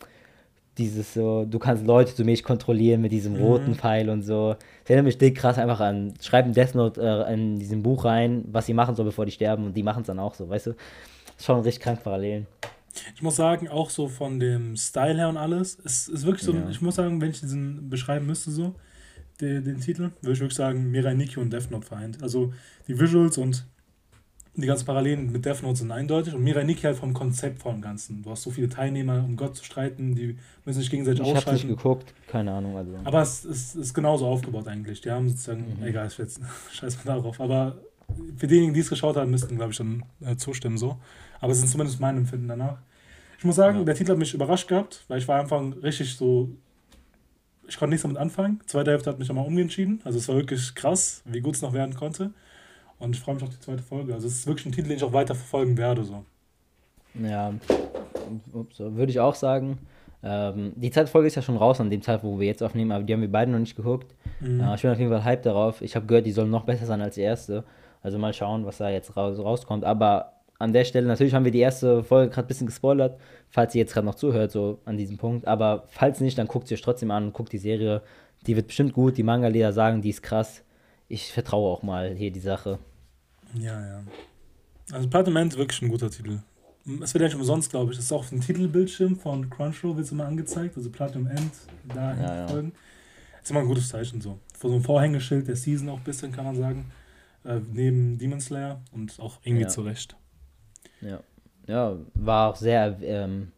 dieses 0.82 1.13
so, 1.13 1.46
du 1.46 1.60
kannst 1.60 1.86
Leute 1.86 2.13
zu 2.13 2.24
mich 2.24 2.44
kontrollieren 2.44 3.02
mit 3.02 3.12
diesem 3.12 3.34
mhm. 3.34 3.41
roten 3.41 3.76
Pfeil 3.76 4.10
und 4.10 4.24
so. 4.24 4.56
Das 4.82 4.89
erinnert 4.89 5.06
mich 5.06 5.17
dick 5.17 5.36
krass 5.36 5.58
einfach 5.58 5.80
an, 5.80 6.13
schreiben 6.22 6.54
Death 6.54 6.76
Note 6.76 7.02
äh, 7.02 7.34
in 7.34 7.60
diesem 7.60 7.84
Buch 7.84 8.06
rein, 8.06 8.44
was 8.52 8.65
sie 8.65 8.74
machen 8.74 8.96
sollen, 8.96 9.08
bevor 9.08 9.26
die 9.26 9.32
sterben 9.32 9.65
und 9.65 9.74
die 9.78 9.84
machen 9.84 10.02
es 10.02 10.08
dann 10.08 10.20
auch 10.20 10.34
so, 10.34 10.50
weißt 10.50 10.67
du? 10.67 10.76
Schon 11.39 11.62
richtig 11.62 11.84
krank 11.84 12.04
Parallelen. 12.04 12.48
Ich 13.15 13.22
muss 13.22 13.38
sagen, 13.38 13.70
auch 13.70 13.89
so 13.89 14.08
von 14.08 14.39
dem 14.39 14.76
Style 14.76 15.15
her 15.15 15.30
und 15.30 15.38
alles, 15.38 15.80
es 15.86 16.08
ist 16.08 16.26
wirklich 16.26 16.44
so, 16.44 16.54
ja. 16.54 16.67
ich 16.70 16.82
muss 16.82 16.96
sagen, 16.96 17.22
wenn 17.22 17.32
ich 17.32 17.39
diesen 17.39 17.89
beschreiben 17.89 18.26
müsste, 18.26 18.52
so, 18.52 18.76
den, 19.39 19.63
den 19.63 19.80
Titel, 19.80 20.12
würde 20.22 20.34
ich 20.34 20.39
wirklich 20.39 20.58
sagen, 20.58 20.91
Mirai 20.91 21.13
Nikki 21.13 21.39
und 21.39 21.52
Death 21.52 21.72
Note 21.72 21.86
vereint. 21.86 22.22
Also 22.22 22.54
die 22.88 23.00
Visuals 23.00 23.38
und 23.38 23.65
die 24.54 24.68
ganzen 24.68 24.86
Parallelen 24.86 25.32
mit 25.32 25.46
Death 25.46 25.64
Note 25.64 25.78
sind 25.78 25.92
eindeutig 25.92 26.34
und 26.34 26.44
Mirai 26.44 26.64
Nikki 26.64 26.82
halt 26.82 26.98
vom 26.98 27.14
Konzept 27.14 27.62
vom 27.62 27.82
Ganzen. 27.82 28.22
Du 28.22 28.32
hast 28.32 28.44
so 28.44 28.52
viele 28.52 28.68
Teilnehmer, 28.68 29.24
um 29.24 29.38
Gott 29.38 29.56
zu 29.56 29.64
streiten, 29.64 30.14
die 30.14 30.38
müssen 30.66 30.82
sich 30.82 30.90
gegenseitig 30.90 31.22
ich 31.22 31.26
ausschalten. 31.26 31.56
Ich 31.56 31.64
habe 31.64 31.68
nicht 31.70 31.78
geguckt, 31.78 32.14
keine 32.28 32.52
Ahnung. 32.52 32.76
Also. 32.76 32.92
Aber 33.04 33.22
es, 33.22 33.46
es 33.46 33.76
ist 33.76 33.94
genauso 33.94 34.28
aufgebaut 34.28 34.68
eigentlich. 34.68 35.00
Die 35.02 35.10
haben 35.10 35.30
sozusagen, 35.30 35.78
mhm. 35.80 35.86
egal, 35.86 36.08
ich 36.08 36.18
jetzt 36.18 36.42
scheiß 36.72 37.04
mal 37.06 37.16
darauf, 37.16 37.40
aber 37.40 37.78
für 38.36 38.48
diejenigen, 38.48 38.74
die 38.74 38.82
es 38.82 38.90
geschaut 38.90 39.16
haben, 39.16 39.32
müssten, 39.32 39.56
glaube 39.56 39.72
ich, 39.72 39.78
dann 39.78 40.04
äh, 40.20 40.36
zustimmen 40.36 40.78
so. 40.78 40.98
Aber 41.40 41.54
es 41.54 41.64
ist 41.64 41.72
zumindest 41.72 42.02
mein 42.02 42.18
Empfinden 42.18 42.50
danach. 42.50 42.80
Ich 43.38 43.46
muss 43.46 43.56
sagen, 43.56 43.80
ja. 43.80 43.84
der 43.86 43.96
Titel 43.96 44.12
hat 44.12 44.18
mich 44.18 44.34
überrascht 44.34 44.68
gehabt, 44.68 45.06
weil 45.08 45.20
ich 45.20 45.28
war 45.28 45.40
einfach 45.40 45.62
richtig 45.82 46.16
so. 46.16 46.50
Ich 47.68 47.78
konnte 47.78 47.92
nichts 47.92 48.04
damit 48.04 48.18
anfangen. 48.18 48.60
Zweite 48.66 48.92
Hälfte 48.92 49.10
hat 49.10 49.18
mich 49.18 49.30
nochmal 49.30 49.48
umentschieden. 49.48 50.02
Also 50.04 50.20
es 50.20 50.28
war 50.28 50.36
wirklich 50.36 50.76
krass, 50.76 51.22
wie 51.24 51.40
gut 51.40 51.56
es 51.56 51.62
noch 51.62 51.72
werden 51.72 51.96
konnte. 51.96 52.32
Und 53.02 53.16
ich 53.16 53.22
freue 53.22 53.36
mich 53.36 53.44
auf 53.44 53.50
die 53.50 53.60
zweite 53.60 53.82
Folge. 53.82 54.14
Also 54.14 54.28
es 54.28 54.36
ist 54.36 54.48
wirklich 54.48 54.68
ein 54.68 54.72
Titel, 54.72 54.90
den 54.90 54.98
ich 54.98 55.04
auch 55.04 55.14
weiter 55.14 55.34
verfolgen 55.34 55.76
werde. 55.76 56.04
So. 56.04 56.24
Ja, 57.16 57.54
ups, 58.54 58.80
würde 58.80 59.12
ich 59.12 59.20
auch 59.20 59.36
sagen. 59.36 59.80
Ähm, 60.24 60.74
die 60.76 60.92
zweite 60.92 61.08
Folge 61.08 61.28
ist 61.28 61.36
ja 61.36 61.42
schon 61.42 61.58
raus 61.58 61.82
an 61.82 61.90
dem 61.90 62.04
Zeit, 62.04 62.24
wo 62.24 62.40
wir 62.40 62.46
jetzt 62.46 62.62
aufnehmen, 62.62 62.92
aber 62.92 63.04
die 63.04 63.14
haben 63.14 63.22
wir 63.22 63.32
beide 63.32 63.50
noch 63.50 63.60
nicht 63.60 63.76
geguckt. 63.76 64.16
Mhm. 64.40 64.60
Äh, 64.60 64.76
ich 64.76 64.84
bin 64.84 64.92
auf 64.92 65.00
jeden 65.00 65.10
Fall 65.10 65.24
hype 65.24 65.42
darauf. 65.42 65.82
Ich 65.82 65.96
habe 65.96 66.06
gehört, 66.06 66.28
die 66.28 66.32
soll 66.32 66.48
noch 66.48 66.64
besser 66.64 66.86
sein 66.86 67.02
als 67.02 67.16
die 67.16 67.22
erste. 67.22 67.64
Also 68.04 68.20
mal 68.20 68.34
schauen, 68.34 68.66
was 68.66 68.78
da 68.78 68.90
jetzt 68.90 69.18
raus, 69.18 69.40
rauskommt. 69.40 69.84
Aber 69.84 70.34
an 70.60 70.74
der 70.74 70.86
Stelle, 70.86 71.08
natürlich 71.08 71.34
haben 71.34 71.46
wir 71.46 71.52
die 71.52 71.60
erste 71.60 72.04
Folge 72.04 72.30
gerade 72.30 72.46
ein 72.46 72.50
bisschen 72.50 72.68
gespoilert, 72.68 73.20
falls 73.50 73.74
ihr 73.74 73.80
jetzt 73.80 73.94
gerade 73.94 74.06
noch 74.06 74.16
zuhört, 74.16 74.52
so 74.52 74.78
an 74.86 74.96
diesem 74.96 75.18
Punkt. 75.18 75.48
Aber 75.48 75.86
falls 75.88 76.22
nicht, 76.22 76.38
dann 76.38 76.48
guckt 76.48 76.68
sie 76.68 76.76
euch 76.76 76.82
trotzdem 76.82 77.10
an 77.10 77.26
und 77.26 77.34
guckt 77.34 77.52
die 77.52 77.58
Serie. 77.58 78.04
Die 78.46 78.56
wird 78.56 78.68
bestimmt 78.68 78.94
gut. 78.94 79.18
Die 79.18 79.24
Manga-Leder 79.24 79.74
sagen, 79.74 80.02
die 80.04 80.10
ist 80.10 80.22
krass. 80.22 80.64
Ich 81.08 81.34
vertraue 81.34 81.72
auch 81.72 81.82
mal 81.82 82.14
hier 82.14 82.32
die 82.32 82.40
Sache. 82.40 82.78
Ja, 83.56 83.80
ja. 83.86 84.04
Also 84.92 85.10
Platinum 85.10 85.48
ist 85.48 85.58
wirklich 85.58 85.82
ein 85.82 85.90
guter 85.90 86.10
Titel. 86.10 86.40
Es 87.02 87.14
wird 87.14 87.22
ja 87.22 87.28
nicht 87.28 87.36
umsonst, 87.36 87.70
glaube 87.70 87.92
ich. 87.92 87.98
Das 87.98 88.06
ist 88.06 88.12
auch 88.12 88.20
auf 88.20 88.30
dem 88.30 88.42
Titelbildschirm 88.42 89.16
von 89.16 89.50
Crunchyroll 89.50 89.98
wird 89.98 90.06
es 90.06 90.12
immer 90.12 90.26
angezeigt. 90.26 90.76
Also 90.78 90.90
Platinum 90.90 91.28
End, 91.28 91.52
da 91.94 92.16
ja, 92.16 92.36
ja. 92.36 92.48
folgen. 92.48 92.74
Ist 93.42 93.52
immer 93.52 93.62
ein 93.62 93.68
gutes 93.68 93.90
Zeichen 93.90 94.22
so. 94.22 94.40
Vor 94.58 94.70
so 94.70 94.76
einem 94.76 94.84
Vorhängeschild 94.84 95.48
der 95.48 95.56
Season 95.56 95.90
auch 95.90 95.98
ein 95.98 96.04
bisschen, 96.04 96.32
kann 96.32 96.46
man 96.46 96.56
sagen. 96.56 96.92
Äh, 97.44 97.60
neben 97.72 98.18
Demon 98.18 98.40
Slayer 98.40 98.82
und 98.92 99.20
auch 99.20 99.40
irgendwie 99.44 99.64
ja. 99.64 99.70
zurecht. 99.70 100.16
Ja. 101.02 101.22
Ja, 101.68 101.96
war 102.16 102.50
auch 102.50 102.56
sehr, 102.56 102.98
ähm, 103.02 103.52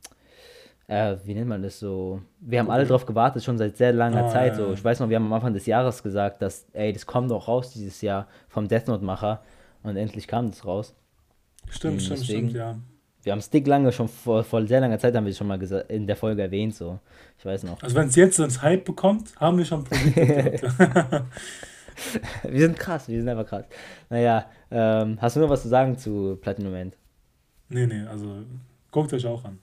äh, 0.88 1.16
wie 1.24 1.34
nennt 1.34 1.48
man 1.48 1.62
das 1.64 1.80
so? 1.80 2.22
Wir 2.40 2.60
haben 2.60 2.70
alle 2.70 2.86
drauf 2.86 3.06
gewartet, 3.06 3.44
schon 3.44 3.58
seit 3.58 3.78
sehr 3.78 3.94
langer 3.94 4.26
ah, 4.26 4.30
Zeit. 4.30 4.56
So. 4.56 4.74
Ich 4.74 4.84
weiß 4.84 5.00
noch, 5.00 5.10
wir 5.10 5.16
haben 5.16 5.26
am 5.26 5.34
Anfang 5.34 5.54
des 5.54 5.66
Jahres 5.66 6.04
gesagt, 6.04 6.42
dass, 6.42 6.66
ey, 6.74 6.94
das 6.94 7.06
kommt 7.06 7.32
doch 7.32 7.48
raus 7.48 7.72
dieses 7.72 8.02
Jahr 8.02 8.28
vom 8.50 8.68
Death 8.68 8.88
Note-Macher. 8.88 9.42
Und 9.84 9.98
endlich 9.98 10.28
kam 10.28 10.50
das 10.50 10.66
raus. 10.66 10.96
Stimmt, 11.70 12.02
stimmt, 12.02 12.20
deswegen, 12.20 12.50
stimmt, 12.50 12.54
ja. 12.54 12.78
Wir 13.24 13.32
haben 13.32 13.42
Stick 13.42 13.66
lange, 13.68 13.92
schon 13.92 14.10
vor, 14.10 14.44
vor 14.44 14.66
sehr 14.68 14.82
langer 14.82 15.00
Zeit 15.00 15.16
haben 15.16 15.26
wir 15.26 15.32
es 15.32 15.38
schon 15.38 15.48
mal 15.48 15.62
in 15.88 16.08
der 16.08 16.18
Folge 16.18 16.42
erwähnt, 16.42 16.76
so. 16.76 17.00
Ich 17.38 17.46
weiß 17.46 17.64
noch. 17.64 17.82
Also 17.82 17.96
wenn 17.96 18.08
es 18.08 18.16
jetzt 18.16 18.38
ins 18.40 18.62
Hype 18.62 18.84
bekommt, 18.84 19.34
haben 19.40 19.58
wir 19.58 19.66
schon 19.66 19.86
wir 22.44 22.60
sind 22.60 22.78
krass, 22.78 23.08
wir 23.08 23.18
sind 23.20 23.30
einfach 23.30 23.48
krass. 23.48 23.66
Naja, 24.10 24.46
ähm, 24.72 25.18
hast 25.22 25.36
du 25.36 25.40
noch 25.40 25.50
was 25.50 25.62
zu 25.62 25.70
sagen 25.70 25.98
zu 25.98 26.38
Platinum 26.42 26.74
End? 26.76 26.98
Nee, 27.70 27.88
nee, 27.88 28.02
also 28.02 28.44
guckt 28.92 29.14
euch 29.14 29.26
auch 29.26 29.46
an. 29.46 29.60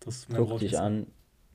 Das 0.00 0.26
guckt 0.28 0.62
euch 0.62 0.78
an. 0.78 1.06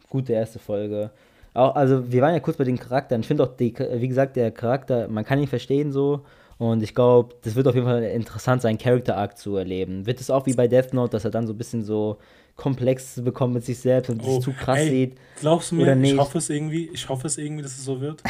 Gute 0.10 0.34
erste 0.34 0.58
Folge. 0.60 1.12
Auch, 1.54 1.76
also 1.76 2.12
wir 2.12 2.22
waren 2.22 2.34
ja 2.34 2.40
kurz 2.40 2.58
bei 2.58 2.64
den 2.64 2.80
Charakteren. 2.80 3.22
Ich 3.22 3.28
finde 3.28 3.44
auch, 3.44 3.56
die, 3.56 3.74
wie 3.78 4.08
gesagt, 4.08 4.36
der 4.36 4.52
Charakter, 4.52 5.08
man 5.08 5.24
kann 5.24 5.40
ihn 5.40 5.48
verstehen 5.48 5.92
so. 5.92 6.26
Und 6.58 6.84
ich 6.84 6.94
glaube, 6.94 7.36
das 7.42 7.56
wird 7.56 7.68
auf 7.68 7.76
jeden 7.76 7.88
Fall 7.88 8.04
interessant 8.04 8.62
sein, 8.62 8.78
Character 8.78 9.18
Arc 9.18 9.38
zu 9.38 9.56
erleben. 9.56 10.06
Wird 10.06 10.22
es 10.22 10.30
auch 10.30 10.46
wie 10.46 10.54
bei 10.54 10.68
Death 10.68 10.94
Note, 10.94 11.12
dass 11.12 11.26
er 11.26 11.32
dann 11.32 11.48
so 11.48 11.54
ein 11.54 11.58
bisschen 11.58 11.84
so 11.84 12.18
komplex 12.56 13.20
bekommt 13.24 13.56
mit 13.56 13.66
sich 13.66 13.80
selbst 13.80 14.10
und 14.10 14.22
oh, 14.24 14.36
sich 14.36 14.44
zu 14.44 14.54
krass 14.54 14.80
ey, 14.80 14.90
sieht? 14.90 15.18
Glaubst 15.40 15.72
du 15.72 15.76
mir, 15.76 15.96
ich 16.02 16.18
hoffe 16.18 16.38
es 16.38 16.50
irgendwie, 16.50 16.90
ich 16.94 17.10
hoffe 17.10 17.28
es 17.28 17.38
irgendwie, 17.38 17.64
dass 17.64 17.72
es 17.72 17.84
so 17.84 18.00
wird. 18.00 18.22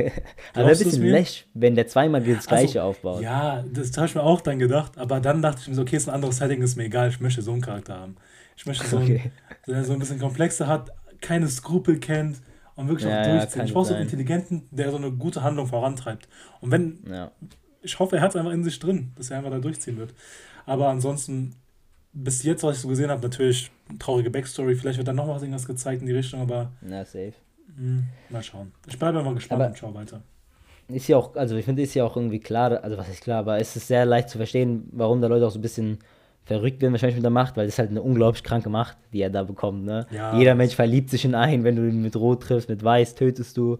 aber 0.54 0.68
ein 0.68 0.78
bisschen 0.78 1.02
läsch, 1.02 1.46
wenn 1.54 1.74
der 1.74 1.88
zweimal 1.88 2.20
das 2.20 2.36
also, 2.36 2.48
Gleiche 2.48 2.82
aufbaut. 2.84 3.22
Ja, 3.22 3.64
das 3.72 3.96
habe 3.96 4.06
ich 4.06 4.14
mir 4.14 4.22
auch 4.22 4.40
dann 4.40 4.58
gedacht, 4.58 4.96
aber 4.98 5.20
dann 5.20 5.42
dachte 5.42 5.60
ich 5.62 5.68
mir 5.68 5.74
so, 5.74 5.82
okay, 5.82 5.96
ist 5.96 6.08
ein 6.08 6.14
anderes 6.14 6.36
Setting, 6.36 6.62
ist 6.62 6.76
mir 6.76 6.84
egal, 6.84 7.08
ich 7.08 7.20
möchte 7.20 7.42
so 7.42 7.52
einen 7.52 7.60
Charakter 7.60 7.98
haben. 7.98 8.16
Ich 8.56 8.66
möchte 8.66 8.86
so 8.86 8.98
okay. 8.98 9.20
einen, 9.20 9.32
der 9.66 9.84
so 9.84 9.92
ein 9.94 9.98
bisschen 9.98 10.20
komplexer 10.20 10.68
hat, 10.68 10.92
keine 11.20 11.48
Skrupel 11.48 11.98
kennt 11.98 12.40
und 12.76 12.88
wirklich 12.88 13.10
ja, 13.10 13.20
auch 13.20 13.26
durchzieht. 13.26 13.56
Ja, 13.56 13.64
ich 13.64 13.72
brauche 13.72 13.86
so 13.86 13.94
einen 13.94 14.04
Intelligenten, 14.04 14.68
der 14.70 14.92
so 14.92 14.96
eine 14.96 15.10
gute 15.10 15.42
Handlung 15.42 15.66
vorantreibt. 15.66 16.28
Und 16.60 16.70
wenn, 16.70 17.00
ja 17.10 17.32
ich 17.82 17.98
hoffe, 17.98 18.16
er 18.16 18.22
hat 18.22 18.30
es 18.30 18.36
einfach 18.36 18.52
in 18.52 18.64
sich 18.64 18.78
drin, 18.78 19.12
dass 19.16 19.30
er 19.30 19.38
einfach 19.38 19.50
da 19.50 19.58
durchziehen 19.58 19.96
wird. 19.98 20.14
Aber 20.66 20.88
ansonsten, 20.88 21.54
bis 22.12 22.42
jetzt, 22.42 22.62
was 22.62 22.76
ich 22.76 22.82
so 22.82 22.88
gesehen 22.88 23.10
habe, 23.10 23.22
natürlich 23.22 23.70
traurige 23.98 24.30
Backstory. 24.30 24.74
Vielleicht 24.74 24.98
wird 24.98 25.08
dann 25.08 25.16
noch 25.16 25.28
was 25.28 25.42
irgendwas 25.42 25.66
gezeigt 25.66 26.00
in 26.00 26.06
die 26.06 26.14
Richtung, 26.14 26.40
aber. 26.40 26.72
Na, 26.80 27.04
safe. 27.04 27.34
Mh, 27.76 27.76
hm, 27.76 28.04
mal 28.30 28.42
schauen. 28.42 28.72
Ich 28.86 28.98
bleibe 28.98 29.18
einfach 29.18 29.34
gespannt 29.34 29.60
aber 29.60 29.70
und 29.70 29.78
schau 29.78 29.94
weiter. 29.94 30.22
Ist 30.88 31.08
ja 31.08 31.16
auch, 31.16 31.34
also 31.36 31.56
ich 31.56 31.64
finde, 31.64 31.82
ist 31.82 31.94
ja 31.94 32.04
auch 32.04 32.16
irgendwie 32.16 32.40
klar, 32.40 32.82
also 32.82 32.98
was 32.98 33.08
ist 33.08 33.22
klar, 33.22 33.38
aber 33.38 33.58
es 33.58 33.74
ist 33.76 33.88
sehr 33.88 34.04
leicht 34.04 34.28
zu 34.28 34.36
verstehen, 34.36 34.88
warum 34.92 35.20
da 35.20 35.28
Leute 35.28 35.46
auch 35.46 35.50
so 35.50 35.58
ein 35.58 35.62
bisschen 35.62 35.98
verrückt 36.44 36.82
werden 36.82 36.92
wahrscheinlich 36.92 37.16
mit 37.16 37.24
der 37.24 37.30
Macht, 37.30 37.56
weil 37.56 37.66
das 37.66 37.74
ist 37.74 37.78
halt 37.78 37.90
eine 37.90 38.02
unglaublich 38.02 38.42
kranke 38.42 38.68
Macht, 38.68 38.98
die 39.12 39.22
er 39.22 39.30
da 39.30 39.44
bekommt. 39.44 39.84
Ne? 39.84 40.06
Ja, 40.10 40.36
Jeder 40.36 40.54
Mensch 40.54 40.74
verliebt 40.74 41.08
sich 41.08 41.24
in 41.24 41.34
einen, 41.34 41.62
wenn 41.64 41.76
du 41.76 41.88
ihn 41.88 42.02
mit 42.02 42.16
Rot 42.16 42.42
triffst, 42.42 42.68
mit 42.68 42.82
Weiß 42.82 43.14
tötest 43.14 43.56
du 43.56 43.78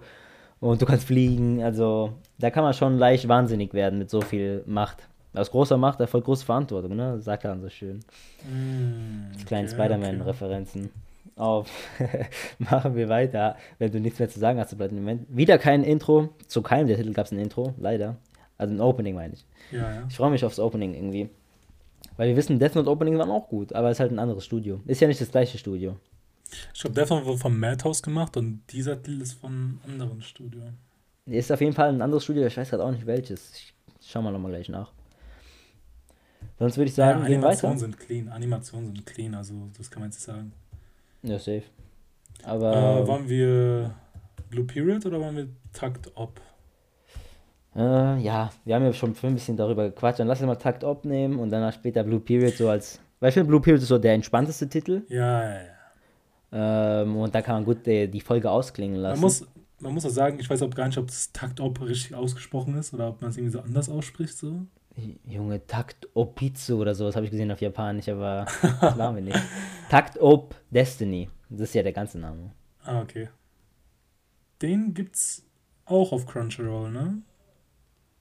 und 0.63 0.81
du 0.81 0.87
kannst 0.87 1.07
fliegen. 1.07 1.63
Also 1.63 2.13
da 2.39 2.51
kann 2.51 2.63
man 2.63 2.73
schon 2.73 2.97
leicht 2.97 3.29
wahnsinnig 3.29 3.75
werden 3.75 3.99
mit 3.99 4.09
so 4.09 4.21
viel 4.21 4.63
Macht. 4.65 5.09
Aus 5.35 5.51
großer 5.51 5.77
Macht 5.77 5.99
erfolgt 6.01 6.27
große 6.27 6.45
Verantwortung, 6.45 6.95
ne? 6.95 7.21
Sagt 7.21 7.45
er 7.45 7.51
dann 7.51 7.63
so 7.63 7.69
schön. 7.69 8.01
Mm, 8.45 9.37
Die 9.39 9.45
kleinen 9.45 9.67
okay, 9.67 9.75
Spider-Man-Referenzen. 9.75 10.91
Auf. 11.37 11.69
Machen 12.59 12.95
wir 12.95 13.09
weiter. 13.09 13.57
Wenn 13.79 13.91
du 13.91 13.99
nichts 13.99 14.19
mehr 14.19 14.29
zu 14.29 14.39
sagen 14.39 14.59
hast 14.61 14.71
zu 14.71 14.77
Platinum 14.77 15.03
Moment. 15.03 15.27
Wieder 15.29 15.59
kein 15.59 15.83
Intro. 15.83 16.29
Zu 16.47 16.63
keinem 16.63 16.87
der 16.87 16.97
Titel 16.97 17.13
gab 17.13 17.27
es 17.27 17.33
ein 17.33 17.39
Intro, 17.39 17.75
leider. 17.79 18.17
Also 18.57 18.75
ein 18.75 18.81
Opening, 18.81 19.15
meine 19.17 19.35
ich. 19.35 19.45
Ja, 19.73 19.79
ja. 19.95 20.03
Ich 20.09 20.17
freue 20.17 20.31
mich 20.31 20.45
aufs 20.45 20.61
Opening 20.61 20.95
irgendwie. 20.95 21.29
Weil 22.17 22.29
wir 22.29 22.37
wissen, 22.37 22.59
Death 22.59 22.77
Note 22.77 22.91
Opening 22.91 23.19
waren 23.19 23.31
auch 23.31 23.49
gut, 23.49 23.73
aber 23.73 23.89
es 23.89 23.97
ist 23.97 24.01
halt 24.01 24.13
ein 24.13 24.19
anderes 24.19 24.45
Studio. 24.45 24.81
Ist 24.87 25.01
ja 25.01 25.09
nicht 25.09 25.21
das 25.21 25.31
gleiche 25.31 25.59
Studio. 25.59 25.97
Ich 26.75 26.81
glaube, 26.81 26.95
der 26.95 27.09
wurde 27.11 27.39
vom 27.39 27.59
Madhouse 27.59 28.03
gemacht 28.03 28.37
und 28.37 28.63
dieser 28.71 29.01
Titel 29.03 29.21
ist 29.21 29.35
von 29.35 29.51
einem 29.51 29.81
anderen 29.85 30.23
Studio. 30.23 30.63
Ist 31.27 31.53
auf 31.53 31.61
jeden 31.61 31.73
Fall 31.73 31.91
ein 31.91 32.03
anderes 32.03 32.25
Studio, 32.25 32.47
ich 32.47 32.57
weiß 32.57 32.71
gerade 32.71 32.85
auch 32.85 32.91
nicht 32.91 33.07
welches. 33.07 33.53
Ich 33.55 33.75
schau 34.01 34.23
mal 34.23 34.33
nochmal 34.33 34.53
gleich 34.53 34.69
nach. 34.69 34.93
Sonst 36.59 36.77
würde 36.77 36.89
ich 36.89 36.95
sagen, 36.95 37.21
ja, 37.21 37.27
Animationen 37.27 37.79
sind 37.79 37.99
clean. 37.99 38.29
Animationen 38.29 38.95
sind 38.95 39.07
clean, 39.07 39.35
also 39.35 39.55
das 39.77 39.91
kann 39.91 40.01
man 40.01 40.11
jetzt 40.11 40.23
sagen. 40.23 40.53
Ja, 41.23 41.39
safe. 41.39 41.65
Aber. 42.45 42.73
Äh, 42.73 43.09
waren 43.09 43.29
wir 43.29 43.95
Blue 44.51 44.65
Period 44.65 45.07
oder 45.07 45.21
waren 45.21 45.37
wir 45.37 45.49
Takt 45.73 46.11
Op? 46.17 46.41
Äh, 47.75 48.19
ja, 48.21 48.51
wir 48.65 48.75
haben 48.75 48.85
ja 48.85 48.93
schon 48.93 49.15
ein 49.23 49.35
bisschen 49.35 49.57
darüber 49.57 49.89
gequatscht. 49.89 50.21
Dann 50.21 50.29
lass 50.29 50.41
uns 50.41 50.47
mal 50.47 50.57
Takt 50.57 50.85
Op 50.85 51.05
nehmen 51.05 51.39
und 51.39 51.51
danach 51.51 51.73
später 51.73 52.05
Blue 52.05 52.21
Period 52.21 52.55
so 52.55 52.69
als. 52.69 53.01
Weil 53.21 53.31
ich 53.31 53.35
finde, 53.35 53.49
Blue 53.49 53.61
Period 53.61 53.81
ist 53.81 53.89
so 53.89 53.99
der 53.99 54.15
entspannteste 54.15 54.69
Titel. 54.69 55.03
Ja, 55.09 55.43
ja, 55.43 55.63
ja. 55.63 55.82
Ähm, 56.53 57.17
und 57.17 57.35
da 57.35 57.41
kann 57.41 57.57
man 57.57 57.65
gut 57.65 57.87
die, 57.87 58.09
die 58.09 58.21
Folge 58.21 58.51
ausklingen 58.51 59.01
lassen. 59.01 59.21
Man 59.21 59.23
muss, 59.23 59.47
man 59.81 59.95
muss 59.95 60.05
auch 60.05 60.11
sagen, 60.11 60.39
ich 60.39 60.49
weiß 60.49 60.63
auch 60.63 60.71
gar 60.71 60.87
nicht, 60.87 60.99
ob 60.99 61.07
das 61.07 61.33
Taktop 61.33 61.81
richtig 61.81 62.15
ausgesprochen 62.15 62.77
ist 62.77 62.93
oder 62.93 63.09
ob 63.09 63.21
man 63.23 63.31
es 63.31 63.37
irgendwie 63.37 63.53
so 63.53 63.61
anders 63.61 63.89
ausspricht. 63.89 64.37
So. 64.37 64.67
Junge, 65.27 65.67
Takt 65.67 66.09
Opitsu 66.15 66.81
oder 66.81 66.95
sowas 66.95 67.17
habe 67.17 67.25
ich 67.25 67.31
gesehen 67.31 67.51
auf 67.51 67.61
Japanisch, 67.61 68.09
aber 68.09 68.47
das 68.81 68.99
waren 68.99 69.15
wir 69.15 69.23
nicht. 69.23 69.41
Takt 69.89 70.21
Op 70.21 70.55
Destiny. 70.71 71.31
Das 71.49 71.63
ist 71.63 71.75
ja 71.75 71.83
der 71.83 71.93
ganze 71.93 72.19
Name. 72.19 72.53
Ah, 72.85 73.01
okay. 73.01 73.29
Den 74.61 74.93
gibt's 74.95 75.45
auch 75.87 76.13
auf 76.13 76.27
Crunchyroll, 76.27 76.91
ne? 76.91 77.23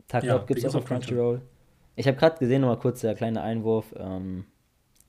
Takt 0.08 0.26
ja, 0.26 0.38
Op 0.38 0.48
gibt's 0.48 0.66
auch 0.66 0.76
auf 0.76 0.86
Crunchyroll. 0.86 1.38
Crunchyroll. 1.38 1.42
Ich 1.96 2.08
habe 2.08 2.18
gerade 2.18 2.40
gesehen, 2.40 2.62
nochmal 2.62 2.80
kurz 2.80 3.02
der 3.02 3.16
kleine 3.16 3.42
Einwurf, 3.42 3.94
ähm, 3.98 4.46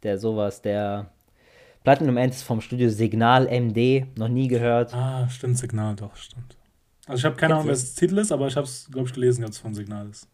der 0.03 0.19
sowas, 0.19 0.63
der 0.63 1.13
Platinum 1.85 2.17
End 2.17 2.33
ist 2.35 2.43
vom 2.43 2.61
Studio 2.61 2.89
Signal 2.89 3.47
MD, 3.49 4.07
noch 4.17 4.29
nie 4.29 4.49
gehört. 4.49 4.95
Ah, 4.95 5.29
stimmt, 5.29 5.59
Signal, 5.59 5.97
doch, 5.97 6.15
stimmt. 6.17 6.57
Also 7.07 7.21
ich 7.21 7.25
habe 7.25 7.37
keine 7.37 7.55
Ahnung, 7.55 7.67
wer 7.67 7.73
das 7.73 7.95
Titel 7.95 8.19
ist, 8.19 8.31
aber 8.31 8.47
ich 8.47 8.57
habe 8.57 8.67
es, 8.67 8.89
glaube 8.91 9.09
ich, 9.09 9.15
gelesen, 9.15 9.43
dass 9.43 9.53
es 9.53 9.59
von 9.59 9.75
Signal 9.75 10.09
ist. 10.09 10.29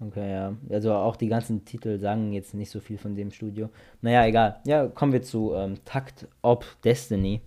Okay, 0.00 0.32
ja. 0.32 0.56
Also 0.70 0.94
auch 0.94 1.16
die 1.16 1.28
ganzen 1.28 1.64
Titel 1.64 1.98
sagen 1.98 2.32
jetzt 2.32 2.54
nicht 2.54 2.70
so 2.70 2.80
viel 2.80 2.98
von 2.98 3.14
dem 3.14 3.30
Studio. 3.30 3.68
Naja, 4.00 4.26
egal. 4.26 4.60
Ja, 4.64 4.88
kommen 4.88 5.12
wir 5.12 5.22
zu 5.22 5.54
ähm, 5.54 5.76
Takt 5.84 6.26
Op 6.42 6.64
Destiny. 6.82 7.42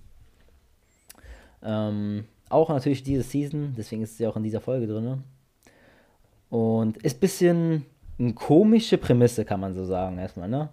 Ähm, 1.63 2.25
auch 2.49 2.69
natürlich 2.69 3.03
diese 3.03 3.23
Season, 3.23 3.73
deswegen 3.75 4.03
ist 4.03 4.17
sie 4.17 4.27
auch 4.27 4.37
in 4.37 4.43
dieser 4.43 4.61
Folge 4.61 4.85
drin. 4.85 5.23
Und 6.49 6.97
ist 6.97 7.17
ein 7.17 7.19
bisschen 7.19 7.85
eine 8.19 8.33
komische 8.33 8.99
Prämisse, 8.99 9.43
kann 9.43 9.59
man 9.59 9.73
so 9.73 9.83
sagen, 9.83 10.19
erstmal, 10.19 10.47
ne? 10.47 10.69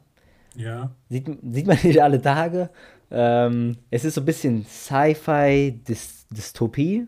Ja. 0.56 0.90
Sieht, 1.08 1.28
sieht 1.50 1.66
man 1.66 1.78
nicht 1.82 2.02
alle 2.02 2.20
Tage. 2.20 2.68
Ähm, 3.10 3.76
es 3.90 4.04
ist 4.04 4.14
so 4.14 4.20
ein 4.22 4.26
bisschen 4.26 4.64
Sci-Fi-Dystopie. 4.64 7.06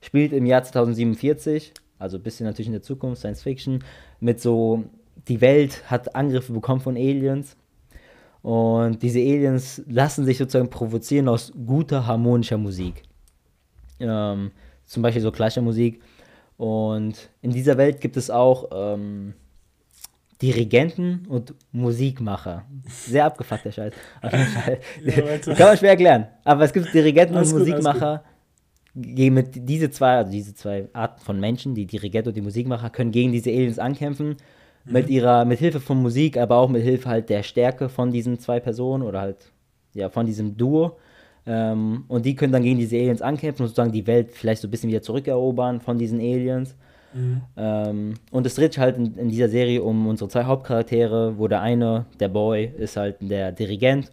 Spielt 0.00 0.32
im 0.32 0.46
Jahr 0.46 0.64
2047 0.64 1.74
also 2.02 2.16
ein 2.16 2.22
bisschen 2.22 2.46
natürlich 2.46 2.66
in 2.66 2.72
der 2.72 2.82
Zukunft, 2.82 3.20
Science 3.20 3.42
Fiction, 3.42 3.84
mit 4.20 4.40
so, 4.40 4.84
die 5.28 5.40
Welt 5.40 5.88
hat 5.88 6.14
Angriffe 6.16 6.52
bekommen 6.52 6.80
von 6.80 6.96
Aliens 6.96 7.56
und 8.42 9.02
diese 9.02 9.20
Aliens 9.20 9.82
lassen 9.86 10.24
sich 10.24 10.36
sozusagen 10.36 10.68
provozieren 10.68 11.28
aus 11.28 11.52
guter, 11.64 12.06
harmonischer 12.06 12.58
Musik. 12.58 13.04
Ähm, 14.00 14.50
zum 14.84 15.02
Beispiel 15.02 15.22
so 15.22 15.62
Musik. 15.62 16.02
Und 16.56 17.30
in 17.40 17.52
dieser 17.52 17.78
Welt 17.78 18.00
gibt 18.00 18.16
es 18.16 18.30
auch 18.30 18.68
ähm, 18.72 19.34
Dirigenten 20.42 21.24
und 21.28 21.54
Musikmacher. 21.70 22.64
Sehr 22.88 23.26
abgefuckter 23.26 23.70
Scheiß. 23.70 23.92
Auf 24.20 24.32
jeden 24.32 24.44
Fall. 24.46 24.78
ja, 25.04 25.54
Kann 25.54 25.66
man 25.68 25.76
schwer 25.76 25.90
erklären. 25.90 26.26
Aber 26.44 26.64
es 26.64 26.72
gibt 26.72 26.92
Dirigenten 26.92 27.36
alles 27.36 27.52
und 27.52 27.60
gut, 27.60 27.68
Musikmacher, 27.68 28.24
gegen 28.94 29.34
mit 29.34 29.68
diese 29.68 29.90
zwei, 29.90 30.16
also 30.16 30.32
diese 30.32 30.54
zwei 30.54 30.88
Arten 30.92 31.20
von 31.20 31.40
Menschen, 31.40 31.74
die 31.74 31.86
Dirigent 31.86 32.26
und 32.26 32.36
die 32.36 32.42
Musikmacher, 32.42 32.90
können 32.90 33.10
gegen 33.10 33.32
diese 33.32 33.50
Aliens 33.50 33.78
ankämpfen. 33.78 34.36
Mhm. 34.84 34.92
Mit 34.92 35.08
ihrer, 35.08 35.44
mit 35.44 35.60
Hilfe 35.60 35.80
von 35.80 36.02
Musik, 36.02 36.36
aber 36.36 36.56
auch 36.56 36.68
mit 36.68 36.82
Hilfe 36.82 37.08
halt 37.08 37.30
der 37.30 37.42
Stärke 37.42 37.88
von 37.88 38.10
diesen 38.10 38.38
zwei 38.38 38.60
Personen 38.60 39.04
oder 39.04 39.20
halt, 39.20 39.52
ja, 39.94 40.10
von 40.10 40.26
diesem 40.26 40.56
Duo. 40.56 40.98
Ähm, 41.46 42.04
und 42.08 42.26
die 42.26 42.34
können 42.34 42.52
dann 42.52 42.62
gegen 42.62 42.78
diese 42.78 42.96
Aliens 42.96 43.22
ankämpfen 43.22 43.62
und 43.62 43.68
sozusagen 43.68 43.92
die 43.92 44.06
Welt 44.06 44.32
vielleicht 44.32 44.60
so 44.60 44.68
ein 44.68 44.70
bisschen 44.70 44.90
wieder 44.90 45.02
zurückerobern 45.02 45.80
von 45.80 45.98
diesen 45.98 46.18
Aliens. 46.20 46.76
Mhm. 47.14 47.42
Ähm, 47.56 48.14
und 48.30 48.46
es 48.46 48.54
dreht 48.54 48.72
sich 48.72 48.80
halt 48.80 48.96
in, 48.96 49.14
in, 49.16 49.28
dieser 49.28 49.48
Serie 49.48 49.82
um 49.82 50.06
unsere 50.06 50.30
zwei 50.30 50.44
Hauptcharaktere, 50.44 51.38
wo 51.38 51.48
der 51.48 51.60
eine, 51.60 52.06
der 52.20 52.28
Boy, 52.28 52.72
ist 52.78 52.96
halt 52.96 53.16
der 53.20 53.52
Dirigent 53.52 54.10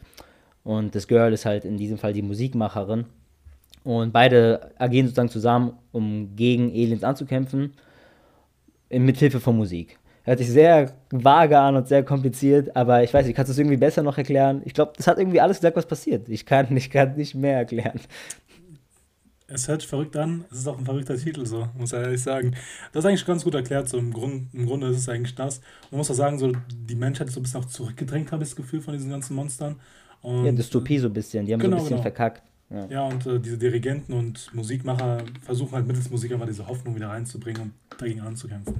und 0.64 0.94
das 0.96 1.08
Girl 1.08 1.34
ist 1.34 1.46
halt 1.46 1.66
in 1.66 1.78
diesem 1.78 1.98
Fall 1.98 2.14
die 2.14 2.22
Musikmacherin. 2.22 3.06
Und 3.84 4.12
beide 4.12 4.72
agieren 4.78 5.08
sozusagen 5.08 5.30
zusammen, 5.30 5.74
um 5.92 6.36
gegen 6.36 6.70
Aliens 6.70 7.04
anzukämpfen, 7.04 7.74
mit 8.92 9.18
Hilfe 9.18 9.40
von 9.40 9.56
Musik. 9.56 9.98
Hört 10.24 10.40
sich 10.40 10.50
sehr 10.50 10.92
vage 11.12 11.58
an 11.58 11.76
und 11.76 11.88
sehr 11.88 12.04
kompliziert, 12.04 12.76
aber 12.76 13.04
ich 13.04 13.14
weiß 13.14 13.26
nicht, 13.26 13.36
kannst 13.36 13.50
du 13.50 13.54
es 13.54 13.58
irgendwie 13.58 13.78
besser 13.78 14.04
noch 14.04 14.18
erklären? 14.18 14.62
Ich 14.66 14.74
glaube, 14.74 14.94
das 14.96 15.08
hat 15.08 15.18
irgendwie 15.18 15.40
alles 15.40 15.58
gesagt, 15.58 15.78
was 15.78 15.86
passiert. 15.86 16.28
Ich 16.30 16.46
kann, 16.46 16.68
ich 16.78 16.90
kann 16.90 17.16
nicht 17.16 17.36
mehr 17.36 17.58
erklären. 17.58 18.00
Es 19.52 19.68
hört 19.68 19.82
sich 19.82 19.90
verrückt 19.90 20.16
an, 20.16 20.46
es 20.52 20.60
ist 20.60 20.68
auch 20.68 20.78
ein 20.78 20.86
verrückter 20.86 21.18
Titel, 21.18 21.46
so, 21.46 21.68
muss 21.78 21.94
ich 21.94 22.00
ehrlich 22.00 22.22
sagen. 22.22 22.56
Das 22.92 23.04
ist 23.04 23.10
eigentlich 23.10 23.26
ganz 23.26 23.44
gut 23.44 23.56
erklärt, 23.56 23.90
so 23.90 23.98
im, 23.98 24.14
Grund, 24.14 24.54
im 24.54 24.66
Grunde 24.66 24.88
ist 24.88 24.98
es 24.98 25.10
eigentlich 25.10 25.36
das. 25.36 25.62
Man 25.92 25.98
muss 25.98 26.12
auch 26.12 26.16
sagen, 26.16 26.38
so 26.38 26.52
die 26.72 26.96
Menschheit 26.96 27.28
ist 27.28 27.34
so 27.34 27.40
ein 27.40 27.44
bisschen 27.44 27.62
auch 27.62 27.66
zurückgedrängt, 27.66 28.32
habe 28.32 28.44
ich 28.44 28.50
das 28.50 28.56
Gefühl, 28.56 28.82
von 28.82 28.94
diesen 28.94 29.10
ganzen 29.10 29.36
Monstern. 29.36 29.76
Und, 30.22 30.46
ja, 30.46 30.52
Dystopie 30.52 31.00
so 31.00 31.08
ein 31.08 31.14
bisschen, 31.14 31.46
die 31.46 31.54
haben 31.54 31.60
genau, 31.60 31.78
so 31.78 31.84
ein 31.84 31.84
bisschen 31.86 31.98
genau. 31.98 32.02
verkackt. 32.04 32.44
Ja, 32.70 32.86
ja 32.90 33.04
und 33.08 33.26
äh, 33.26 33.40
diese 33.40 33.58
Dirigenten 33.58 34.14
und 34.14 34.54
Musikmacher 34.54 35.24
versuchen 35.42 35.74
halt 35.74 35.88
mittels 35.88 36.10
Musik 36.10 36.32
einfach 36.32 36.48
diese 36.48 36.68
Hoffnung 36.68 36.96
wieder 36.96 37.10
reinzubringen 37.10 37.62
und 37.62 37.74
dagegen 37.98 38.22
anzukämpfen. 38.22 38.76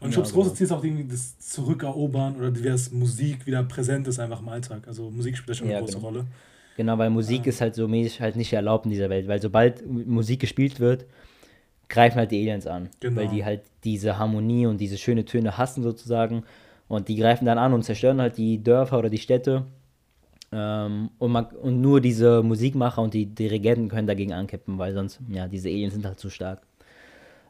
Und 0.00 0.08
ich 0.08 0.14
glaube, 0.14 0.26
das 0.26 0.34
große 0.34 0.54
Ziel 0.54 0.64
ist 0.64 0.72
auch 0.72 0.82
irgendwie 0.82 1.04
das 1.04 1.38
Zurückerobern 1.38 2.36
oder 2.36 2.50
dass 2.50 2.90
Musik 2.90 3.46
wieder 3.46 3.62
präsent 3.62 4.08
ist 4.08 4.18
einfach 4.18 4.40
im 4.40 4.48
Alltag. 4.48 4.88
Also 4.88 5.10
Musik 5.10 5.36
spielt 5.36 5.56
schon 5.56 5.68
eine 5.68 5.74
ja, 5.74 5.80
große 5.80 5.94
genau. 5.94 6.06
Rolle. 6.06 6.26
Genau, 6.76 6.98
weil 6.98 7.10
Musik 7.10 7.46
äh, 7.46 7.50
ist 7.50 7.60
halt 7.60 7.74
so 7.74 7.88
mäßig 7.88 8.20
halt 8.20 8.36
nicht 8.36 8.52
erlaubt 8.52 8.86
in 8.86 8.90
dieser 8.90 9.10
Welt, 9.10 9.28
weil 9.28 9.40
sobald 9.40 9.86
Musik 9.86 10.40
gespielt 10.40 10.80
wird, 10.80 11.06
greifen 11.88 12.16
halt 12.16 12.30
die 12.30 12.40
Aliens 12.40 12.66
an. 12.66 12.88
Genau. 13.00 13.20
Weil 13.20 13.28
die 13.28 13.44
halt 13.44 13.62
diese 13.84 14.18
Harmonie 14.18 14.66
und 14.66 14.78
diese 14.78 14.96
schöne 14.96 15.24
Töne 15.24 15.58
hassen 15.58 15.82
sozusagen. 15.82 16.44
Und 16.88 17.08
die 17.08 17.16
greifen 17.16 17.44
dann 17.44 17.58
an 17.58 17.72
und 17.72 17.82
zerstören 17.82 18.20
halt 18.20 18.36
die 18.36 18.62
Dörfer 18.62 18.98
oder 18.98 19.10
die 19.10 19.18
Städte 19.18 19.66
ähm, 20.52 21.10
und, 21.18 21.32
man, 21.32 21.46
und 21.46 21.80
nur 21.80 22.00
diese 22.00 22.42
Musikmacher 22.42 23.00
und 23.00 23.14
die 23.14 23.26
Dirigenten 23.26 23.88
können 23.88 24.06
dagegen 24.06 24.34
ankämpfen, 24.34 24.78
weil 24.78 24.92
sonst, 24.92 25.20
ja, 25.28 25.48
diese 25.48 25.68
Aliens 25.68 25.94
sind 25.94 26.04
halt 26.04 26.18
zu 26.18 26.28
stark. 26.28 26.60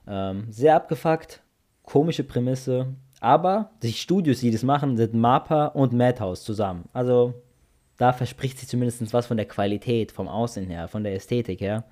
Ähm, 0.07 0.47
sehr 0.51 0.77
abgefuckt, 0.77 1.43
komische 1.83 2.23
Prämisse, 2.25 2.87
aber 3.21 3.71
die 3.83 3.93
Studios, 3.93 4.41
die 4.41 4.51
das 4.51 4.63
machen, 4.63 4.97
sind 4.97 5.15
MAPA 5.15 5.67
und 5.67 5.93
Madhouse 5.93 6.45
zusammen. 6.45 6.85
Also 6.93 7.35
da 7.97 8.13
verspricht 8.13 8.59
sich 8.59 8.69
zumindest 8.69 9.13
was 9.13 9.27
von 9.27 9.37
der 9.37 9.47
Qualität, 9.47 10.13
vom 10.13 10.29
Aussehen 10.29 10.71
her, 10.71 10.89
von 10.89 11.05
der 11.05 11.15
Ästhetik 11.15 11.61
her. 11.61 11.85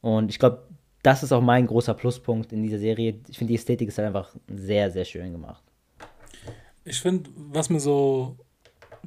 Und 0.00 0.30
ich 0.30 0.38
glaube, 0.38 0.62
das 1.02 1.22
ist 1.22 1.32
auch 1.32 1.40
mein 1.40 1.66
großer 1.66 1.94
Pluspunkt 1.94 2.52
in 2.52 2.62
dieser 2.62 2.78
Serie. 2.78 3.20
Ich 3.28 3.38
finde, 3.38 3.52
die 3.52 3.56
Ästhetik 3.56 3.88
ist 3.88 3.98
halt 3.98 4.08
einfach 4.08 4.34
sehr, 4.48 4.90
sehr 4.90 5.04
schön 5.04 5.32
gemacht. 5.32 5.62
Ich 6.84 7.00
finde, 7.00 7.30
was 7.36 7.70
mir 7.70 7.80
so 7.80 8.36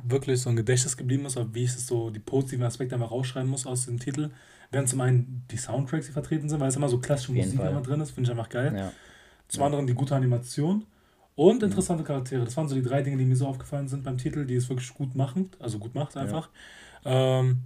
wirklich 0.04 0.42
so 0.42 0.50
ein 0.50 0.56
Gedächtnis 0.56 0.96
geblieben 0.98 1.26
ist, 1.26 1.38
oder 1.38 1.54
wie 1.54 1.64
ich 1.64 1.72
es 1.72 1.88
so 1.88 2.10
die 2.10 2.20
positiven 2.20 2.66
Aspekte 2.66 2.96
einfach 2.96 3.12
rausschreiben 3.12 3.50
muss 3.50 3.66
aus 3.66 3.86
dem 3.86 4.00
Titel, 4.00 4.32
während 4.72 4.90
zum 4.90 5.02
einen 5.02 5.46
die 5.52 5.58
Soundtracks, 5.58 6.08
die 6.08 6.12
vertreten 6.12 6.50
sind, 6.50 6.60
weil 6.60 6.70
es 6.70 6.76
immer 6.76 6.90
so 6.90 7.00
klassische 7.00 7.34
Musik 7.34 7.60
immer 7.60 7.82
drin 7.82 8.02
ist, 8.02 8.12
finde 8.12 8.30
ich 8.30 8.32
einfach 8.32 8.50
geil. 8.50 8.74
Ja. 8.76 8.92
Zum 9.48 9.62
ja. 9.62 9.66
anderen 9.66 9.88
die 9.88 9.94
gute 9.94 10.16
Animation 10.16 10.86
und 11.40 11.64
interessante 11.64 12.04
Charaktere. 12.04 12.44
Das 12.44 12.58
waren 12.58 12.68
so 12.68 12.76
die 12.76 12.82
drei 12.82 13.02
Dinge, 13.02 13.16
die 13.16 13.24
mir 13.24 13.38
so 13.38 13.48
aufgefallen 13.48 13.88
sind 13.88 14.04
beim 14.04 14.18
Titel, 14.18 14.46
die 14.46 14.56
es 14.56 14.68
wirklich 14.68 14.94
gut 14.94 15.16
machen, 15.16 15.50
also 15.60 15.80
gut 15.80 15.96
macht 15.96 16.18
einfach. 16.18 16.50
Ja. 17.06 17.40
Ähm, 17.40 17.60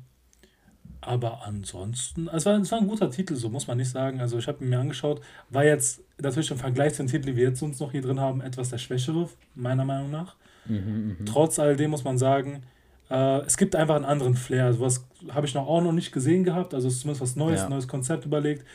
aber 1.02 1.44
ansonsten, 1.48 2.30
also 2.30 2.38
es 2.38 2.46
war, 2.46 2.62
es 2.62 2.72
war 2.72 2.80
ein 2.80 2.88
guter 2.88 3.10
Titel, 3.10 3.36
so 3.36 3.50
muss 3.50 3.66
man 3.66 3.78
nicht 3.78 3.90
sagen. 3.90 4.22
Also 4.22 4.38
ich 4.38 4.48
habe 4.48 4.64
mir 4.64 4.80
angeschaut, 4.80 5.22
war 5.50 5.66
jetzt 5.66 6.02
natürlich 6.22 6.52
im 6.52 6.60
Vergleich 6.60 6.94
zu 6.94 7.02
den 7.02 7.08
Titeln, 7.08 7.34
die 7.34 7.36
wir 7.36 7.50
jetzt 7.50 7.64
uns 7.64 7.80
noch 7.80 7.92
hier 7.92 8.04
drin 8.04 8.20
haben, 8.20 8.42
etwas 8.42 8.70
der 8.70 8.78
schwächere, 8.78 9.28
meiner 9.56 9.86
Meinung 9.86 10.12
nach. 10.12 10.36
Mhm, 10.66 11.18
mh. 11.20 11.26
Trotz 11.26 11.58
alledem 11.58 11.90
muss 11.90 12.04
man 12.04 12.20
sagen, 12.20 12.62
äh, 13.10 13.40
es 13.40 13.58
gibt 13.58 13.76
einfach 13.76 13.96
einen 13.96 14.06
anderen 14.06 14.36
Flair. 14.36 14.72
Sowas 14.74 15.04
habe 15.30 15.48
ich 15.48 15.56
noch 15.56 15.66
auch 15.66 15.82
noch 15.82 15.94
nicht 15.94 16.12
gesehen 16.12 16.44
gehabt. 16.44 16.76
Also 16.76 16.90
es 16.90 16.94
ist 16.94 17.00
zumindest 17.02 17.22
was 17.22 17.36
Neues, 17.36 17.62
ja. 17.62 17.70
neues 17.70 17.88
Konzept 17.88 18.24
überlegt. 18.24 18.68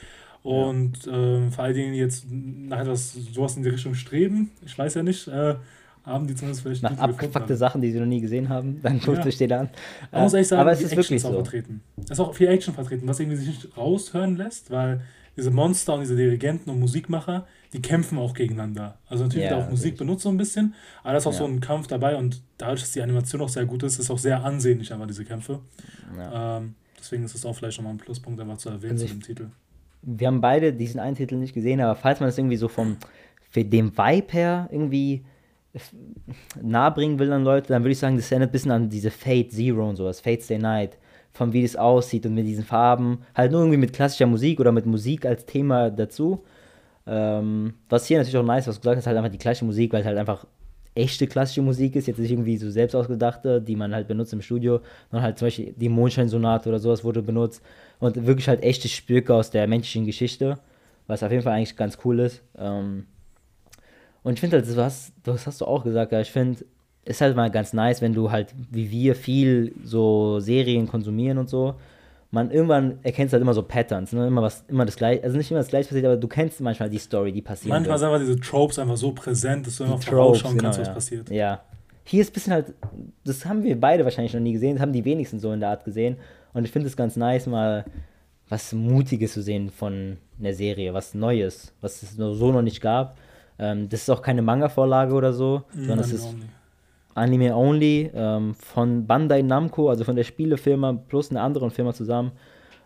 Und 0.43 1.07
äh, 1.07 1.51
vor 1.51 1.65
allen 1.65 1.75
Dingen 1.75 1.95
jetzt 1.95 2.27
nach 2.31 2.81
etwas 2.81 3.13
sowas 3.13 3.57
in 3.57 3.63
die 3.63 3.69
Richtung 3.69 3.95
streben, 3.95 4.51
ich 4.65 4.79
weiß 4.79 4.95
ja 4.95 5.03
nicht, 5.03 5.29
äh, 5.29 5.57
haben 6.05 6.27
die 6.27 6.35
zumindest 6.35 6.63
vielleicht 6.63 6.83
Nach 6.83 6.97
abgefuckte 6.97 7.57
Sachen, 7.57 7.81
die 7.81 7.91
sie 7.91 8.01
noch 8.01 8.07
nie 8.07 8.21
gesehen 8.21 8.49
haben, 8.49 8.81
dann 8.83 8.99
guckt 9.01 9.19
ja. 9.19 9.27
euch 9.27 9.37
den 9.37 9.53
an. 9.53 9.69
Man 10.11 10.23
muss 10.23 10.33
ehrlich 10.33 10.49
sagen, 10.49 10.61
aber 10.61 10.73
es 10.73 10.83
ist 10.83 10.97
wirklich 10.97 11.21
so. 11.21 11.31
vertreten. 11.31 11.83
Es 12.05 12.13
ist 12.13 12.21
auch 12.21 12.35
viel 12.35 12.49
Action 12.49 12.75
vertreten, 12.75 13.07
was 13.07 13.21
irgendwie 13.21 13.37
sich 13.37 13.49
nicht 13.49 13.77
raushören 13.77 14.37
lässt, 14.37 14.71
weil 14.71 15.03
diese 15.37 15.51
Monster 15.51 15.95
und 15.95 16.01
diese 16.01 16.17
Dirigenten 16.17 16.71
und 16.71 16.81
Musikmacher, 16.81 17.47
die 17.73 17.81
kämpfen 17.81 18.19
auch 18.19 18.35
gegeneinander. 18.35 18.99
Also 19.07 19.25
natürlich 19.25 19.45
ja, 19.45 19.57
wird 19.57 19.67
auch 19.67 19.71
Musik 19.71 19.97
benutzt 19.97 20.23
so 20.23 20.31
ein 20.31 20.37
bisschen, 20.37 20.75
aber 21.03 21.13
da 21.13 21.19
ist 21.19 21.27
auch 21.27 21.33
ja. 21.33 21.39
so 21.39 21.45
ein 21.45 21.61
Kampf 21.61 21.87
dabei 21.87 22.17
und 22.17 22.43
dadurch, 22.57 22.81
dass 22.81 22.93
die 22.93 23.03
Animation 23.03 23.41
auch 23.41 23.49
sehr 23.49 23.65
gut 23.65 23.83
ist, 23.83 23.99
ist 23.99 24.11
auch 24.11 24.19
sehr 24.19 24.43
ansehnlich 24.43 24.93
einfach 24.93 25.07
diese 25.07 25.25
Kämpfe. 25.25 25.61
Ja. 26.17 26.59
Ähm, 26.59 26.75
deswegen 26.99 27.25
ist 27.25 27.35
es 27.35 27.47
auch 27.47 27.55
vielleicht 27.55 27.79
nochmal 27.79 27.93
ein 27.93 27.99
Pluspunkt, 27.99 28.41
einfach 28.41 28.57
zu 28.57 28.71
erwähnen 28.71 28.93
also 28.93 29.07
zu 29.07 29.13
dem 29.13 29.23
Titel. 29.23 29.47
Wir 30.03 30.27
haben 30.27 30.41
beide 30.41 30.73
diesen 30.73 31.01
einen 31.01 31.17
Titel 31.17 31.37
nicht 31.37 31.55
gesehen, 31.55 31.81
aber 31.81 31.95
falls 31.95 32.21
man 32.21 32.29
das 32.29 32.39
irgendwie 32.39 32.57
so 32.57 32.69
vom 32.69 32.97
dem 33.55 33.97
Vibe 33.97 34.33
her 34.33 34.69
irgendwie 34.71 35.25
nahebringen 36.61 37.19
will 37.19 37.33
an 37.33 37.45
Leute, 37.45 37.69
dann 37.69 37.83
würde 37.83 37.93
ich 37.93 37.99
sagen, 37.99 38.17
das 38.17 38.31
erinnert 38.31 38.51
ein 38.51 38.53
bisschen 38.53 38.71
an 38.71 38.89
diese 38.89 39.11
Fate 39.11 39.53
Zero 39.53 39.89
und 39.89 39.97
sowas, 39.97 40.21
Fate 40.21 40.43
Stay 40.43 40.59
Night 40.59 40.99
von 41.33 41.53
wie 41.53 41.63
das 41.63 41.77
aussieht 41.77 42.27
und 42.27 42.35
mit 42.35 42.47
diesen 42.47 42.65
Farben. 42.65 43.21
Halt 43.35 43.53
nur 43.53 43.61
irgendwie 43.61 43.79
mit 43.79 43.93
klassischer 43.93 44.27
Musik 44.27 44.61
oder 44.61 44.73
mit 44.73 44.87
Musik 44.87 45.25
als 45.25 45.47
Thema 45.47 45.91
dazu. 45.91 46.45
Ähm, 47.07 47.75
was 47.89 48.07
hier 48.07 48.19
natürlich 48.19 48.37
auch 48.37 48.45
nice, 48.45 48.67
was 48.67 48.77
du 48.77 48.81
gesagt 48.81 48.99
hast, 48.99 49.07
halt 49.07 49.17
einfach 49.17 49.31
die 49.31 49.39
gleiche 49.39 49.65
Musik, 49.65 49.93
weil 49.93 50.01
es 50.01 50.07
halt 50.07 50.19
einfach 50.19 50.47
echte 50.95 51.27
klassische 51.29 51.63
Musik 51.63 51.95
ist, 51.95 52.09
jetzt 52.09 52.19
nicht 52.19 52.31
irgendwie 52.31 52.57
so 52.57 52.71
selbst 52.71 52.95
ausgedachte, 52.95 53.63
die 53.63 53.77
man 53.77 53.95
halt 53.95 54.09
benutzt 54.09 54.33
im 54.33 54.43
Studio, 54.43 54.81
sondern 55.11 55.25
halt 55.25 55.39
zum 55.39 55.47
Beispiel 55.47 55.75
die 55.77 55.89
Mondscheinsonate 55.89 56.69
oder 56.69 56.81
sowas 56.81 57.05
wurde 57.05 57.23
benutzt 57.23 57.63
und 58.01 58.27
wirklich 58.27 58.49
halt 58.49 58.63
echte 58.63 58.89
Stücke 58.89 59.35
aus 59.35 59.51
der 59.51 59.67
menschlichen 59.67 60.07
Geschichte, 60.07 60.59
was 61.07 61.23
auf 61.23 61.31
jeden 61.31 61.43
Fall 61.43 61.55
eigentlich 61.55 61.77
ganz 61.77 61.99
cool 62.05 62.21
ist. 62.21 62.43
Ähm, 62.57 63.07
und 64.23 64.35
ich 64.35 64.41
finde 64.41 64.57
halt, 64.57 64.69
das, 64.69 64.77
was, 64.77 65.13
das 65.23 65.47
hast 65.47 65.61
du 65.61 65.65
auch 65.65 65.85
gesagt, 65.85 66.13
ja, 66.13 66.21
ich 66.21 66.31
finde, 66.31 66.65
es 67.05 67.17
ist 67.17 67.21
halt 67.23 67.37
mal 67.37 67.51
ganz 67.51 67.73
nice, 67.73 68.03
wenn 68.03 68.13
du 68.13 68.31
halt, 68.31 68.55
wie 68.71 68.91
wir, 68.91 69.15
viel 69.15 69.75
so 69.83 70.41
Serien 70.41 70.87
konsumieren 70.87 71.39
und 71.39 71.49
so, 71.49 71.75
man 72.31 72.51
irgendwann 72.51 72.99
erkennst 73.03 73.33
halt 73.33 73.41
immer 73.41 73.55
so 73.55 73.63
Patterns, 73.63 74.13
ne? 74.13 74.27
immer 74.27 74.43
was, 74.43 74.65
immer 74.69 74.85
das 74.85 74.97
gleiche, 74.97 75.25
also 75.25 75.37
nicht 75.37 75.51
immer 75.51 75.61
das 75.61 75.69
gleiche 75.69 75.89
passiert, 75.89 76.05
aber 76.05 76.17
du 76.17 76.29
kennst 76.29 76.61
manchmal 76.61 76.91
die 76.91 76.99
Story, 76.99 77.33
die 77.33 77.41
passiert. 77.41 77.71
Manchmal 77.71 77.99
sind 77.99 78.09
einfach 78.09 78.21
diese 78.21 78.39
Tropes 78.39 78.79
einfach 78.79 78.99
so 78.99 79.13
präsent, 79.13 79.67
dass 79.67 79.77
du 79.77 79.85
immer 79.85 79.99
vorausschauen 79.99 80.59
genau, 80.59 80.65
kannst, 80.65 80.81
was 80.81 80.89
ja. 80.89 80.95
passiert. 80.95 81.31
Ja. 81.31 81.63
Hier 82.05 82.21
ist 82.21 82.31
ein 82.31 82.33
bisschen 82.35 82.53
halt, 82.53 82.75
das 83.25 83.45
haben 83.47 83.63
wir 83.63 83.79
beide 83.81 84.05
wahrscheinlich 84.05 84.35
noch 84.35 84.41
nie 84.41 84.53
gesehen, 84.53 84.75
das 84.75 84.83
haben 84.83 84.93
die 84.93 85.05
wenigsten 85.05 85.39
so 85.39 85.53
in 85.53 85.61
der 85.61 85.71
Art 85.71 85.85
gesehen. 85.85 86.17
Und 86.59 86.65
ich 86.65 86.73
finde 86.73 86.89
es 86.89 86.97
ganz 86.97 87.15
nice, 87.15 87.47
mal 87.47 87.85
was 88.49 88.73
Mutiges 88.73 89.33
zu 89.35 89.43
sehen 89.43 89.71
von 89.71 90.17
einer 90.41 90.53
Serie, 90.53 90.93
was 90.93 91.15
Neues, 91.15 91.73
was 91.81 92.03
es 92.03 92.17
so 92.17 92.51
noch 92.51 92.63
nicht 92.63 92.81
gab. 92.81 93.17
Ähm, 93.61 93.89
das 93.89 94.03
ist 94.03 94.11
auch 94.11 94.23
keine 94.23 94.43
Manga-Vorlage 94.43 95.15
oder 95.15 95.33
so, 95.33 95.63
mm, 95.73 95.79
sondern 95.79 96.01
es 96.01 96.13
ist 96.13 96.35
Anime 97.15 97.55
Only 97.55 98.11
ähm, 98.13 98.57
von 98.57 99.07
Bandai 99.07 99.43
Namco, 99.43 99.89
also 99.89 100.03
von 100.03 100.17
der 100.17 100.25
Spielefirma 100.25 100.95
plus 101.09 101.31
einer 101.31 101.43
anderen 101.43 101.71
Firma 101.71 101.93
zusammen. 101.93 102.33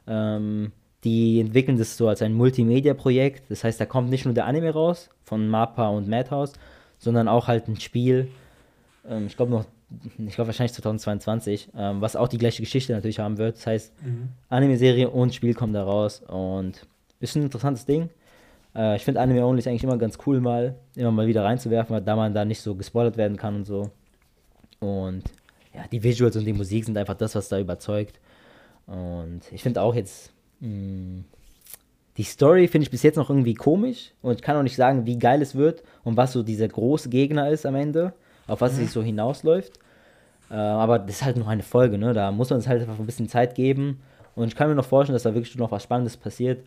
Ähm, 0.07 0.73
die 1.05 1.41
entwickeln 1.41 1.79
das 1.79 1.97
so 1.97 2.09
als 2.09 2.21
ein 2.21 2.35
Multimedia-Projekt. 2.35 3.51
Das 3.51 3.65
heißt, 3.65 3.81
da 3.81 3.87
kommt 3.87 4.11
nicht 4.11 4.27
nur 4.27 4.35
der 4.35 4.45
Anime 4.45 4.71
raus 4.71 5.09
von 5.25 5.49
Mappa 5.49 5.89
und 5.89 6.09
Madhouse, 6.09 6.53
sondern 6.99 7.27
auch 7.27 7.49
halt 7.49 7.69
ein 7.69 7.81
Spiel. 7.81 8.29
Ähm, 9.09 9.29
ich 9.29 9.37
glaube 9.37 9.51
noch, 9.51 9.65
ich 10.27 10.35
glaube 10.35 10.49
wahrscheinlich 10.49 10.73
2022, 10.75 11.71
ähm, 11.77 12.01
was 12.01 12.17
auch 12.17 12.29
die 12.29 12.39
gleiche 12.39 12.63
Geschichte 12.63 12.93
natürlich 12.93 13.19
haben 13.19 13.39
wird. 13.39 13.57
Das 13.57 13.67
heißt, 13.67 13.93
mhm. 14.03 14.29
Anime-Serie 14.49 15.11
und 15.11 15.35
Spiel 15.35 15.55
kommen 15.55 15.73
da 15.73 15.85
raus 15.85 16.23
und 16.27 16.87
ist 17.21 17.37
ein 17.37 17.43
interessantes 17.43 17.87
Ding. 17.87 18.11
Äh, 18.75 18.97
ich 18.97 19.05
finde 19.05 19.21
Anime 19.21 19.45
Only 19.45 19.61
ist 19.61 19.69
eigentlich 19.69 19.85
immer 19.85 19.99
ganz 19.99 20.19
cool, 20.27 20.41
mal 20.41 20.75
immer 20.97 21.13
mal 21.13 21.27
wieder 21.27 21.45
reinzuwerfen, 21.45 21.95
weil 21.95 22.03
da 22.03 22.17
man 22.17 22.35
da 22.35 22.45
nicht 22.45 22.61
so 22.61 22.75
gespoilert 22.75 23.17
werden 23.17 23.37
kann 23.37 23.57
und 23.57 23.65
so. 23.65 23.91
Und 24.81 25.25
ja, 25.75 25.85
die 25.91 26.03
Visuals 26.03 26.37
und 26.37 26.45
die 26.45 26.53
Musik 26.53 26.85
sind 26.85 26.99
einfach 26.99 27.15
das, 27.15 27.35
was 27.35 27.49
da 27.49 27.59
überzeugt. 27.59 28.21
Und 28.87 29.41
ich 29.53 29.63
finde 29.63 29.81
auch 29.81 29.95
jetzt, 29.95 30.33
mh, 30.61 30.69
mm, 30.69 31.25
die 32.19 32.25
Story 32.25 32.69
finde 32.69 32.85
ich 32.85 32.91
bis 32.91 33.03
jetzt 33.03 33.17
noch 33.17 33.31
irgendwie 33.31 33.55
komisch 33.55 34.13
und 34.21 34.35
ich 34.35 34.43
kann 34.43 34.57
auch 34.57 34.63
nicht 34.63 34.77
sagen, 34.77 35.07
wie 35.07 35.19
geil 35.19 35.41
es 35.41 35.55
wird 35.55 35.83
und 36.05 36.17
was 36.17 36.33
so 36.33 36.43
dieser 36.43 36.69
große 36.69 37.09
Gegner 37.09 37.49
ist 37.49 37.65
am 37.65 37.75
Ende, 37.75 38.13
auf 38.47 38.61
was 38.61 38.77
mhm. 38.77 38.85
es 38.85 38.93
so 38.93 39.03
hinausläuft. 39.03 39.79
Äh, 40.51 40.55
aber 40.55 40.99
das 40.99 41.17
ist 41.17 41.25
halt 41.25 41.37
noch 41.37 41.49
eine 41.49 41.63
Folge, 41.63 41.99
ne? 41.99 42.13
Da 42.13 42.31
muss 42.31 42.51
man 42.51 42.59
uns 42.59 42.69
halt 42.69 42.83
einfach 42.83 42.99
ein 42.99 43.07
bisschen 43.07 43.29
Zeit 43.29 43.55
geben. 43.55 44.01
Und 44.35 44.49
ich 44.49 44.57
kann 44.57 44.69
mir 44.69 44.75
noch 44.75 44.85
vorstellen, 44.85 45.15
dass 45.15 45.23
da 45.23 45.35
wirklich 45.35 45.57
noch 45.57 45.71
was 45.71 45.83
Spannendes 45.83 46.17
passiert. 46.17 46.67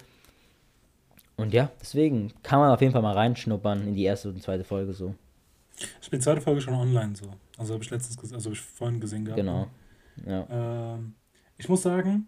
Und 1.38 1.54
ja, 1.54 1.70
deswegen 1.82 2.32
kann 2.44 2.60
man 2.60 2.72
auf 2.72 2.82
jeden 2.82 2.94
Fall 2.94 3.02
mal 3.02 3.14
reinschnuppern 3.14 3.88
in 3.88 3.96
die 3.96 4.04
erste 4.04 4.30
und 4.30 4.42
zweite 4.42 4.64
Folge 4.64 4.94
so. 4.94 5.16
Ich 6.02 6.10
bin 6.10 6.20
die 6.20 6.24
zweite 6.24 6.42
Folge 6.42 6.62
schon 6.62 6.74
online 6.74 7.16
so. 7.16 7.26
Also 7.58 7.74
habe 7.74 7.84
ich 7.84 7.90
letztens, 7.90 8.34
also 8.34 8.46
habe 8.46 8.56
ich 8.56 8.62
vorhin 8.62 9.00
gesehen 9.00 9.26
gehabt. 9.26 9.38
Genau. 9.38 9.68
Ja. 10.26 10.48
Ähm, 10.50 11.16
ich 11.58 11.68
muss 11.68 11.82
sagen, 11.82 12.28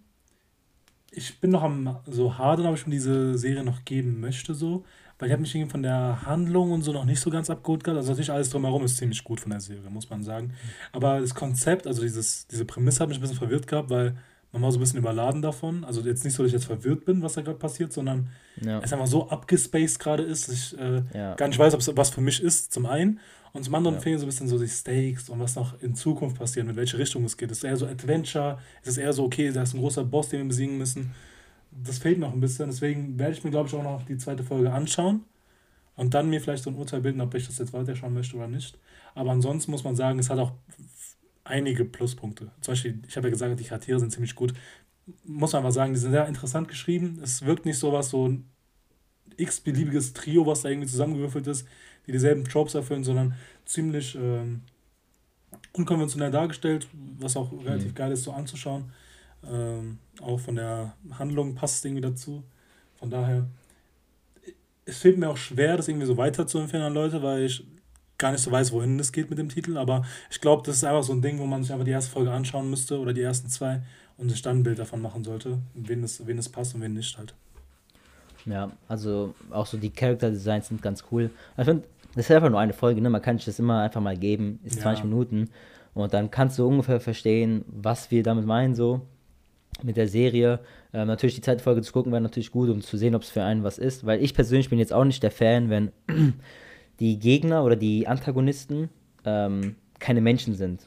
ich 1.11 1.39
bin 1.39 1.51
noch 1.51 1.63
am 1.63 1.97
so 2.05 2.37
hadern, 2.37 2.67
ob 2.67 2.75
ich 2.75 2.85
mir 2.85 2.93
diese 2.93 3.37
Serie 3.37 3.63
noch 3.63 3.85
geben 3.85 4.19
möchte, 4.19 4.53
so. 4.53 4.83
Weil 5.19 5.29
ich 5.29 5.33
habe 5.33 5.41
mich 5.41 5.55
irgendwie 5.55 5.71
von 5.71 5.81
der 5.81 6.25
Handlung 6.25 6.71
und 6.71 6.83
so 6.83 6.93
noch 6.93 7.05
nicht 7.05 7.19
so 7.19 7.31
ganz 7.31 7.49
abgeholt 7.49 7.83
gehabt. 7.83 7.97
Also 7.97 8.11
natürlich 8.11 8.31
alles 8.31 8.51
drumherum 8.51 8.83
ist 8.83 8.97
ziemlich 8.97 9.23
gut 9.23 9.39
von 9.39 9.49
der 9.49 9.59
Serie, 9.59 9.89
muss 9.89 10.09
man 10.09 10.23
sagen. 10.23 10.53
Aber 10.91 11.19
das 11.19 11.33
Konzept, 11.33 11.87
also 11.87 12.03
dieses, 12.03 12.45
diese 12.47 12.65
Prämisse 12.65 12.99
hat 12.99 13.09
mich 13.09 13.17
ein 13.17 13.21
bisschen 13.21 13.37
verwirrt 13.37 13.65
gehabt, 13.65 13.89
weil 13.89 14.15
man 14.51 14.61
war 14.61 14.71
so 14.71 14.77
ein 14.77 14.81
bisschen 14.81 14.99
überladen 14.99 15.41
davon. 15.41 15.83
Also 15.83 16.01
jetzt 16.01 16.23
nicht 16.23 16.33
so, 16.33 16.43
dass 16.43 16.49
ich 16.49 16.53
jetzt 16.53 16.65
verwirrt 16.65 17.05
bin, 17.05 17.21
was 17.21 17.33
da 17.33 17.41
gerade 17.41 17.57
passiert, 17.57 17.91
sondern 17.91 18.29
ja. 18.61 18.79
es 18.79 18.93
einfach 18.93 19.07
so 19.07 19.29
abgespaced 19.29 19.99
gerade 19.99 20.23
ist, 20.23 20.47
dass 20.47 20.55
ich 20.55 20.79
äh, 20.79 21.03
ja. 21.13 21.35
gar 21.35 21.47
nicht 21.47 21.59
weiß, 21.59 21.73
ob 21.73 21.81
es 21.81 21.95
was 21.95 22.09
für 22.09 22.21
mich 22.21 22.41
ist, 22.41 22.73
zum 22.73 22.85
einen. 22.85 23.19
Und 23.53 23.63
zum 23.63 23.75
anderen 23.75 23.95
ja. 23.95 24.01
fehlen 24.01 24.19
so 24.19 24.25
ein 24.25 24.29
bisschen 24.29 24.47
so 24.47 24.57
die 24.59 24.67
Stakes 24.67 25.29
und 25.29 25.39
was 25.39 25.55
noch 25.55 25.81
in 25.81 25.95
Zukunft 25.95 26.37
passiert, 26.37 26.67
in 26.67 26.75
welche 26.75 26.97
Richtung 26.97 27.23
es 27.25 27.37
geht. 27.37 27.51
Ist 27.51 27.59
es 27.59 27.63
eher 27.63 27.77
so 27.77 27.87
Adventure? 27.87 28.59
Ist 28.83 28.89
es 28.89 28.97
eher 28.97 29.13
so, 29.13 29.23
okay, 29.23 29.51
da 29.51 29.63
ist 29.63 29.73
ein 29.73 29.79
großer 29.79 30.03
Boss, 30.03 30.29
den 30.29 30.41
wir 30.41 30.47
besiegen 30.47 30.77
müssen? 30.77 31.13
Das 31.71 31.97
fehlt 31.97 32.19
noch 32.19 32.33
ein 32.33 32.39
bisschen. 32.39 32.69
Deswegen 32.69 33.17
werde 33.19 33.33
ich 33.33 33.43
mir, 33.43 33.51
glaube 33.51 33.67
ich, 33.67 33.75
auch 33.75 33.83
noch 33.83 34.03
die 34.03 34.17
zweite 34.17 34.43
Folge 34.43 34.71
anschauen 34.71 35.23
und 35.95 36.13
dann 36.13 36.29
mir 36.29 36.39
vielleicht 36.39 36.63
so 36.63 36.69
ein 36.69 36.75
Urteil 36.75 37.01
bilden, 37.01 37.19
ob 37.21 37.33
ich 37.35 37.47
das 37.47 37.57
jetzt 37.57 37.73
weiterschauen 37.73 38.13
möchte 38.13 38.37
oder 38.37 38.47
nicht. 38.47 38.77
Aber 39.15 39.31
ansonsten 39.31 39.71
muss 39.71 39.83
man 39.83 39.95
sagen, 39.95 40.19
es 40.19 40.29
hat 40.29 40.39
auch 40.39 40.51
einige 41.47 41.85
Pluspunkte. 41.85 42.51
Zum 42.61 42.73
Beispiel, 42.73 42.99
ich 43.07 43.15
habe 43.17 43.27
ja 43.27 43.31
gesagt, 43.31 43.59
die 43.59 43.63
Charaktere 43.63 43.99
sind 43.99 44.11
ziemlich 44.11 44.35
gut. 44.35 44.53
Muss 45.23 45.53
man 45.53 45.63
mal 45.63 45.71
sagen, 45.71 45.93
die 45.93 45.99
sind 45.99 46.11
sehr 46.11 46.27
interessant 46.27 46.67
geschrieben. 46.67 47.19
Es 47.23 47.45
wirkt 47.45 47.65
nicht 47.65 47.79
so 47.79 47.93
was, 47.93 48.09
so 48.09 48.27
ein 48.27 48.49
x-beliebiges 49.37 50.13
Trio, 50.13 50.45
was 50.45 50.61
da 50.61 50.69
irgendwie 50.69 50.87
zusammengewürfelt 50.87 51.47
ist, 51.47 51.67
die 52.05 52.11
dieselben 52.11 52.43
Tropes 52.43 52.75
erfüllen, 52.75 53.03
sondern 53.03 53.35
ziemlich 53.65 54.15
ähm, 54.15 54.61
unkonventionell 55.73 56.31
dargestellt, 56.31 56.87
was 57.19 57.37
auch 57.37 57.51
relativ 57.63 57.89
mhm. 57.89 57.95
geil 57.95 58.11
ist 58.11 58.23
so 58.23 58.31
anzuschauen. 58.31 58.91
Ähm, 59.49 59.99
auch 60.21 60.39
von 60.39 60.55
der 60.55 60.95
Handlung 61.11 61.55
passt 61.55 61.77
es 61.77 61.85
irgendwie 61.85 62.01
dazu. 62.01 62.43
Von 62.95 63.09
daher, 63.09 63.47
es 64.85 64.97
fehlt 64.97 65.17
mir 65.17 65.29
auch 65.29 65.37
schwer, 65.37 65.77
das 65.77 65.87
irgendwie 65.87 66.07
so 66.07 66.17
weiter 66.17 66.47
zu 66.47 66.59
empfehlen 66.59 66.83
an 66.83 66.93
Leute, 66.93 67.21
weil 67.21 67.43
ich 67.43 67.65
gar 68.17 68.31
nicht 68.31 68.41
so 68.41 68.51
weiß, 68.51 68.71
wohin 68.71 68.99
es 68.99 69.11
geht 69.11 69.29
mit 69.29 69.39
dem 69.39 69.49
Titel, 69.49 69.77
aber 69.77 70.03
ich 70.29 70.41
glaube, 70.41 70.63
das 70.65 70.77
ist 70.77 70.83
einfach 70.83 71.03
so 71.03 71.13
ein 71.13 71.21
Ding, 71.21 71.39
wo 71.39 71.45
man 71.45 71.63
sich 71.63 71.71
einfach 71.71 71.85
die 71.85 71.91
erste 71.91 72.11
Folge 72.11 72.31
anschauen 72.31 72.69
müsste 72.69 72.99
oder 72.99 73.13
die 73.13 73.21
ersten 73.21 73.49
zwei 73.49 73.81
und 74.17 74.29
sich 74.29 74.41
dann 74.41 74.57
ein 74.59 74.63
Bild 74.63 74.79
davon 74.79 75.01
machen 75.01 75.23
sollte, 75.23 75.59
wen 75.75 76.03
es, 76.03 76.25
wen 76.25 76.37
es 76.37 76.49
passt 76.49 76.75
und 76.75 76.81
wen 76.81 76.93
nicht 76.93 77.17
halt. 77.17 77.33
Ja, 78.45 78.71
also 78.87 79.35
auch 79.51 79.65
so 79.65 79.77
die 79.77 79.89
Character 79.89 80.29
Designs 80.29 80.69
sind 80.69 80.81
ganz 80.81 81.03
cool. 81.11 81.29
Ich 81.57 81.65
finde, 81.65 81.83
das 82.15 82.29
ist 82.29 82.31
einfach 82.35 82.49
nur 82.49 82.59
eine 82.59 82.73
Folge, 82.73 83.01
ne? 83.01 83.09
Man 83.09 83.21
kann 83.21 83.37
sich 83.37 83.45
das 83.45 83.59
immer 83.59 83.81
einfach 83.81 84.01
mal 84.01 84.17
geben, 84.17 84.59
ist 84.63 84.77
ja. 84.77 84.83
20 84.83 85.03
Minuten 85.03 85.49
und 85.93 86.13
dann 86.13 86.31
kannst 86.31 86.57
du 86.57 86.67
ungefähr 86.67 86.99
verstehen, 86.99 87.65
was 87.67 88.09
wir 88.09 88.23
damit 88.23 88.45
meinen 88.45 88.73
so 88.73 89.01
mit 89.83 89.97
der 89.97 90.07
Serie. 90.07 90.59
Ähm, 90.93 91.07
natürlich 91.07 91.35
die 91.35 91.41
zweite 91.41 91.63
Folge 91.63 91.81
zu 91.81 91.91
gucken 91.91 92.11
wäre 92.11 92.21
natürlich 92.21 92.51
gut, 92.51 92.69
um 92.69 92.81
zu 92.81 92.97
sehen, 92.97 93.15
ob 93.15 93.21
es 93.21 93.29
für 93.29 93.43
einen 93.43 93.63
was 93.63 93.77
ist, 93.77 94.05
weil 94.05 94.23
ich 94.23 94.33
persönlich 94.33 94.69
bin 94.69 94.79
jetzt 94.79 94.93
auch 94.93 95.03
nicht 95.03 95.21
der 95.21 95.31
Fan, 95.31 95.69
wenn 95.69 95.91
die 96.99 97.19
Gegner 97.19 97.63
oder 97.63 97.75
die 97.75 98.07
Antagonisten 98.07 98.89
ähm, 99.25 99.75
keine 99.99 100.21
Menschen 100.21 100.55
sind. 100.55 100.81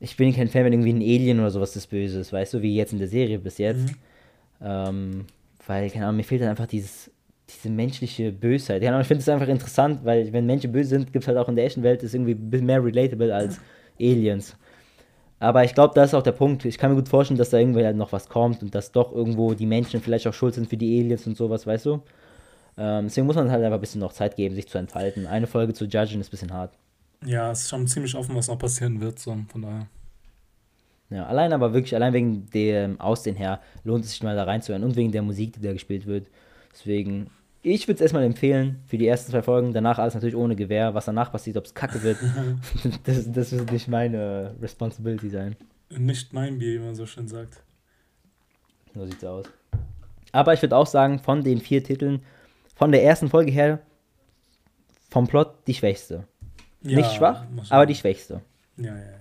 Ich 0.00 0.16
bin 0.16 0.32
kein 0.34 0.48
Fan, 0.48 0.64
wenn 0.64 0.72
irgendwie 0.72 0.92
ein 0.92 1.02
Alien 1.02 1.40
oder 1.40 1.50
sowas 1.50 1.72
das 1.72 1.86
Böse 1.86 2.20
ist, 2.20 2.32
weißt 2.32 2.54
du, 2.54 2.62
wie 2.62 2.76
jetzt 2.76 2.92
in 2.92 2.98
der 2.98 3.08
Serie 3.08 3.38
bis 3.38 3.58
jetzt. 3.58 3.88
Mhm. 3.88 3.96
Ähm, 4.62 5.24
weil, 5.66 5.90
keine 5.90 6.06
Ahnung, 6.06 6.18
mir 6.18 6.24
fehlt 6.24 6.40
dann 6.40 6.48
einfach 6.48 6.66
dieses, 6.66 7.10
diese 7.48 7.70
menschliche 7.70 8.32
Bösheit. 8.32 8.80
Keine 8.80 8.92
Ahnung, 8.92 9.02
ich 9.02 9.08
finde 9.08 9.22
es 9.22 9.28
einfach 9.28 9.48
interessant, 9.48 10.00
weil 10.04 10.32
wenn 10.32 10.46
Menschen 10.46 10.72
böse 10.72 10.90
sind, 10.90 11.12
gibt 11.12 11.24
es 11.24 11.28
halt 11.28 11.38
auch 11.38 11.48
in 11.48 11.56
der 11.56 11.64
echten 11.64 11.82
Welt, 11.82 12.02
ist 12.02 12.14
irgendwie 12.14 12.32
ein 12.32 12.50
bisschen 12.50 12.66
mehr 12.66 12.82
relatable 12.82 13.34
als 13.34 13.60
Aliens. 14.00 14.56
Aber 15.40 15.64
ich 15.64 15.74
glaube, 15.74 15.94
das 15.94 16.10
ist 16.10 16.14
auch 16.14 16.22
der 16.22 16.32
Punkt. 16.32 16.64
Ich 16.64 16.78
kann 16.78 16.90
mir 16.90 16.96
gut 16.96 17.08
vorstellen, 17.08 17.38
dass 17.38 17.50
da 17.50 17.58
irgendwie 17.58 17.84
halt 17.84 17.96
noch 17.96 18.12
was 18.12 18.28
kommt 18.28 18.62
und 18.62 18.74
dass 18.74 18.92
doch 18.92 19.12
irgendwo 19.12 19.54
die 19.54 19.66
Menschen 19.66 20.00
vielleicht 20.00 20.26
auch 20.26 20.34
schuld 20.34 20.54
sind 20.54 20.68
für 20.68 20.76
die 20.76 21.00
Aliens 21.00 21.26
und 21.26 21.36
sowas, 21.36 21.66
weißt 21.66 21.86
du? 21.86 22.02
Ähm, 22.78 23.06
deswegen 23.06 23.26
muss 23.26 23.36
man 23.36 23.50
halt 23.50 23.62
einfach 23.62 23.78
ein 23.78 23.80
bisschen 23.80 24.00
noch 24.00 24.12
Zeit 24.12 24.36
geben, 24.36 24.54
sich 24.54 24.68
zu 24.68 24.78
entfalten. 24.78 25.26
Eine 25.26 25.48
Folge 25.48 25.74
zu 25.74 25.84
judgen 25.84 26.20
ist 26.20 26.28
ein 26.28 26.30
bisschen 26.30 26.52
hart. 26.52 26.72
Ja, 27.24 27.50
es 27.50 27.62
ist 27.62 27.70
schon 27.70 27.88
ziemlich 27.88 28.14
offen, 28.14 28.36
was 28.36 28.46
noch 28.46 28.58
passieren 28.58 29.00
wird, 29.00 29.18
so 29.18 29.36
von 29.48 29.62
daher. 29.62 29.86
Ja, 31.10 31.26
allein 31.26 31.52
aber 31.52 31.72
wirklich, 31.72 31.94
allein 31.94 32.12
wegen 32.12 32.50
dem 32.50 33.00
Aussehen 33.00 33.34
her, 33.34 33.60
lohnt 33.82 34.04
es 34.04 34.10
sich 34.10 34.22
mal 34.22 34.36
da 34.36 34.44
reinzuhören 34.44 34.84
und 34.84 34.94
wegen 34.94 35.10
der 35.10 35.22
Musik, 35.22 35.54
die 35.54 35.60
da 35.60 35.72
gespielt 35.72 36.06
wird. 36.06 36.28
Deswegen, 36.72 37.30
ich 37.62 37.88
würde 37.88 37.96
es 37.96 38.02
erstmal 38.02 38.22
empfehlen 38.24 38.80
für 38.86 38.98
die 38.98 39.08
ersten 39.08 39.32
zwei 39.32 39.42
Folgen, 39.42 39.72
danach 39.72 39.98
alles 39.98 40.14
natürlich 40.14 40.36
ohne 40.36 40.54
Gewehr. 40.54 40.94
Was 40.94 41.06
danach 41.06 41.32
passiert, 41.32 41.56
ob 41.56 41.64
es 41.64 41.74
kacke 41.74 42.02
wird, 42.02 42.18
das, 43.04 43.32
das 43.32 43.52
wird 43.52 43.72
nicht 43.72 43.88
meine 43.88 44.54
Responsibility 44.60 45.30
sein. 45.30 45.56
Nicht 45.90 46.32
mein 46.32 46.58
Bier, 46.58 46.74
wie 46.80 46.84
man 46.84 46.94
so 46.94 47.06
schön 47.06 47.26
sagt. 47.26 47.62
So 48.94 49.06
sieht's 49.06 49.24
aus. 49.24 49.46
Aber 50.30 50.52
ich 50.52 50.60
würde 50.60 50.76
auch 50.76 50.86
sagen, 50.86 51.18
von 51.18 51.42
den 51.42 51.60
vier 51.60 51.82
Titeln 51.82 52.20
von 52.78 52.92
der 52.92 53.02
ersten 53.02 53.28
Folge 53.28 53.50
her 53.50 53.80
vom 55.10 55.26
Plot 55.26 55.66
die 55.66 55.74
schwächste. 55.74 56.24
Ja, 56.82 56.98
Nicht 56.98 57.12
schwach, 57.12 57.44
aber 57.70 57.86
die 57.86 57.94
schwächste. 57.96 58.40
Ja, 58.76 58.96
ja, 58.96 59.02
ja. 59.02 59.18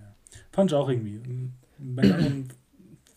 Fand 0.51 0.71
ich 0.71 0.75
auch 0.75 0.87
irgendwie. 0.87 1.19
Bei 1.79 2.03
den 2.03 2.11
anderen 2.11 2.53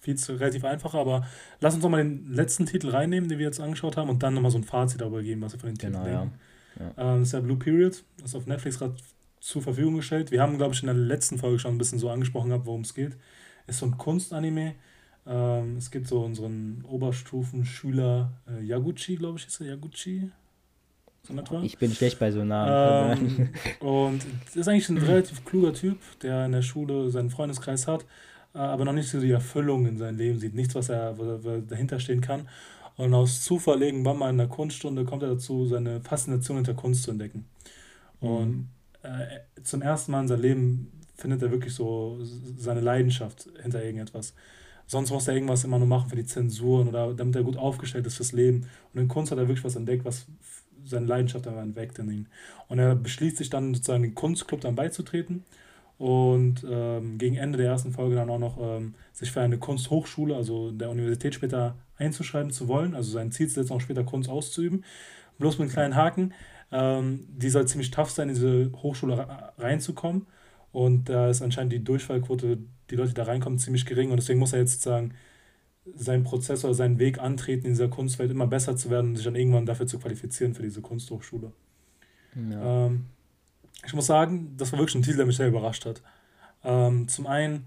viel 0.01 0.16
zu 0.16 0.32
relativ 0.32 0.64
einfach, 0.64 0.95
aber 0.95 1.26
lass 1.61 1.74
uns 1.74 1.82
doch 1.82 1.91
mal 1.91 2.03
den 2.03 2.32
letzten 2.32 2.64
Titel 2.64 2.88
reinnehmen, 2.88 3.28
den 3.28 3.38
wir 3.38 3.47
jetzt 3.47 3.61
angeschaut 3.61 3.99
haben, 3.99 4.09
und 4.09 4.22
dann 4.22 4.32
nochmal 4.32 4.51
so 4.51 4.57
ein 4.57 4.64
Fazit 4.64 5.03
darüber 5.03 5.22
geben, 5.22 5.43
was 5.43 5.53
wir 5.53 5.61
von 5.61 5.68
den 5.68 5.76
Titeln 5.76 5.93
genau, 5.93 6.05
denken. 6.05 6.38
Ja. 6.78 6.84
Ja. 6.97 7.12
Ähm, 7.12 7.18
das 7.18 7.28
ist 7.28 7.32
ja 7.32 7.41
Blue 7.41 7.59
Period, 7.59 8.03
das 8.16 8.30
ist 8.30 8.34
auf 8.34 8.47
Netflix 8.47 8.78
gerade 8.78 8.95
zur 9.41 9.61
Verfügung 9.61 9.97
gestellt. 9.97 10.30
Wir 10.30 10.41
haben, 10.41 10.57
glaube 10.57 10.74
ich, 10.74 10.82
in 10.82 10.86
der 10.86 10.97
letzten 10.97 11.38
Folge 11.38 11.59
schon 11.59 11.74
ein 11.74 11.78
bisschen 11.78 11.99
so 11.99 12.09
angesprochen 12.09 12.49
gehabt, 12.49 12.64
worum 12.64 12.80
es 12.80 12.95
geht. 12.95 13.16
Ist 13.66 13.78
so 13.78 13.86
ein 13.86 13.99
Kunstanime. 13.99 14.74
Ähm, 15.27 15.77
es 15.77 15.91
gibt 15.91 16.09
so 16.09 16.23
unseren 16.25 16.85
Oberstufenschüler 16.89 18.33
äh, 18.49 18.64
Yaguchi, 18.64 19.16
glaube 19.16 19.39
ich, 19.39 19.47
ist 19.47 19.61
er 19.61 19.68
Yaguchi. 19.68 20.31
So 21.23 21.35
ich 21.62 21.77
bin 21.77 21.93
schlecht 21.93 22.18
bei 22.18 22.33
so 22.33 22.45
Namen. 22.45 23.51
Ähm, 23.81 23.87
und 23.87 24.25
ist 24.55 24.68
eigentlich 24.68 24.89
ein 24.89 24.99
relativ 24.99 25.45
kluger 25.45 25.75
Typ, 25.75 25.99
der 26.23 26.47
in 26.47 26.53
der 26.53 26.62
Schule 26.62 27.11
seinen 27.11 27.31
Freundeskreis 27.31 27.87
hat, 27.87 28.07
äh, 28.55 28.59
aber 28.59 28.87
noch 28.87 28.95
nicht 28.95 29.11
so 29.11 29.21
die 29.21 29.31
Erfüllung 29.31 29.87
in 29.87 29.99
seinem 29.99 30.16
Leben 30.16 30.39
sieht. 30.39 30.55
Nichts, 30.55 30.75
was 30.75 30.89
er, 30.89 31.18
was 31.18 31.45
er 31.45 31.61
dahinter 31.61 32.01
stehen 32.01 32.23
kann. 32.23 32.49
Und 32.97 33.14
aus 33.14 33.43
Zufall 33.43 33.83
irgendwann 33.83 34.18
mal 34.18 34.31
in 34.31 34.39
der 34.39 34.49
Kunststunde 34.49 35.05
kommt 35.05 35.23
er 35.23 35.31
dazu, 35.31 35.66
seine 35.66 36.01
Faszination 36.01 36.57
hinter 36.57 36.75
Kunst 36.75 37.03
zu 37.03 37.11
entdecken. 37.11 37.47
Und 38.21 38.51
mhm. 38.51 38.68
äh, 39.03 39.62
zum 39.62 39.83
ersten 39.83 40.12
Mal 40.12 40.23
in 40.23 40.29
seinem 40.29 40.43
Leben 40.43 40.93
findet 41.14 41.43
er 41.43 41.51
wirklich 41.51 41.75
so 41.75 42.18
seine 42.57 42.81
Leidenschaft 42.81 43.49
hinter 43.62 43.83
irgendetwas. 43.85 44.35
Sonst 44.91 45.12
muss 45.12 45.28
er 45.28 45.34
irgendwas 45.34 45.62
immer 45.62 45.78
nur 45.78 45.86
machen 45.86 46.09
für 46.09 46.16
die 46.16 46.24
Zensuren 46.24 46.88
oder 46.88 47.14
damit 47.14 47.36
er 47.36 47.45
gut 47.45 47.57
aufgestellt 47.57 48.09
ist 48.09 48.16
fürs 48.16 48.32
Leben. 48.32 48.66
Und 48.93 49.01
in 49.01 49.07
Kunst 49.07 49.30
hat 49.30 49.38
er 49.38 49.47
wirklich 49.47 49.64
was 49.64 49.76
entdeckt, 49.76 50.05
was 50.05 50.26
seine 50.84 51.07
Leidenschaft 51.07 51.47
dann 51.47 51.76
weckt 51.76 52.01
in 52.01 52.11
ihm. 52.11 52.26
Und 52.66 52.80
er 52.80 52.97
beschließt 52.97 53.36
sich 53.36 53.51
dann 53.51 53.72
sozusagen 53.72 54.03
den 54.03 54.16
Kunstclub 54.16 54.61
dann 54.62 54.74
beizutreten 54.74 55.45
und 55.97 56.66
ähm, 56.68 57.18
gegen 57.18 57.36
Ende 57.36 57.59
der 57.59 57.68
ersten 57.68 57.93
Folge 57.93 58.16
dann 58.16 58.30
auch 58.30 58.41
noch 58.41 58.59
ähm, 58.61 58.95
sich 59.12 59.30
für 59.30 59.43
eine 59.43 59.59
Kunsthochschule, 59.59 60.34
also 60.34 60.72
der 60.72 60.91
Universität 60.91 61.36
später 61.36 61.76
einzuschreiben 61.97 62.51
zu 62.51 62.66
wollen. 62.66 62.97
Also 62.97 63.12
sein 63.12 63.30
Ziel 63.30 63.47
ist 63.47 63.57
jetzt 63.57 63.70
auch 63.70 63.80
später 63.80 64.03
Kunst 64.03 64.28
auszuüben. 64.28 64.84
Bloß 65.38 65.59
mit 65.59 65.66
einem 65.66 65.72
kleinen 65.72 65.95
Haken. 65.95 66.34
Ähm, 66.72 67.28
die 67.28 67.49
soll 67.49 67.68
ziemlich 67.68 67.93
tough 67.93 68.11
sein, 68.11 68.28
in 68.28 68.34
diese 68.34 68.72
Hochschule 68.82 69.53
reinzukommen. 69.57 70.26
Und 70.72 71.09
da 71.09 71.28
ist 71.28 71.43
anscheinend 71.43 71.72
die 71.72 71.84
Durchfallquote, 71.84 72.59
die 72.91 72.97
Leute, 72.97 73.09
die 73.11 73.14
da 73.14 73.24
reinkommen, 73.24 73.59
ziemlich 73.59 73.86
gering. 73.86 74.11
Und 74.11 74.16
deswegen 74.16 74.38
muss 74.38 74.53
er 74.53 74.61
jetzt 74.61 74.72
sozusagen 74.72 75.14
seinen 75.95 76.24
Prozess 76.24 76.64
oder 76.64 76.74
seinen 76.74 76.99
Weg 76.99 77.18
antreten, 77.18 77.66
in 77.66 77.72
dieser 77.72 77.88
Kunstwelt 77.88 78.30
immer 78.30 78.47
besser 78.47 78.76
zu 78.76 78.91
werden 78.91 79.11
und 79.11 79.16
sich 79.16 79.24
dann 79.24 79.36
irgendwann 79.36 79.66
dafür 79.66 79.86
zu 79.86 79.99
qualifizieren 79.99 80.55
für 80.55 80.62
diese 80.62 80.80
Kunsthochschule. 80.80 81.53
Ja. 82.51 82.86
Ähm, 82.86 83.07
ich 83.86 83.95
muss 83.95 84.07
sagen, 84.07 84.55
das 84.57 84.72
war 84.72 84.78
wirklich 84.78 84.95
ein 84.95 85.03
Titel, 85.03 85.18
der 85.18 85.26
mich 85.26 85.36
sehr 85.36 85.49
überrascht 85.49 85.86
hat. 85.86 86.03
Ähm, 86.62 87.09
zum 87.09 87.26
einen 87.26 87.66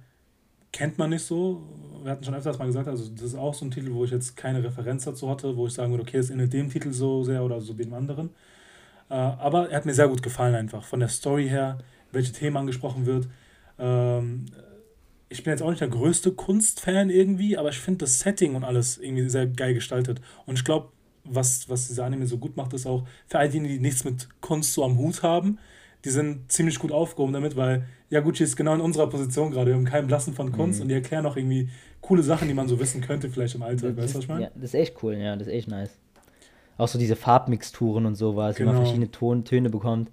kennt 0.72 0.98
man 0.98 1.10
nicht 1.10 1.24
so, 1.24 1.64
wir 2.04 2.12
hatten 2.12 2.24
schon 2.24 2.36
öfters 2.36 2.60
mal 2.60 2.66
gesagt, 2.66 2.88
also 2.88 3.10
das 3.10 3.24
ist 3.24 3.36
auch 3.36 3.54
so 3.54 3.66
ein 3.66 3.72
Titel, 3.72 3.94
wo 3.94 4.06
ich 4.06 4.12
jetzt 4.12 4.36
keine 4.38 4.64
Referenz 4.64 5.06
dazu 5.06 5.30
hatte, 5.30 5.56
wo 5.56 5.68
ich 5.68 5.74
sagen 5.74 5.92
würde, 5.92 6.04
okay, 6.04 6.20
ist 6.20 6.30
in 6.30 6.50
dem 6.50 6.70
Titel 6.70 6.92
so 6.92 7.24
sehr 7.24 7.44
oder 7.44 7.62
so 7.62 7.74
dem 7.74 7.94
anderen. 7.94 8.30
Äh, 9.10 9.14
aber 9.14 9.70
er 9.70 9.78
hat 9.78 9.86
mir 9.86 9.94
sehr 9.94 10.08
gut 10.08 10.22
gefallen 10.22 10.56
einfach, 10.56 10.84
von 10.84 11.00
der 11.00 11.10
Story 11.10 11.48
her, 11.48 11.80
welche 12.12 12.32
Themen 12.32 12.58
angesprochen 12.58 13.06
wird. 13.06 13.28
Ähm, 13.80 14.46
ich 15.34 15.44
bin 15.44 15.52
jetzt 15.52 15.64
auch 15.64 15.70
nicht 15.70 15.82
der 15.82 15.88
größte 15.88 16.32
Kunstfan 16.32 17.10
irgendwie, 17.10 17.58
aber 17.58 17.70
ich 17.70 17.80
finde 17.80 18.06
das 18.06 18.20
Setting 18.20 18.54
und 18.54 18.64
alles 18.64 19.00
irgendwie 19.00 19.28
sehr 19.30 19.48
geil 19.48 19.74
gestaltet. 19.74 20.22
Und 20.46 20.60
ich 20.60 20.64
glaube, 20.64 20.90
was, 21.24 21.68
was 21.70 21.88
dieser 21.88 22.06
Anime 22.06 22.28
so 22.28 22.38
gut 22.38 22.56
macht, 22.56 22.72
ist 22.74 22.86
auch 22.86 23.08
für 23.26 23.40
all 23.40 23.50
diejenigen, 23.50 23.76
die 23.76 23.80
nichts 23.80 24.04
mit 24.04 24.30
Kunst 24.42 24.74
so 24.74 24.84
am 24.84 24.98
Hut 25.00 25.24
haben, 25.24 25.58
die 26.06 26.12
sind 26.12 26.52
ziemlich 26.52 26.78
gut 26.78 26.92
aufgehoben 26.92 27.34
damit, 27.34 27.56
weil 27.56 27.86
Yaguchi 28.12 28.44
ist 28.44 28.56
genau 28.56 28.76
in 28.76 28.82
unserer 28.82 29.10
Position 29.10 29.50
gerade. 29.50 29.72
Wir 29.72 29.76
haben 29.76 29.86
keinen 29.86 30.06
Blassen 30.06 30.36
von 30.36 30.52
Kunst 30.52 30.80
mhm. 30.80 30.84
und 30.84 30.90
die 30.90 30.96
erklären 30.96 31.26
auch 31.26 31.36
irgendwie 31.36 31.70
coole 32.02 32.22
Sachen, 32.22 32.48
die 32.48 32.54
man 32.54 32.68
so 32.68 32.80
wissen 32.80 33.02
könnte, 33.02 33.30
vielleicht 33.30 33.56
im 33.56 33.64
Alltag. 33.64 33.96
Das, 33.96 34.04
weißt 34.04 34.14
du, 34.14 34.18
was 34.18 34.24
ich 34.26 34.30
meine? 34.30 34.44
Ja, 34.44 34.52
das 34.54 34.66
ist 34.66 34.76
echt 34.76 35.02
cool, 35.02 35.16
ja, 35.16 35.36
das 35.36 35.48
ist 35.48 35.54
echt 35.54 35.68
nice. 35.68 35.98
Auch 36.78 36.88
so 36.88 37.00
diese 37.00 37.16
Farbmixturen 37.16 38.06
und 38.06 38.16
sowas, 38.16 38.56
genau. 38.56 38.70
wie 38.70 38.74
man 38.76 38.84
verschiedene 38.84 39.10
Ton, 39.10 39.46
Töne 39.46 39.72
bekommt. 39.72 40.12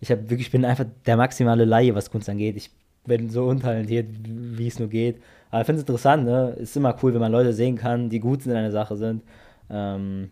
Ich 0.00 0.10
habe 0.10 0.22
wirklich, 0.22 0.48
ich 0.48 0.52
bin 0.52 0.64
einfach 0.64 0.86
der 1.04 1.16
maximale 1.16 1.64
Laie, 1.64 1.94
was 1.94 2.10
Kunst 2.10 2.28
angeht. 2.28 2.56
Ich 2.56 2.70
bin 3.06 3.30
so 3.30 3.46
untalentiert, 3.46 4.06
wie 4.24 4.66
es 4.66 4.78
nur 4.78 4.88
geht. 4.88 5.20
Aber 5.50 5.60
ich 5.60 5.66
finde 5.66 5.80
es 5.80 5.82
interessant, 5.82 6.24
ne? 6.24 6.56
Ist 6.58 6.76
immer 6.76 6.96
cool, 7.02 7.14
wenn 7.14 7.20
man 7.20 7.32
Leute 7.32 7.52
sehen 7.52 7.76
kann, 7.76 8.10
die 8.10 8.20
gut 8.20 8.44
in 8.46 8.52
einer 8.52 8.70
Sache 8.70 8.96
sind. 8.96 9.22
Ähm, 9.70 10.30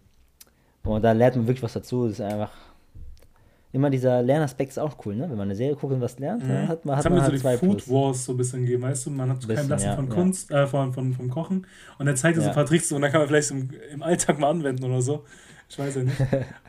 und 0.85 1.03
da 1.03 1.13
lernt 1.13 1.37
man 1.37 1.47
wirklich 1.47 1.63
was 1.63 1.73
dazu. 1.73 2.05
Das 2.05 2.15
ist 2.15 2.21
einfach. 2.21 2.51
Immer 3.73 3.91
dieser 3.91 4.23
Lernaspekt 4.23 4.71
ist 4.71 4.79
auch 4.79 4.95
cool, 5.05 5.17
ne? 5.17 5.23
Wenn 5.23 5.37
man 5.37 5.49
eine 5.49 5.57
Serie 5.57 5.75
guckt 5.75 5.93
und 5.93 6.01
was 6.01 6.17
lernt, 6.21 6.45
mhm. 6.45 6.49
dann 6.49 6.69
hat 6.69 6.85
man, 6.85 6.97
hat 6.97 7.05
man 7.11 7.23
halt 7.23 7.41
so 7.41 7.49
die 7.49 7.57
Food 7.57 7.89
Wars 7.91 8.25
so 8.25 8.33
ein 8.33 8.37
bisschen 8.37 8.61
gegeben, 8.61 8.85
weißt 8.85 9.07
du? 9.07 9.11
Man 9.11 9.31
hat 9.31 9.43
so 9.43 9.49
kein 9.53 9.69
Lassen 9.69 9.87
ja, 9.87 9.97
von 9.97 10.09
Kunst, 10.09 10.51
ja. 10.51 10.63
äh, 10.63 10.67
von, 10.69 10.93
von, 10.93 11.13
vom 11.13 11.29
Kochen 11.29 11.67
und 11.99 12.07
er 12.07 12.15
zeigt 12.15 12.37
dir 12.37 12.43
ja. 12.43 12.45
so 12.45 12.51
ein 12.51 12.55
paar 12.55 12.67
Tricks 12.67 12.93
und 12.93 13.03
dann 13.03 13.11
kann 13.11 13.21
man 13.21 13.27
vielleicht 13.27 13.51
im, 13.51 13.69
im 13.93 14.03
Alltag 14.05 14.39
mal 14.39 14.51
anwenden 14.51 14.85
oder 14.85 15.03
so. 15.03 15.25
Ich 15.69 15.79
weiß 15.79 15.97
ja 15.97 16.03
nicht. 16.03 16.17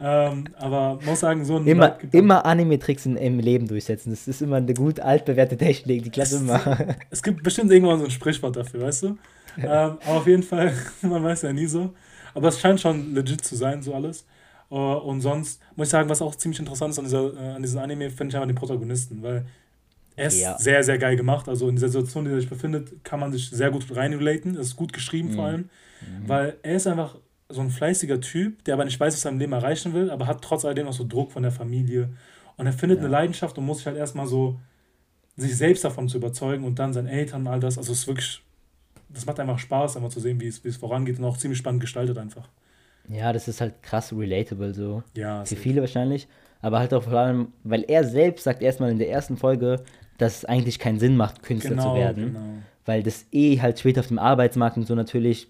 ähm, 0.02 0.46
aber 0.58 1.00
muss 1.06 1.20
sagen, 1.20 1.46
so 1.46 1.58
ein. 1.58 1.68
Immer, 1.68 1.98
immer 2.12 2.46
Anime-Tricks 2.46 3.06
im 3.06 3.39
Leben 3.39 3.68
durchsetzen. 3.68 4.10
Das 4.10 4.28
ist 4.28 4.41
immer 4.41 4.58
eine 4.58 4.74
gut 4.74 5.00
altbewährte 5.00 5.58
Technik, 5.58 6.04
die 6.04 6.10
klappt 6.10 6.32
immer. 6.32 6.96
Es 7.10 7.22
gibt 7.22 7.43
bestimmt 7.43 7.72
irgendwann 7.72 8.00
so 8.00 8.06
ein 8.06 8.12
Sprichwort 8.12 8.56
dafür, 8.56 8.82
weißt 8.82 9.04
du? 9.04 9.08
ähm, 9.58 9.68
aber 9.68 10.00
auf 10.08 10.28
jeden 10.28 10.43
Fall, 10.43 10.74
man 11.02 11.24
weiß 11.24 11.43
ja 11.43 11.54
nie 11.54 11.68
so. 11.68 11.93
Aber 12.34 12.50
es 12.50 12.60
scheint 12.60 12.82
schon 12.82 13.14
legit 13.14 13.43
zu 13.43 13.56
sein, 13.56 13.82
so 13.82 13.93
alles. 13.93 14.26
Uh, 14.72 14.96
und 14.98 15.22
sonst 15.22 15.62
muss 15.76 15.88
ich 15.88 15.91
sagen, 15.91 16.10
was 16.10 16.22
auch 16.22 16.36
ziemlich 16.36 16.60
interessant 16.60 16.91
ist 16.91 16.98
an, 16.98 17.06
dieser, 17.06 17.34
äh, 17.34 17.56
an 17.56 17.62
diesem 17.62 17.80
Anime, 17.80 18.10
finde 18.10 18.32
ich 18.32 18.36
einfach 18.36 18.48
den 18.48 18.56
Protagonisten, 18.56 19.22
weil 19.22 19.46
er 20.16 20.28
ist 20.28 20.39
ja. 20.39 20.58
sehr, 20.58 20.84
sehr 20.84 20.98
geil 20.98 21.16
gemacht. 21.16 21.48
Also 21.48 21.70
in 21.70 21.76
dieser 21.76 21.89
Situation, 21.89 22.26
in 22.26 22.32
der 22.32 22.38
er 22.38 22.41
sich 22.41 22.50
befindet, 22.50 23.04
kann 23.04 23.20
man 23.20 23.32
sich 23.32 23.50
sehr 23.50 23.70
gut 23.70 23.86
reinrelaten. 23.96 24.56
Es 24.56 24.68
ist 24.68 24.76
gut 24.76 24.91
geschrieben 24.91 25.30
mhm. 25.30 25.34
vor 25.34 25.46
allem, 25.46 25.62
mhm. 25.62 26.28
weil 26.28 26.58
er 26.64 26.76
ist 26.76 26.88
einfach 26.88 27.16
so 27.56 27.62
ein 27.62 27.70
fleißiger 27.70 28.22
Typ, 28.22 28.64
der 28.66 28.76
aber 28.76 28.86
nicht 28.86 28.99
weiß, 28.99 29.14
was 29.14 29.26
er 29.26 29.32
im 29.32 29.39
Leben 29.39 29.53
erreichen 29.53 29.93
will, 29.93 30.12
aber 30.12 30.28
hat 30.28 30.41
trotz 30.41 30.66
alledem 30.66 30.86
noch 30.86 30.93
so 30.93 31.06
Druck 31.08 31.32
von 31.32 31.43
der 31.43 31.51
Familie. 31.51 32.10
Und 32.58 32.66
er 32.66 32.74
findet 32.74 32.99
ja. 32.99 33.06
eine 33.06 33.12
Leidenschaft 33.12 33.58
und 33.58 33.66
muss 33.66 33.78
sich 33.78 33.88
halt 33.88 33.97
erstmal 33.97 34.28
so 34.28 34.60
sich 35.38 35.58
selbst 35.58 35.84
davon 35.84 36.08
zu 36.08 36.18
überzeugen 36.18 36.64
und 36.64 36.80
dann 36.80 36.93
seinen 36.93 37.08
Eltern 37.08 37.41
und 37.41 37.47
all 37.47 37.60
das. 37.60 37.78
Also 37.78 37.91
es 37.91 37.99
ist 37.99 38.08
wirklich, 38.08 38.41
das 39.10 39.26
macht 39.26 39.39
einfach 39.39 39.60
Spaß, 39.60 39.97
einfach 39.97 40.10
zu 40.10 40.20
sehen, 40.20 40.39
wie 40.39 40.47
es, 40.47 40.64
wie 40.64 40.70
es 40.70 40.78
vorangeht 40.78 41.20
und 41.20 41.26
auch 41.26 41.38
ziemlich 41.38 41.60
spannend 41.60 41.82
gestaltet 41.82 42.18
einfach. 42.18 42.47
Ja, 43.10 43.34
das 43.34 43.47
ist 43.47 43.62
halt 43.62 43.82
krass 43.84 44.14
relatable 44.14 44.74
so. 44.74 45.03
Ja. 45.16 45.43
Für 45.45 45.56
viele 45.56 45.82
wahrscheinlich. 45.82 46.28
Aber 46.62 46.80
halt 46.80 46.93
auch 46.93 47.03
vor 47.03 47.14
allem, 47.14 47.49
weil 47.64 47.84
er 47.84 48.03
selbst 48.03 48.43
sagt 48.43 48.62
erstmal 48.62 48.91
in 48.91 48.97
der 48.97 49.10
ersten 49.10 49.38
Folge, 49.38 49.84
dass 50.18 50.38
es 50.38 50.45
eigentlich 50.45 50.80
keinen 50.80 50.99
Sinn 50.99 51.18
macht, 51.18 51.43
Künstler 51.43 51.72
genau, 51.72 51.91
zu 51.91 51.99
werden. 51.99 52.34
Genau. 52.34 52.45
Weil 52.86 53.03
das 53.03 53.26
eh 53.32 53.60
halt 53.60 53.80
später 53.80 53.99
auf 53.99 54.08
dem 54.08 54.20
Arbeitsmarkt 54.20 54.78
und 54.78 54.88
so 54.88 54.95
natürlich 54.95 55.47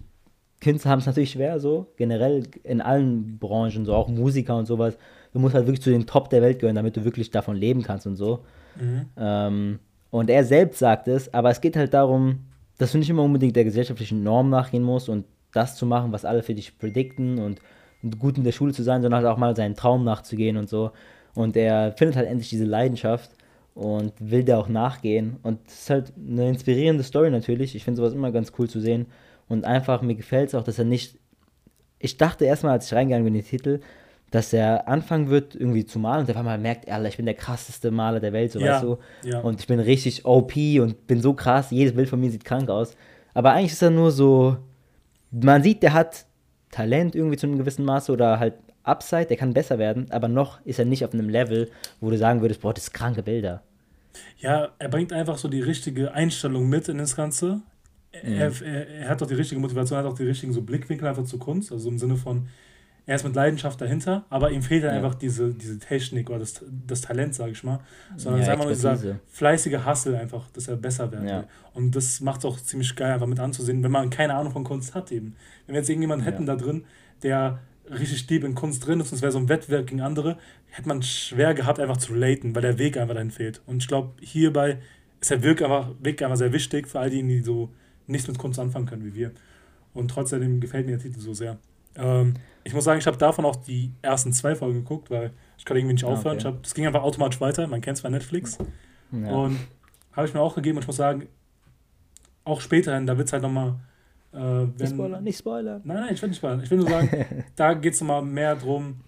Künstler 0.60 0.90
haben 0.90 1.00
es 1.00 1.06
natürlich 1.06 1.32
schwer, 1.32 1.60
so 1.60 1.86
generell 1.96 2.44
in 2.64 2.80
allen 2.80 3.38
Branchen, 3.38 3.84
so 3.84 3.94
auch 3.94 4.08
Musiker 4.08 4.56
und 4.56 4.66
sowas. 4.66 4.96
Du 5.32 5.38
musst 5.38 5.54
halt 5.54 5.66
wirklich 5.66 5.82
zu 5.82 5.90
den 5.90 6.06
Top 6.06 6.30
der 6.30 6.42
Welt 6.42 6.58
gehören, 6.58 6.76
damit 6.76 6.96
du 6.96 7.04
wirklich 7.04 7.30
davon 7.30 7.56
leben 7.56 7.82
kannst 7.82 8.06
und 8.06 8.16
so. 8.16 8.40
Mhm. 8.80 9.06
Ähm, 9.18 9.78
und 10.10 10.30
er 10.30 10.44
selbst 10.44 10.78
sagt 10.78 11.08
es, 11.08 11.32
aber 11.34 11.50
es 11.50 11.60
geht 11.60 11.76
halt 11.76 11.92
darum, 11.92 12.40
dass 12.78 12.92
du 12.92 12.98
nicht 12.98 13.10
immer 13.10 13.22
unbedingt 13.22 13.56
der 13.56 13.64
gesellschaftlichen 13.64 14.22
Norm 14.22 14.48
nachgehen 14.48 14.82
musst 14.82 15.08
und 15.08 15.26
das 15.52 15.76
zu 15.76 15.86
machen, 15.86 16.12
was 16.12 16.24
alle 16.24 16.42
für 16.42 16.54
dich 16.54 16.78
predikten 16.78 17.38
und, 17.38 17.60
und 18.02 18.18
gut 18.18 18.38
in 18.38 18.44
der 18.44 18.52
Schule 18.52 18.72
zu 18.72 18.82
sein, 18.82 19.02
sondern 19.02 19.24
halt 19.24 19.32
auch 19.32 19.38
mal 19.38 19.56
seinen 19.56 19.74
Traum 19.74 20.04
nachzugehen 20.04 20.56
und 20.56 20.68
so. 20.68 20.90
Und 21.34 21.56
er 21.56 21.92
findet 21.92 22.16
halt 22.16 22.28
endlich 22.28 22.48
diese 22.48 22.64
Leidenschaft 22.64 23.30
und 23.74 24.12
will 24.18 24.42
der 24.42 24.58
auch 24.58 24.68
nachgehen. 24.68 25.36
Und 25.42 25.60
es 25.66 25.80
ist 25.80 25.90
halt 25.90 26.12
eine 26.16 26.48
inspirierende 26.48 27.02
Story 27.02 27.30
natürlich. 27.30 27.74
Ich 27.74 27.84
finde 27.84 27.98
sowas 27.98 28.14
immer 28.14 28.32
ganz 28.32 28.52
cool 28.58 28.68
zu 28.68 28.80
sehen. 28.80 29.06
Und 29.48 29.64
einfach, 29.64 30.02
mir 30.02 30.14
gefällt 30.14 30.48
es 30.48 30.54
auch, 30.54 30.64
dass 30.64 30.78
er 30.78 30.84
nicht. 30.84 31.18
Ich 31.98 32.16
dachte 32.16 32.44
erstmal, 32.44 32.72
als 32.72 32.86
ich 32.86 32.94
reingegangen 32.94 33.24
bin 33.24 33.34
in 33.34 33.42
den 33.42 33.48
Titel, 33.48 33.80
dass 34.30 34.52
er 34.52 34.88
anfangen 34.88 35.30
wird, 35.30 35.54
irgendwie 35.54 35.86
zu 35.86 35.98
malen 35.98 36.24
und 36.24 36.30
auf 36.30 36.36
einmal 36.36 36.58
merkt, 36.58 36.90
Alter, 36.90 37.08
ich 37.08 37.16
bin 37.16 37.26
der 37.26 37.34
krasseste 37.34 37.90
Maler 37.90 38.20
der 38.20 38.32
Welt, 38.32 38.52
so 38.52 38.58
ja, 38.58 38.74
weißt 38.74 38.84
du. 38.84 38.98
Ja. 39.22 39.40
Und 39.40 39.60
ich 39.60 39.66
bin 39.66 39.78
richtig 39.78 40.24
OP 40.24 40.56
und 40.56 41.06
bin 41.06 41.20
so 41.20 41.32
krass, 41.32 41.70
jedes 41.70 41.94
Bild 41.94 42.08
von 42.08 42.20
mir 42.20 42.30
sieht 42.30 42.44
krank 42.44 42.68
aus. 42.68 42.96
Aber 43.34 43.52
eigentlich 43.52 43.72
ist 43.72 43.82
er 43.82 43.90
nur 43.90 44.10
so, 44.10 44.56
man 45.30 45.62
sieht, 45.62 45.82
der 45.82 45.92
hat 45.92 46.26
Talent 46.70 47.14
irgendwie 47.14 47.36
zu 47.36 47.46
einem 47.46 47.58
gewissen 47.58 47.84
Maße 47.84 48.12
oder 48.12 48.38
halt 48.38 48.54
Upside, 48.82 49.26
der 49.26 49.36
kann 49.36 49.52
besser 49.52 49.78
werden, 49.78 50.10
aber 50.10 50.28
noch 50.28 50.64
ist 50.64 50.78
er 50.78 50.84
nicht 50.84 51.04
auf 51.04 51.12
einem 51.12 51.28
Level, 51.28 51.70
wo 52.00 52.10
du 52.10 52.18
sagen 52.18 52.40
würdest, 52.40 52.60
boah, 52.60 52.74
das 52.74 52.84
sind 52.84 52.94
kranke 52.94 53.22
Bilder. 53.22 53.62
Ja, 54.38 54.70
er 54.78 54.88
bringt 54.88 55.12
einfach 55.12 55.38
so 55.38 55.48
die 55.48 55.60
richtige 55.60 56.12
Einstellung 56.12 56.68
mit 56.68 56.88
in 56.88 56.98
das 56.98 57.16
Ganze 57.16 57.60
er, 58.22 58.62
er, 58.62 58.88
er, 58.88 59.08
hat 59.08 59.20
doch 59.20 59.26
die 59.26 59.34
richtige 59.34 59.60
Motivation, 59.60 59.98
er 59.98 60.04
hat 60.04 60.10
auch 60.10 60.16
die 60.16 60.24
richtigen 60.24 60.52
so 60.52 60.62
Blickwinkel 60.62 61.08
einfach 61.08 61.24
zur 61.24 61.38
Kunst, 61.38 61.72
also 61.72 61.88
im 61.88 61.98
Sinne 61.98 62.16
von, 62.16 62.48
er 63.06 63.14
ist 63.14 63.24
mit 63.24 63.36
Leidenschaft 63.36 63.80
dahinter, 63.80 64.24
aber 64.30 64.50
ihm 64.50 64.62
fehlt 64.62 64.82
ja. 64.82 64.90
einfach 64.90 65.14
diese, 65.14 65.54
diese 65.54 65.78
Technik 65.78 66.28
oder 66.28 66.40
das, 66.40 66.64
das 66.86 67.00
Talent, 67.02 67.34
sage 67.36 67.52
ich 67.52 67.62
mal, 67.62 67.78
sondern 68.16 68.40
ja, 68.40 68.42
es 68.42 68.48
ist 68.48 68.52
einfach 68.52 68.64
nur 68.64 68.74
dieser 68.74 69.20
fleißige 69.28 69.86
Hustle 69.86 70.18
einfach, 70.18 70.50
dass 70.50 70.66
er 70.66 70.76
besser 70.76 71.12
werden 71.12 71.28
ja. 71.28 71.38
will. 71.38 71.46
Und 71.74 71.94
das 71.94 72.20
macht 72.20 72.40
es 72.40 72.46
auch 72.46 72.60
ziemlich 72.60 72.96
geil, 72.96 73.12
einfach 73.12 73.28
mit 73.28 73.38
anzusehen, 73.38 73.84
wenn 73.84 73.92
man 73.92 74.10
keine 74.10 74.34
Ahnung 74.34 74.52
von 74.52 74.64
Kunst 74.64 74.96
hat 74.96 75.12
eben. 75.12 75.36
Wenn 75.66 75.74
wir 75.74 75.80
jetzt 75.80 75.88
irgendjemanden 75.88 76.24
hätten 76.24 76.46
da 76.46 76.56
drin, 76.56 76.84
der 77.22 77.60
richtig 77.88 78.26
deep 78.26 78.42
in 78.42 78.56
Kunst 78.56 78.84
drin 78.84 78.98
ist 78.98 79.12
und 79.12 79.16
es 79.16 79.22
wäre 79.22 79.30
so 79.30 79.38
ein 79.38 79.48
Wettbewerb 79.48 79.86
gegen 79.86 80.00
andere, 80.00 80.36
hätte 80.70 80.88
man 80.88 81.02
schwer 81.02 81.54
gehabt, 81.54 81.78
einfach 81.78 81.98
zu 81.98 82.12
relaten, 82.12 82.56
weil 82.56 82.62
der 82.62 82.78
Weg 82.78 82.96
einfach 82.96 83.14
dahin 83.14 83.30
fehlt. 83.30 83.62
Und 83.66 83.82
ich 83.82 83.88
glaube, 83.88 84.14
hierbei 84.20 84.78
ist 85.20 85.30
der 85.30 85.44
Weg 85.44 85.62
einfach, 85.62 85.90
Weg 86.00 86.22
einfach 86.22 86.36
sehr 86.36 86.52
wichtig 86.52 86.88
für 86.88 86.98
all 86.98 87.10
diejenigen, 87.10 87.38
die 87.38 87.44
so 87.44 87.70
nichts 88.06 88.28
mit 88.28 88.38
Kunst 88.38 88.58
anfangen 88.58 88.86
können 88.86 89.04
wie 89.04 89.14
wir. 89.14 89.32
Und 89.94 90.08
trotzdem 90.08 90.60
gefällt 90.60 90.86
mir 90.86 90.92
der 90.92 91.02
Titel 91.02 91.20
so 91.20 91.34
sehr. 91.34 91.58
Ähm, 91.94 92.34
ich 92.64 92.74
muss 92.74 92.84
sagen, 92.84 92.98
ich 92.98 93.06
habe 93.06 93.16
davon 93.16 93.44
auch 93.44 93.56
die 93.56 93.92
ersten 94.02 94.32
zwei 94.32 94.54
Folgen 94.54 94.80
geguckt, 94.80 95.10
weil 95.10 95.32
ich 95.56 95.64
kann 95.64 95.76
irgendwie 95.76 95.94
nicht 95.94 96.04
ah, 96.04 96.08
aufhören. 96.08 96.38
Okay. 96.38 96.54
das 96.62 96.74
ging 96.74 96.86
einfach 96.86 97.02
automatisch 97.02 97.40
weiter. 97.40 97.66
Man 97.66 97.80
kennt 97.80 97.98
zwar 97.98 98.10
Netflix. 98.10 98.58
Ja. 99.12 99.30
Und 99.30 99.58
habe 100.12 100.26
ich 100.26 100.34
mir 100.34 100.40
auch 100.40 100.54
gegeben 100.54 100.76
und 100.76 100.82
ich 100.82 100.86
muss 100.86 100.96
sagen, 100.96 101.28
auch 102.44 102.60
späterhin, 102.60 103.06
da 103.06 103.16
wird 103.16 103.28
es 103.28 103.32
halt 103.32 103.42
nochmal. 103.42 103.76
Äh, 104.32 104.66
nicht 104.66 104.90
spoilern, 104.90 105.24
nicht 105.24 105.38
spoilern. 105.38 105.80
Nein, 105.84 105.96
nein, 105.96 106.14
ich 106.14 106.20
will 106.20 106.28
nicht 106.28 106.38
spoilern. 106.38 106.62
Ich 106.62 106.70
will 106.70 106.78
nur 106.78 106.88
sagen, 106.88 107.44
da 107.56 107.74
geht 107.74 107.94
es 107.94 108.00
nochmal 108.00 108.22
mehr 108.22 108.54
drum, 108.56 109.00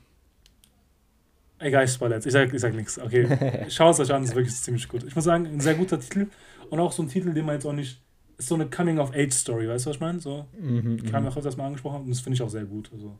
Egal, 1.60 1.84
ich 1.84 1.92
spoilere 1.92 2.18
jetzt. 2.18 2.26
Ich 2.26 2.32
sag, 2.32 2.52
ich 2.52 2.60
sag 2.60 2.74
nichts. 2.74 2.98
Okay. 2.98 3.66
Schaut 3.68 3.94
es 3.94 4.00
euch 4.00 4.12
an, 4.12 4.22
das 4.22 4.30
ist 4.30 4.36
wirklich 4.36 4.54
ziemlich 4.54 4.88
gut. 4.88 5.02
Ich 5.04 5.14
muss 5.14 5.24
sagen, 5.24 5.46
ein 5.46 5.60
sehr 5.60 5.74
guter 5.74 5.98
Titel. 5.98 6.28
Und 6.70 6.80
auch 6.80 6.92
so 6.92 7.02
ein 7.02 7.08
Titel, 7.08 7.32
den 7.32 7.46
man 7.46 7.56
jetzt 7.56 7.66
auch 7.66 7.72
nicht. 7.72 8.00
Ist 8.38 8.48
so 8.48 8.54
eine 8.54 8.66
Coming-of-Age-Story, 8.66 9.68
weißt 9.68 9.86
du, 9.86 9.90
was 9.90 9.96
ich 9.96 10.00
meine? 10.00 10.20
So, 10.20 10.46
mhm, 10.58 10.98
die 11.02 11.12
haben 11.12 11.24
wir 11.24 11.30
auch 11.30 11.44
erstmal 11.44 11.66
angesprochen 11.66 12.02
und 12.02 12.10
das 12.10 12.20
finde 12.20 12.34
ich 12.34 12.42
auch 12.42 12.48
sehr 12.48 12.64
gut. 12.64 12.90
Also 12.92 13.12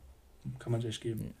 kann 0.57 0.71
man 0.71 0.83
echt 0.83 1.01
geben. 1.01 1.33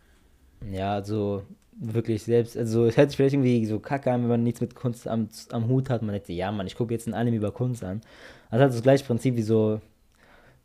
Ja, 0.69 0.93
also 0.95 1.43
wirklich 1.79 2.23
selbst, 2.23 2.57
also 2.57 2.85
es 2.85 2.97
hört 2.97 3.09
sich 3.09 3.17
vielleicht 3.17 3.33
irgendwie 3.33 3.65
so 3.65 3.79
kacke 3.79 4.11
an, 4.11 4.23
wenn 4.23 4.29
man 4.29 4.43
nichts 4.43 4.59
mit 4.59 4.75
Kunst 4.75 5.07
am, 5.07 5.29
am 5.51 5.67
Hut 5.67 5.89
hat. 5.89 6.01
Man 6.01 6.11
denkt, 6.11 6.27
ja, 6.29 6.51
Mann, 6.51 6.67
ich 6.67 6.75
gucke 6.75 6.93
jetzt 6.93 7.07
ein 7.07 7.13
Anime 7.13 7.37
über 7.37 7.51
Kunst 7.51 7.83
an. 7.83 8.01
Also 8.49 8.65
hat 8.65 8.73
das 8.73 8.83
gleiche 8.83 9.05
Prinzip 9.05 9.37
wie 9.37 9.41
so, 9.41 9.79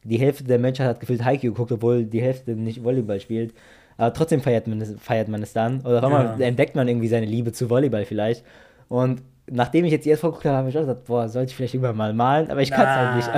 die 0.02 0.18
Hälfte 0.18 0.44
der 0.44 0.58
Menschheit 0.58 0.88
hat 0.88 1.00
gefühlt 1.00 1.24
Haikyuu 1.24 1.52
geguckt, 1.52 1.72
obwohl 1.72 2.04
die 2.04 2.20
Hälfte 2.20 2.56
nicht 2.56 2.82
Volleyball 2.82 3.20
spielt. 3.20 3.54
Aber 3.96 4.12
trotzdem 4.12 4.40
feiert 4.40 4.66
man 4.66 4.80
es, 4.80 4.94
feiert 4.98 5.28
man 5.28 5.42
es 5.42 5.52
dann. 5.52 5.80
Oder 5.82 6.02
auf 6.02 6.12
ja. 6.12 6.36
entdeckt 6.38 6.74
man 6.74 6.88
irgendwie 6.88 7.08
seine 7.08 7.26
Liebe 7.26 7.52
zu 7.52 7.70
Volleyball 7.70 8.04
vielleicht. 8.04 8.44
Und 8.88 9.22
nachdem 9.50 9.84
ich 9.84 9.92
jetzt 9.92 10.04
die 10.04 10.10
erst 10.10 10.22
vorgeguckt 10.22 10.46
habe, 10.46 10.56
habe 10.58 10.68
ich 10.68 10.76
auch 10.76 10.82
gesagt, 10.82 11.04
boah, 11.04 11.28
sollte 11.28 11.50
ich 11.50 11.56
vielleicht 11.56 11.74
irgendwann 11.74 11.96
mal 11.96 12.12
malen, 12.12 12.50
aber 12.50 12.62
ich 12.62 12.70
kann 12.70 12.86
es 12.86 12.94
halt 12.94 13.16
nicht. 13.16 13.28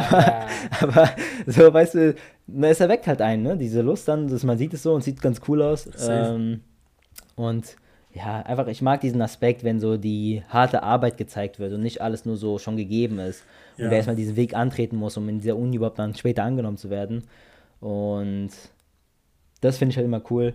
Aber, 0.80 1.00
aber, 1.00 1.10
so, 1.46 1.72
weißt 1.72 1.94
du, 1.94 2.14
es 2.62 2.80
erweckt 2.80 3.06
halt 3.06 3.20
einen, 3.22 3.42
ne? 3.42 3.56
Diese 3.56 3.82
Lust 3.82 4.06
dann, 4.08 4.28
dass 4.28 4.44
man 4.44 4.58
sieht 4.58 4.74
es 4.74 4.82
so 4.82 4.94
und 4.94 5.02
sieht 5.02 5.20
ganz 5.20 5.40
cool 5.48 5.62
aus. 5.62 5.88
Ähm, 6.08 6.60
und 7.34 7.76
ja, 8.12 8.40
einfach, 8.42 8.66
ich 8.68 8.82
mag 8.82 9.00
diesen 9.00 9.20
Aspekt, 9.20 9.64
wenn 9.64 9.80
so 9.80 9.96
die 9.96 10.42
harte 10.48 10.82
Arbeit 10.82 11.18
gezeigt 11.18 11.58
wird 11.58 11.72
und 11.72 11.82
nicht 11.82 12.00
alles 12.00 12.24
nur 12.24 12.36
so 12.36 12.58
schon 12.58 12.76
gegeben 12.76 13.18
ist. 13.18 13.44
Ja. 13.76 13.84
Und 13.84 13.90
wer 13.90 13.96
erstmal 13.98 14.16
diesen 14.16 14.36
Weg 14.36 14.54
antreten 14.54 14.96
muss, 14.96 15.16
um 15.16 15.28
in 15.28 15.40
dieser 15.40 15.56
Uni 15.56 15.76
überhaupt 15.76 15.98
dann 15.98 16.14
später 16.14 16.44
angenommen 16.44 16.78
zu 16.78 16.88
werden. 16.88 17.24
Und 17.80 18.50
das 19.60 19.76
finde 19.76 19.90
ich 19.90 19.96
halt 19.96 20.06
immer 20.06 20.22
cool. 20.30 20.54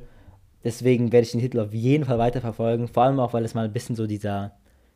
Deswegen 0.63 1.11
werde 1.11 1.25
ich 1.25 1.31
den 1.31 1.41
Titel 1.41 1.59
auf 1.59 1.73
jeden 1.73 2.05
Fall 2.05 2.17
weiterverfolgen. 2.17 2.87
Vor 2.87 3.03
allem 3.03 3.19
auch, 3.19 3.33
weil 3.33 3.45
es 3.45 3.53
mal 3.53 3.65
ein 3.65 3.73
bisschen 3.73 3.95
so 3.95 4.07
dieser 4.07 4.53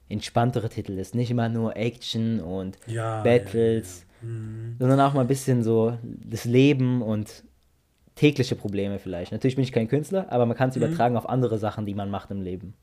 entspanntere 0.09 0.69
Titel 0.69 0.97
ist. 0.97 1.15
Nicht 1.15 1.31
immer 1.31 1.49
nur 1.49 1.75
Action 1.75 2.39
und 2.39 2.77
ja, 2.87 3.23
Battles, 3.23 4.05
ja, 4.21 4.27
ja. 4.27 4.33
Mhm. 4.33 4.75
sondern 4.79 4.99
auch 4.99 5.13
mal 5.13 5.21
ein 5.21 5.27
bisschen 5.27 5.63
so 5.63 5.97
das 6.03 6.45
Leben 6.45 7.01
und 7.01 7.43
tägliche 8.15 8.55
Probleme 8.55 8.99
vielleicht. 8.99 9.31
Natürlich 9.31 9.55
bin 9.55 9.63
ich 9.63 9.71
kein 9.71 9.87
Künstler, 9.87 10.31
aber 10.31 10.45
man 10.45 10.55
kann 10.55 10.69
es 10.69 10.75
mhm. 10.75 10.83
übertragen 10.83 11.17
auf 11.17 11.27
andere 11.27 11.57
Sachen, 11.57 11.85
die 11.85 11.93
man 11.93 12.09
macht 12.09 12.31
im 12.31 12.41
Leben. 12.41 12.73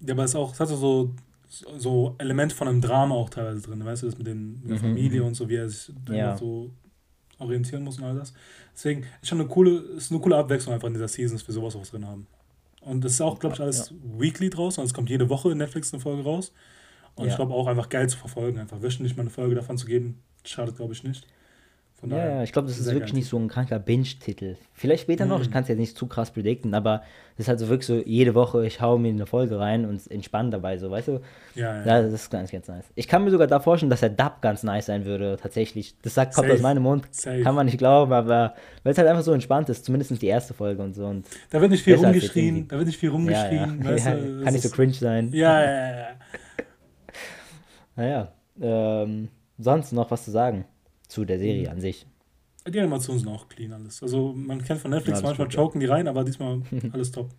Ja, 0.00 0.14
aber 0.14 0.24
es, 0.24 0.34
auch, 0.34 0.52
es 0.52 0.60
hat 0.60 0.68
so, 0.68 1.14
so 1.48 2.14
Elemente 2.18 2.54
von 2.54 2.68
einem 2.68 2.80
Drama 2.80 3.14
auch 3.14 3.28
teilweise 3.28 3.60
drin. 3.60 3.84
Weißt 3.84 4.02
du, 4.02 4.06
das 4.06 4.16
mit, 4.16 4.26
den, 4.26 4.60
mit 4.60 4.70
der 4.70 4.76
mhm. 4.78 4.80
Familie 4.80 5.24
und 5.24 5.34
so, 5.34 5.48
wie 5.48 5.56
er 5.56 5.68
sich 5.68 5.92
ja. 6.08 6.36
so 6.36 6.70
orientieren 7.38 7.82
muss 7.82 7.98
und 7.98 8.04
all 8.04 8.14
das. 8.14 8.32
Deswegen 8.72 9.04
ist 9.20 9.28
schon 9.28 9.40
eine 9.40 9.48
coole, 9.48 9.78
ist 9.96 10.10
eine 10.10 10.20
coole 10.20 10.36
Abwechslung 10.36 10.74
einfach 10.74 10.88
in 10.88 10.94
dieser 10.94 11.08
Season, 11.08 11.36
dass 11.36 11.46
wir 11.46 11.54
sowas 11.54 11.76
auch 11.76 11.86
drin 11.86 12.06
haben. 12.06 12.26
Und 12.80 13.04
das 13.04 13.12
ist 13.12 13.20
auch, 13.20 13.38
glaube 13.38 13.54
ich, 13.54 13.60
alles 13.60 13.90
ja. 13.90 13.96
weekly 14.20 14.50
draußen. 14.50 14.80
Also 14.80 14.90
es 14.90 14.94
kommt 14.94 15.10
jede 15.10 15.28
Woche 15.28 15.50
in 15.50 15.58
Netflix 15.58 15.92
eine 15.92 16.00
Folge 16.00 16.22
raus. 16.22 16.52
Und 17.14 17.26
ja. 17.26 17.30
ich 17.30 17.36
glaube 17.36 17.52
auch 17.52 17.66
einfach 17.66 17.88
geil 17.88 18.08
zu 18.08 18.16
verfolgen, 18.16 18.58
einfach 18.58 18.80
wöchentlich 18.80 19.16
mal 19.16 19.22
eine 19.22 19.30
Folge 19.30 19.54
davon 19.54 19.76
zu 19.76 19.86
geben, 19.86 20.22
schadet, 20.44 20.76
glaube 20.76 20.94
ich, 20.94 21.04
nicht. 21.04 21.26
Von 22.00 22.10
ja, 22.10 22.36
ja, 22.36 22.42
ich 22.42 22.52
glaube, 22.52 22.66
das 22.66 22.78
ist 22.78 22.90
wirklich 22.90 23.12
nicht 23.12 23.28
so 23.28 23.38
ein 23.38 23.48
kranker 23.48 23.78
Binge-Titel. 23.78 24.56
Vielleicht 24.72 25.02
später 25.02 25.26
mhm. 25.26 25.32
noch, 25.32 25.42
ich 25.42 25.50
kann 25.50 25.64
es 25.64 25.68
jetzt 25.68 25.78
nicht 25.78 25.98
zu 25.98 26.06
krass 26.06 26.30
predikten, 26.30 26.72
aber 26.72 27.02
das 27.36 27.44
ist 27.44 27.48
halt 27.48 27.58
so 27.58 27.68
wirklich 27.68 27.86
so, 27.86 27.96
jede 27.96 28.34
Woche, 28.34 28.66
ich 28.66 28.80
hau 28.80 28.96
mir 28.96 29.10
eine 29.10 29.26
Folge 29.26 29.58
rein 29.58 29.84
und 29.84 30.10
entspanne 30.10 30.48
dabei, 30.48 30.78
so, 30.78 30.90
weißt 30.90 31.08
du? 31.08 31.20
Ja, 31.54 31.76
ja. 31.76 31.84
ja 31.84 32.02
das 32.02 32.14
ist 32.14 32.30
ganz, 32.30 32.50
ganz 32.52 32.68
nice. 32.68 32.86
Ich 32.94 33.06
kann 33.06 33.22
mir 33.22 33.30
sogar 33.30 33.46
da 33.46 33.60
vorstellen, 33.60 33.90
dass 33.90 34.00
der 34.00 34.08
Dub 34.08 34.40
ganz 34.40 34.62
nice 34.62 34.86
sein 34.86 35.04
würde, 35.04 35.36
tatsächlich. 35.40 35.94
Das 36.00 36.14
sagt, 36.14 36.34
kommt 36.34 36.48
Safe. 36.48 36.56
aus 36.56 36.62
meinem 36.62 36.84
Mund, 36.84 37.06
Safe. 37.10 37.42
kann 37.42 37.54
man 37.54 37.66
nicht 37.66 37.76
glauben, 37.76 38.14
aber 38.14 38.54
weil 38.82 38.92
es 38.92 38.98
halt 38.98 39.08
einfach 39.08 39.22
so 39.22 39.32
entspannt 39.34 39.68
ist, 39.68 39.84
zumindest 39.84 40.22
die 40.22 40.26
erste 40.26 40.54
Folge 40.54 40.82
und 40.82 40.94
so. 40.94 41.04
Und 41.04 41.26
da 41.50 41.60
wird 41.60 41.70
nicht 41.70 41.84
viel 41.84 41.96
rumgeschrien, 41.96 42.66
da 42.66 42.78
wird 42.78 42.86
nicht 42.86 42.98
viel 42.98 43.10
rumgeschrien, 43.10 43.82
ja, 43.84 43.90
ja. 43.90 43.96
ja 43.96 44.42
kann 44.42 44.54
nicht 44.54 44.62
so 44.62 44.70
cringe 44.70 44.94
sein. 44.94 45.30
Ja, 45.34 45.62
ja, 45.62 45.98
ja. 45.98 46.06
naja, 47.96 48.32
ähm, 48.58 49.28
sonst 49.58 49.92
noch 49.92 50.10
was 50.10 50.24
zu 50.24 50.30
sagen 50.30 50.64
zu 51.10 51.24
der 51.24 51.38
Serie 51.38 51.66
mhm. 51.66 51.72
an 51.72 51.80
sich. 51.80 52.06
Die 52.66 52.78
Animationen 52.78 53.20
sind 53.20 53.28
auch 53.28 53.48
clean 53.48 53.72
alles. 53.72 54.02
Also 54.02 54.32
man 54.34 54.62
kennt 54.62 54.80
von 54.80 54.90
Netflix, 54.90 55.20
ja, 55.20 55.26
manchmal 55.26 55.48
gut, 55.48 55.56
choken 55.56 55.80
die 55.80 55.86
rein, 55.86 56.08
aber 56.08 56.24
diesmal 56.24 56.62
alles 56.92 57.10
top. 57.10 57.30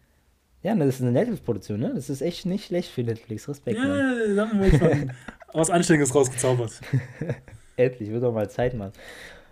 Ja, 0.63 0.76
das 0.76 0.95
ist 0.95 1.01
eine 1.01 1.11
Netflix-Produktion, 1.11 1.80
ne? 1.80 1.91
Das 1.95 2.09
ist 2.09 2.22
echt 2.22 2.45
nicht 2.45 2.65
schlecht 2.65 2.89
für 2.89 3.03
Netflix. 3.03 3.47
Respekt. 3.49 3.78
Ja, 3.78 3.88
Mann. 3.88 4.36
da 4.36 4.47
haben 4.47 4.59
wir 4.59 4.67
echt 4.67 5.13
was 5.53 5.69
Anständiges 5.69 6.13
rausgezaubert. 6.13 6.80
Endlich, 7.78 8.11
wird 8.11 8.24
doch 8.24 8.34
mal 8.34 8.49
Zeit, 8.49 8.76
Mann. 8.76 8.91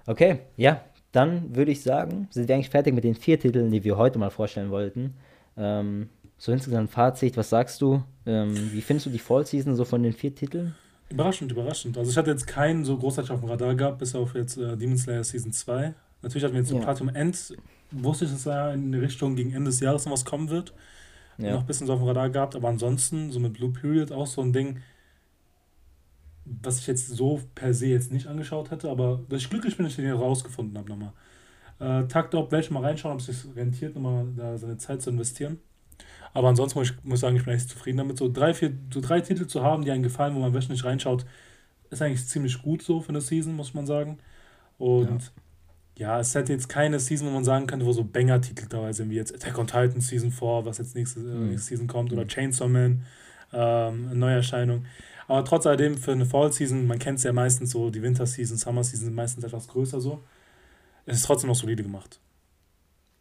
Okay, 0.05 0.39
ja, 0.55 0.83
dann 1.11 1.55
würde 1.55 1.71
ich 1.71 1.81
sagen, 1.81 2.27
sind 2.29 2.47
wir 2.47 2.55
eigentlich 2.55 2.69
fertig 2.69 2.93
mit 2.93 3.03
den 3.03 3.15
vier 3.15 3.39
Titeln, 3.39 3.71
die 3.71 3.83
wir 3.83 3.97
heute 3.97 4.19
mal 4.19 4.29
vorstellen 4.29 4.69
wollten. 4.69 5.15
Ähm, 5.57 6.09
so 6.37 6.51
insgesamt 6.51 6.91
Fazit, 6.91 7.37
was 7.37 7.49
sagst 7.49 7.81
du? 7.81 8.03
Ähm, 8.25 8.71
wie 8.71 8.81
findest 8.81 9.07
du 9.07 9.09
die 9.09 9.19
Fall 9.19 9.45
Season 9.45 9.75
so 9.75 9.85
von 9.85 10.03
den 10.03 10.13
vier 10.13 10.33
Titeln? 10.33 10.75
Überraschend, 11.09 11.51
überraschend. 11.51 11.97
Also 11.97 12.11
ich 12.11 12.17
hatte 12.17 12.29
jetzt 12.29 12.45
keinen 12.45 12.85
so 12.85 12.97
großartig 12.97 13.31
auf 13.31 13.39
dem 13.39 13.49
Radar 13.49 13.75
gehabt, 13.75 13.97
bis 13.97 14.13
auf 14.15 14.35
jetzt 14.35 14.57
äh, 14.57 14.77
Demon 14.77 14.97
Slayer 14.97 15.23
Season 15.23 15.51
2. 15.51 15.93
Natürlich 16.21 16.43
hatten 16.43 16.53
wir 16.53 16.61
jetzt 16.61 16.71
ja. 16.71 16.79
Platinum 16.79 17.15
End, 17.15 17.55
wusste 17.91 18.25
ich, 18.25 18.31
dass 18.31 18.43
da 18.43 18.73
in 18.73 18.91
die 18.91 18.99
Richtung 18.99 19.35
gegen 19.35 19.51
Ende 19.51 19.71
des 19.71 19.79
Jahres 19.79 20.05
noch 20.05 20.11
was 20.11 20.25
kommen 20.25 20.49
wird. 20.49 20.73
Ja. 21.37 21.53
Noch 21.53 21.61
ein 21.61 21.65
bisschen 21.65 21.87
so 21.87 21.93
auf 21.93 21.99
dem 21.99 22.07
Radar 22.07 22.29
gehabt, 22.29 22.55
aber 22.55 22.67
ansonsten, 22.67 23.31
so 23.31 23.39
mit 23.39 23.53
Blue 23.53 23.71
Period 23.71 24.11
auch 24.11 24.27
so 24.27 24.41
ein 24.41 24.53
Ding, 24.53 24.81
was 26.45 26.79
ich 26.79 26.87
jetzt 26.87 27.07
so 27.07 27.41
per 27.55 27.73
se 27.73 27.87
jetzt 27.87 28.11
nicht 28.11 28.27
angeschaut 28.27 28.71
hätte, 28.71 28.89
aber 28.89 29.21
dass 29.29 29.41
ich 29.41 29.49
glücklich 29.49 29.77
bin, 29.77 29.85
dass 29.85 29.93
ich 29.93 29.97
den 29.97 30.05
hier 30.05 30.15
rausgefunden 30.15 30.77
habe 30.77 30.89
nochmal. 30.89 31.13
Äh, 31.79 32.07
Takt 32.07 32.35
Up 32.35 32.51
werde 32.51 32.65
ich 32.65 32.71
mal 32.71 32.83
reinschauen, 32.83 33.13
ob 33.13 33.21
es 33.21 33.27
sich 33.27 33.55
rentiert, 33.55 33.95
nochmal 33.95 34.27
da 34.35 34.57
seine 34.57 34.77
Zeit 34.77 35.01
zu 35.01 35.09
investieren. 35.09 35.59
Aber 36.33 36.49
ansonsten 36.49 36.79
muss 36.79 36.91
ich 36.91 37.03
muss 37.03 37.19
sagen, 37.19 37.35
ich 37.35 37.45
bin 37.45 37.53
echt 37.53 37.69
zufrieden 37.69 37.97
damit. 37.97 38.17
So 38.17 38.31
drei, 38.31 38.53
vier, 38.53 38.73
so 38.93 39.01
drei 39.01 39.21
Titel 39.21 39.47
zu 39.47 39.63
haben, 39.63 39.83
die 39.83 39.91
einem 39.91 40.03
gefallen, 40.03 40.35
wo 40.35 40.39
man 40.39 40.53
wöchentlich 40.53 40.83
reinschaut, 40.83 41.25
ist 41.89 42.01
eigentlich 42.01 42.25
ziemlich 42.27 42.61
gut 42.61 42.81
so 42.81 43.01
für 43.01 43.09
eine 43.09 43.21
Season, 43.21 43.55
muss 43.55 43.73
man 43.73 43.85
sagen. 43.85 44.19
Und 44.77 45.31
ja, 45.95 46.15
ja 46.15 46.19
es 46.19 46.35
hätte 46.35 46.53
jetzt 46.53 46.69
keine 46.69 46.99
Season, 46.99 47.27
wo 47.27 47.31
man 47.31 47.43
sagen 47.43 47.67
könnte, 47.67 47.85
wo 47.85 47.91
so 47.91 48.03
Banger-Titel 48.03 48.67
dabei 48.69 48.93
sind, 48.93 49.09
wie 49.09 49.15
jetzt 49.15 49.33
Attack 49.33 49.57
on 49.57 49.67
Titan 49.67 50.01
Season 50.01 50.31
4, 50.31 50.65
was 50.65 50.77
jetzt 50.77 50.95
nächste, 50.95 51.19
äh, 51.21 51.23
mhm. 51.23 51.49
nächste 51.49 51.69
Season 51.69 51.87
kommt, 51.87 52.13
oder. 52.13 52.27
Chainsaw 52.27 52.67
Man, 52.67 53.05
ähm, 53.51 54.07
eine 54.09 54.15
Neuerscheinung. 54.15 54.85
Aber 55.27 55.45
trotz 55.45 55.65
alledem 55.67 55.97
für 55.97 56.11
eine 56.11 56.25
Fall-Season, 56.25 56.87
man 56.87 56.97
kennt 56.97 57.19
es 57.19 57.23
ja 57.23 57.33
meistens 57.33 57.71
so, 57.71 57.89
die 57.89 58.01
Winter-Season, 58.01 58.57
Summer-Season 58.57 59.05
sind 59.05 59.15
meistens 59.15 59.43
etwas 59.43 59.67
größer 59.67 60.01
so. 60.01 60.23
Es 61.05 61.17
ist 61.17 61.25
trotzdem 61.25 61.49
noch 61.49 61.55
solide 61.55 61.83
gemacht. 61.83 62.19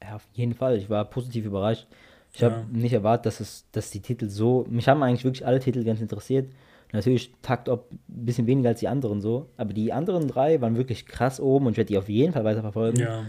Ja, 0.02 0.16
auf 0.16 0.26
jeden 0.32 0.54
Fall. 0.54 0.76
Ich 0.76 0.88
war 0.88 1.04
positiv 1.04 1.46
überrascht. 1.46 1.86
Ich 2.32 2.42
habe 2.42 2.66
nicht 2.70 2.92
erwartet, 2.92 3.26
dass, 3.26 3.40
es, 3.40 3.64
dass 3.72 3.90
die 3.90 4.00
Titel 4.00 4.28
so. 4.28 4.64
Mich 4.68 4.88
haben 4.88 5.02
eigentlich 5.02 5.24
wirklich 5.24 5.46
alle 5.46 5.60
Titel 5.60 5.84
ganz 5.84 6.00
interessiert. 6.00 6.50
Natürlich 6.92 7.32
Takt 7.42 7.68
Op 7.68 7.90
ein 7.90 8.00
bisschen 8.08 8.46
weniger 8.46 8.70
als 8.70 8.80
die 8.80 8.88
anderen 8.88 9.20
so. 9.20 9.48
Aber 9.56 9.72
die 9.72 9.92
anderen 9.92 10.28
drei 10.28 10.60
waren 10.60 10.76
wirklich 10.76 11.06
krass 11.06 11.40
oben 11.40 11.66
und 11.66 11.72
ich 11.72 11.78
werde 11.78 11.88
die 11.88 11.98
auf 11.98 12.08
jeden 12.08 12.32
Fall 12.32 12.44
weiterverfolgen. 12.44 13.00
Ja. 13.00 13.24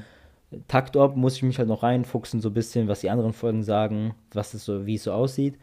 Takt 0.68 0.95
Op 0.95 1.16
muss 1.16 1.36
ich 1.36 1.43
mich 1.43 1.58
halt 1.60 1.68
noch 1.68 1.84
reinfuchsen, 1.84 2.41
so 2.41 2.50
ein 2.50 2.54
bisschen, 2.54 2.88
was 2.88 3.02
die 3.02 3.10
anderen 3.10 3.34
Folgen 3.34 3.64
sagen, 3.64 4.16
was 4.32 4.54
es 4.54 4.66
so, 4.66 4.86
wie 4.86 4.95
es 4.95 5.04
so 5.04 5.12
aussieht. 5.12 5.56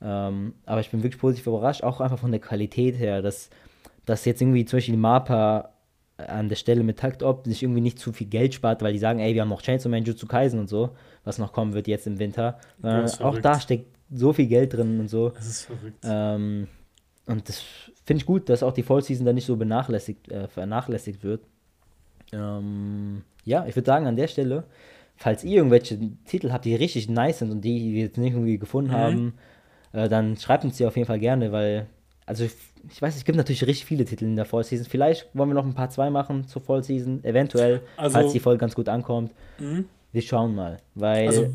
Ähm, 0.00 0.54
aber 0.64 0.80
ich 0.80 0.90
bin 0.90 1.02
wirklich 1.02 1.20
positiv 1.20 1.46
überrascht, 1.46 1.82
auch 1.82 2.00
einfach 2.00 2.18
von 2.18 2.30
der 2.30 2.40
Qualität 2.40 2.98
her, 2.98 3.22
dass, 3.22 3.50
dass 4.06 4.24
jetzt 4.24 4.40
irgendwie 4.40 4.64
zum 4.64 4.78
Beispiel 4.78 4.96
Mapa 4.96 5.70
an 6.16 6.48
der 6.48 6.56
Stelle 6.56 6.82
mit 6.82 6.98
Takt 6.98 7.22
Op 7.22 7.46
sich 7.46 7.62
irgendwie 7.62 7.80
nicht 7.80 7.98
zu 7.98 8.12
viel 8.12 8.26
Geld 8.26 8.54
spart, 8.54 8.82
weil 8.82 8.92
die 8.92 8.98
sagen, 8.98 9.18
ey, 9.18 9.34
wir 9.34 9.42
haben 9.42 9.48
noch 9.48 9.62
Chainsaw 9.62 9.90
Man 9.90 10.04
Jutsu 10.04 10.26
Kaisen 10.26 10.60
und 10.60 10.68
so 10.68 10.90
was 11.24 11.38
noch 11.38 11.52
kommen 11.52 11.74
wird 11.74 11.88
jetzt 11.88 12.06
im 12.06 12.18
Winter. 12.18 12.58
Äh, 12.82 13.06
auch 13.20 13.38
da 13.38 13.60
steckt 13.60 13.86
so 14.12 14.32
viel 14.32 14.46
Geld 14.46 14.74
drin 14.74 15.00
und 15.00 15.08
so. 15.08 15.30
Das 15.30 15.46
ist 15.46 15.62
verrückt. 15.62 16.04
Ähm, 16.04 16.68
und 17.26 17.48
das 17.48 17.62
finde 18.04 18.20
ich 18.20 18.26
gut, 18.26 18.48
dass 18.48 18.62
auch 18.62 18.72
die 18.72 18.82
Fall 18.82 19.02
Season 19.02 19.24
da 19.24 19.32
nicht 19.32 19.46
so 19.46 19.56
benachlässigt, 19.56 20.30
äh, 20.30 20.48
vernachlässigt 20.48 21.22
wird. 21.22 21.42
Ähm, 22.32 23.22
ja, 23.44 23.66
ich 23.66 23.76
würde 23.76 23.86
sagen, 23.86 24.06
an 24.06 24.16
der 24.16 24.28
Stelle, 24.28 24.64
falls 25.16 25.44
ihr 25.44 25.56
irgendwelche 25.56 25.98
Titel 26.26 26.52
habt, 26.52 26.64
die 26.64 26.74
richtig 26.74 27.08
nice 27.08 27.38
sind 27.38 27.50
und 27.50 27.60
die 27.62 27.94
wir 27.94 28.02
jetzt 28.02 28.18
nicht 28.18 28.34
irgendwie 28.34 28.58
gefunden 28.58 28.90
mhm. 28.90 28.96
haben, 28.96 29.34
äh, 29.92 30.08
dann 30.08 30.36
schreibt 30.36 30.64
uns 30.64 30.76
die 30.76 30.86
auf 30.86 30.96
jeden 30.96 31.06
Fall 31.06 31.20
gerne, 31.20 31.52
weil, 31.52 31.86
also 32.26 32.44
ich, 32.44 32.52
ich, 32.90 33.00
weiß, 33.00 33.16
es 33.16 33.24
gibt 33.24 33.36
natürlich 33.36 33.64
richtig 33.66 33.84
viele 33.84 34.04
Titel 34.04 34.24
in 34.24 34.36
der 34.36 34.44
Fall 34.44 34.64
Season. 34.64 34.86
Vielleicht 34.88 35.28
wollen 35.34 35.50
wir 35.50 35.54
noch 35.54 35.66
ein 35.66 35.74
paar 35.74 35.90
zwei 35.90 36.10
machen 36.10 36.46
zur 36.48 36.62
Fall 36.62 36.82
Season, 36.82 37.22
eventuell, 37.24 37.82
also, 37.96 38.14
falls 38.14 38.32
die 38.32 38.40
Folge 38.40 38.58
ganz 38.58 38.74
gut 38.74 38.88
ankommt. 38.88 39.32
Mhm. 39.58 39.86
Wir 40.12 40.22
schauen 40.22 40.54
mal, 40.54 40.78
weil. 40.94 41.26
Also, 41.26 41.54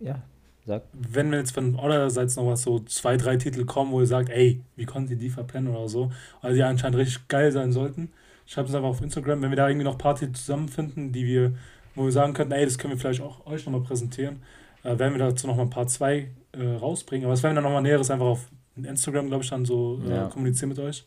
ja, 0.00 0.22
sag. 0.66 0.82
Wenn 0.92 1.30
wir 1.30 1.38
jetzt 1.38 1.52
von 1.52 1.76
eurerseits 1.76 2.36
noch 2.36 2.46
was 2.46 2.62
so 2.62 2.78
zwei, 2.80 3.16
drei 3.16 3.36
Titel 3.36 3.64
kommen, 3.64 3.92
wo 3.92 4.00
ihr 4.00 4.06
sagt, 4.06 4.30
ey, 4.30 4.60
wie 4.76 4.86
konntet 4.86 5.12
ihr 5.12 5.18
die 5.18 5.30
verpennen 5.30 5.74
oder 5.74 5.88
so, 5.88 6.10
weil 6.40 6.54
die 6.54 6.62
anscheinend 6.62 6.98
richtig 6.98 7.28
geil 7.28 7.52
sein 7.52 7.72
sollten, 7.72 8.10
schreibt 8.46 8.68
uns 8.68 8.74
einfach 8.74 8.88
auf 8.88 9.02
Instagram, 9.02 9.42
wenn 9.42 9.50
wir 9.50 9.56
da 9.56 9.68
irgendwie 9.68 9.84
noch 9.84 9.92
ein 9.92 9.98
paar 9.98 10.16
Titel 10.16 10.32
zusammenfinden, 10.32 11.12
die 11.12 11.26
wir, 11.26 11.54
wo 11.94 12.04
wir 12.04 12.12
sagen 12.12 12.32
könnten, 12.32 12.52
ey, 12.52 12.64
das 12.64 12.78
können 12.78 12.94
wir 12.94 12.98
vielleicht 12.98 13.20
auch 13.20 13.44
euch 13.46 13.64
nochmal 13.66 13.82
präsentieren, 13.82 14.42
äh, 14.84 14.98
werden 14.98 15.14
wir 15.14 15.18
dazu 15.18 15.46
nochmal 15.46 15.66
ein 15.66 15.70
paar 15.70 15.86
zwei 15.86 16.30
äh, 16.52 16.64
rausbringen. 16.64 17.26
Aber 17.26 17.34
das 17.34 17.42
werden 17.42 17.54
wir 17.54 17.62
dann 17.62 17.64
nochmal 17.64 17.82
näheres 17.82 18.10
einfach 18.10 18.26
auf 18.26 18.48
Instagram, 18.76 19.28
glaube 19.28 19.44
ich, 19.44 19.50
dann 19.50 19.64
so 19.64 20.00
äh, 20.06 20.10
ja. 20.10 20.26
kommunizieren 20.28 20.70
mit 20.70 20.78
euch. 20.78 21.04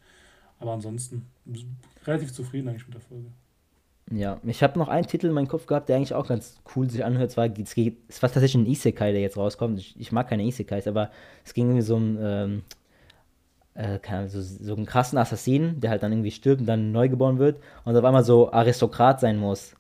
Aber 0.60 0.74
ansonsten 0.74 1.26
relativ 2.06 2.32
zufrieden 2.34 2.68
eigentlich 2.68 2.86
mit 2.86 2.94
der 2.94 3.02
Folge. 3.02 3.32
Ja, 4.12 4.40
ich 4.44 4.62
habe 4.62 4.78
noch 4.78 4.90
einen 4.90 5.08
Titel 5.08 5.28
in 5.28 5.34
meinem 5.34 5.48
Kopf 5.48 5.66
gehabt, 5.66 5.88
der 5.88 5.96
eigentlich 5.96 6.14
auch 6.14 6.28
ganz 6.28 6.58
cool 6.76 6.90
sich 6.90 7.04
anhört. 7.06 7.32
Zwar, 7.32 7.50
es, 7.58 7.74
geht, 7.74 7.98
es 8.10 8.22
war 8.22 8.30
tatsächlich 8.30 8.62
ein 8.62 8.70
Isekai, 8.70 9.14
der 9.14 9.22
jetzt 9.22 9.38
rauskommt. 9.38 9.80
Ich, 9.80 10.00
ich 10.00 10.12
mag 10.12 10.28
keine 10.28 10.44
Isekais, 10.44 10.88
aber 10.88 11.12
es 11.46 11.54
ging 11.54 11.68
irgendwie 11.68 11.82
so 11.82 11.96
um 11.96 12.18
ähm, 12.22 12.64
äh, 13.74 14.00
so, 14.28 14.42
so 14.42 14.76
einen 14.76 14.86
krassen 14.86 15.18
Assassinen, 15.18 15.80
der 15.80 15.92
halt 15.92 16.04
dann 16.04 16.12
irgendwie 16.12 16.32
stirbt 16.32 16.60
und 16.60 16.68
dann 16.68 16.92
neu 16.92 17.08
geboren 17.08 17.40
wird 17.40 17.62
und 17.86 17.96
auf 17.96 18.04
einmal 18.04 18.24
so 18.24 18.52
Aristokrat 18.52 19.22
sein 19.22 19.38
muss. 19.38 19.76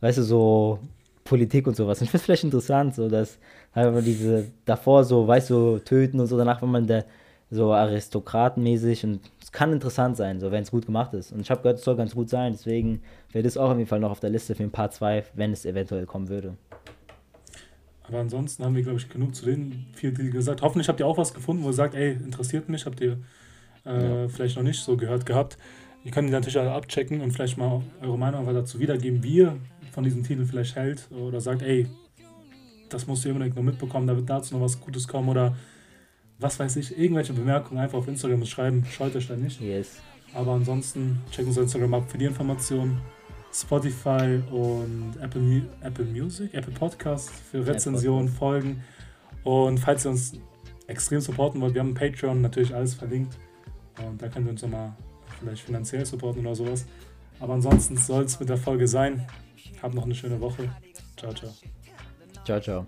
Weißt 0.00 0.18
du, 0.18 0.22
so 0.22 0.80
Politik 1.24 1.66
und 1.68 1.76
sowas. 1.76 2.00
Und 2.00 2.04
ich 2.04 2.10
finde 2.10 2.20
es 2.22 2.24
vielleicht 2.24 2.44
interessant, 2.44 2.94
so 2.96 3.08
dass 3.08 3.38
halt 3.74 4.04
diese 4.04 4.46
davor 4.64 5.04
so, 5.04 5.28
weißt 5.28 5.50
du, 5.50 5.78
töten 5.78 6.18
und 6.18 6.26
so, 6.26 6.36
danach 6.36 6.60
war 6.60 6.68
man 6.68 6.86
der 6.86 7.04
so 7.50 7.72
aristokratenmäßig 7.72 9.04
und 9.04 9.20
es 9.40 9.52
kann 9.52 9.72
interessant 9.72 10.16
sein, 10.16 10.40
so 10.40 10.50
wenn 10.50 10.62
es 10.62 10.70
gut 10.70 10.86
gemacht 10.86 11.14
ist. 11.14 11.32
Und 11.32 11.40
ich 11.40 11.50
habe 11.50 11.62
gehört, 11.62 11.78
es 11.78 11.84
soll 11.84 11.96
ganz 11.96 12.14
gut 12.14 12.28
sein, 12.28 12.52
deswegen 12.52 13.02
wäre 13.32 13.44
das 13.44 13.56
auch 13.56 13.70
auf 13.70 13.78
jeden 13.78 13.88
Fall 13.88 14.00
noch 14.00 14.10
auf 14.10 14.20
der 14.20 14.30
Liste 14.30 14.54
für 14.54 14.64
ein 14.64 14.70
Part 14.70 14.94
2, 14.94 15.24
wenn 15.34 15.52
es 15.52 15.64
eventuell 15.64 16.06
kommen 16.06 16.28
würde. 16.28 16.56
Aber 18.08 18.18
ansonsten 18.18 18.64
haben 18.64 18.74
wir, 18.74 18.82
glaube 18.82 18.98
ich, 18.98 19.08
genug 19.08 19.34
zu 19.34 19.46
den 19.46 19.86
vier 19.92 20.14
Titel 20.14 20.30
gesagt. 20.30 20.62
Hoffentlich 20.62 20.88
habt 20.88 21.00
ihr 21.00 21.06
auch 21.06 21.18
was 21.18 21.34
gefunden, 21.34 21.64
wo 21.64 21.68
ihr 21.68 21.72
sagt, 21.72 21.94
ey, 21.94 22.12
interessiert 22.12 22.68
mich, 22.68 22.86
habt 22.86 23.00
ihr 23.00 23.18
äh, 23.84 24.22
ja. 24.22 24.28
vielleicht 24.28 24.56
noch 24.56 24.62
nicht 24.62 24.80
so 24.80 24.96
gehört 24.96 25.26
gehabt. 25.26 25.58
Ihr 26.04 26.12
könnt 26.12 26.28
die 26.28 26.32
natürlich 26.32 26.58
alle 26.58 26.72
abchecken 26.72 27.20
und 27.20 27.32
vielleicht 27.32 27.58
mal 27.58 27.82
eure 28.00 28.16
Meinung 28.16 28.46
dazu 28.46 28.78
wiedergeben, 28.78 29.24
wie 29.24 29.38
ihr 29.38 29.56
von 29.90 30.04
diesem 30.04 30.22
Titel 30.22 30.44
vielleicht 30.44 30.76
hält 30.76 31.08
oder 31.10 31.40
sagt, 31.40 31.62
ey, 31.62 31.88
das 32.88 33.06
musst 33.08 33.24
du 33.24 33.30
unbedingt 33.30 33.56
noch 33.56 33.62
mitbekommen, 33.62 34.06
da 34.06 34.14
wird 34.14 34.30
dazu 34.30 34.54
noch 34.54 34.62
was 34.62 34.80
Gutes 34.80 35.08
kommen 35.08 35.28
oder 35.28 35.56
was 36.38 36.58
weiß 36.58 36.76
ich, 36.76 36.98
irgendwelche 36.98 37.32
Bemerkungen 37.32 37.80
einfach 37.80 37.98
auf 37.98 38.08
Instagram 38.08 38.44
schreiben, 38.44 38.84
scheut 38.90 39.14
euch 39.16 39.28
da 39.28 39.36
nicht. 39.36 39.60
Yes. 39.60 40.00
Aber 40.34 40.52
ansonsten 40.52 41.22
checken 41.30 41.52
Sie 41.52 41.60
Instagram 41.60 41.94
ab 41.94 42.10
für 42.10 42.18
die 42.18 42.26
Informationen. 42.26 43.00
Spotify 43.52 44.42
und 44.50 45.14
Apple, 45.20 45.62
Apple 45.80 46.04
Music, 46.04 46.52
Apple 46.52 46.74
Podcast 46.74 47.30
für 47.30 47.66
Rezensionen, 47.66 48.28
Folgen. 48.28 48.84
Und 49.44 49.78
falls 49.78 50.04
ihr 50.04 50.10
uns 50.10 50.34
extrem 50.88 51.20
supporten 51.20 51.60
wollt, 51.60 51.72
wir 51.72 51.80
haben 51.80 51.94
Patreon, 51.94 52.42
natürlich 52.42 52.74
alles 52.74 52.94
verlinkt. 52.94 53.38
Und 54.04 54.20
da 54.20 54.28
könnt 54.28 54.46
ihr 54.46 54.50
uns 54.50 54.62
nochmal 54.62 54.94
vielleicht 55.38 55.62
finanziell 55.62 56.04
supporten 56.04 56.44
oder 56.44 56.54
sowas. 56.54 56.84
Aber 57.40 57.54
ansonsten 57.54 57.96
soll 57.96 58.24
es 58.24 58.38
mit 58.38 58.48
der 58.48 58.58
Folge 58.58 58.86
sein. 58.86 59.26
Habt 59.82 59.94
noch 59.94 60.04
eine 60.04 60.14
schöne 60.14 60.40
Woche. 60.40 60.68
Ciao, 61.16 61.32
ciao. 61.32 61.52
Ciao, 62.44 62.60
ciao. 62.60 62.86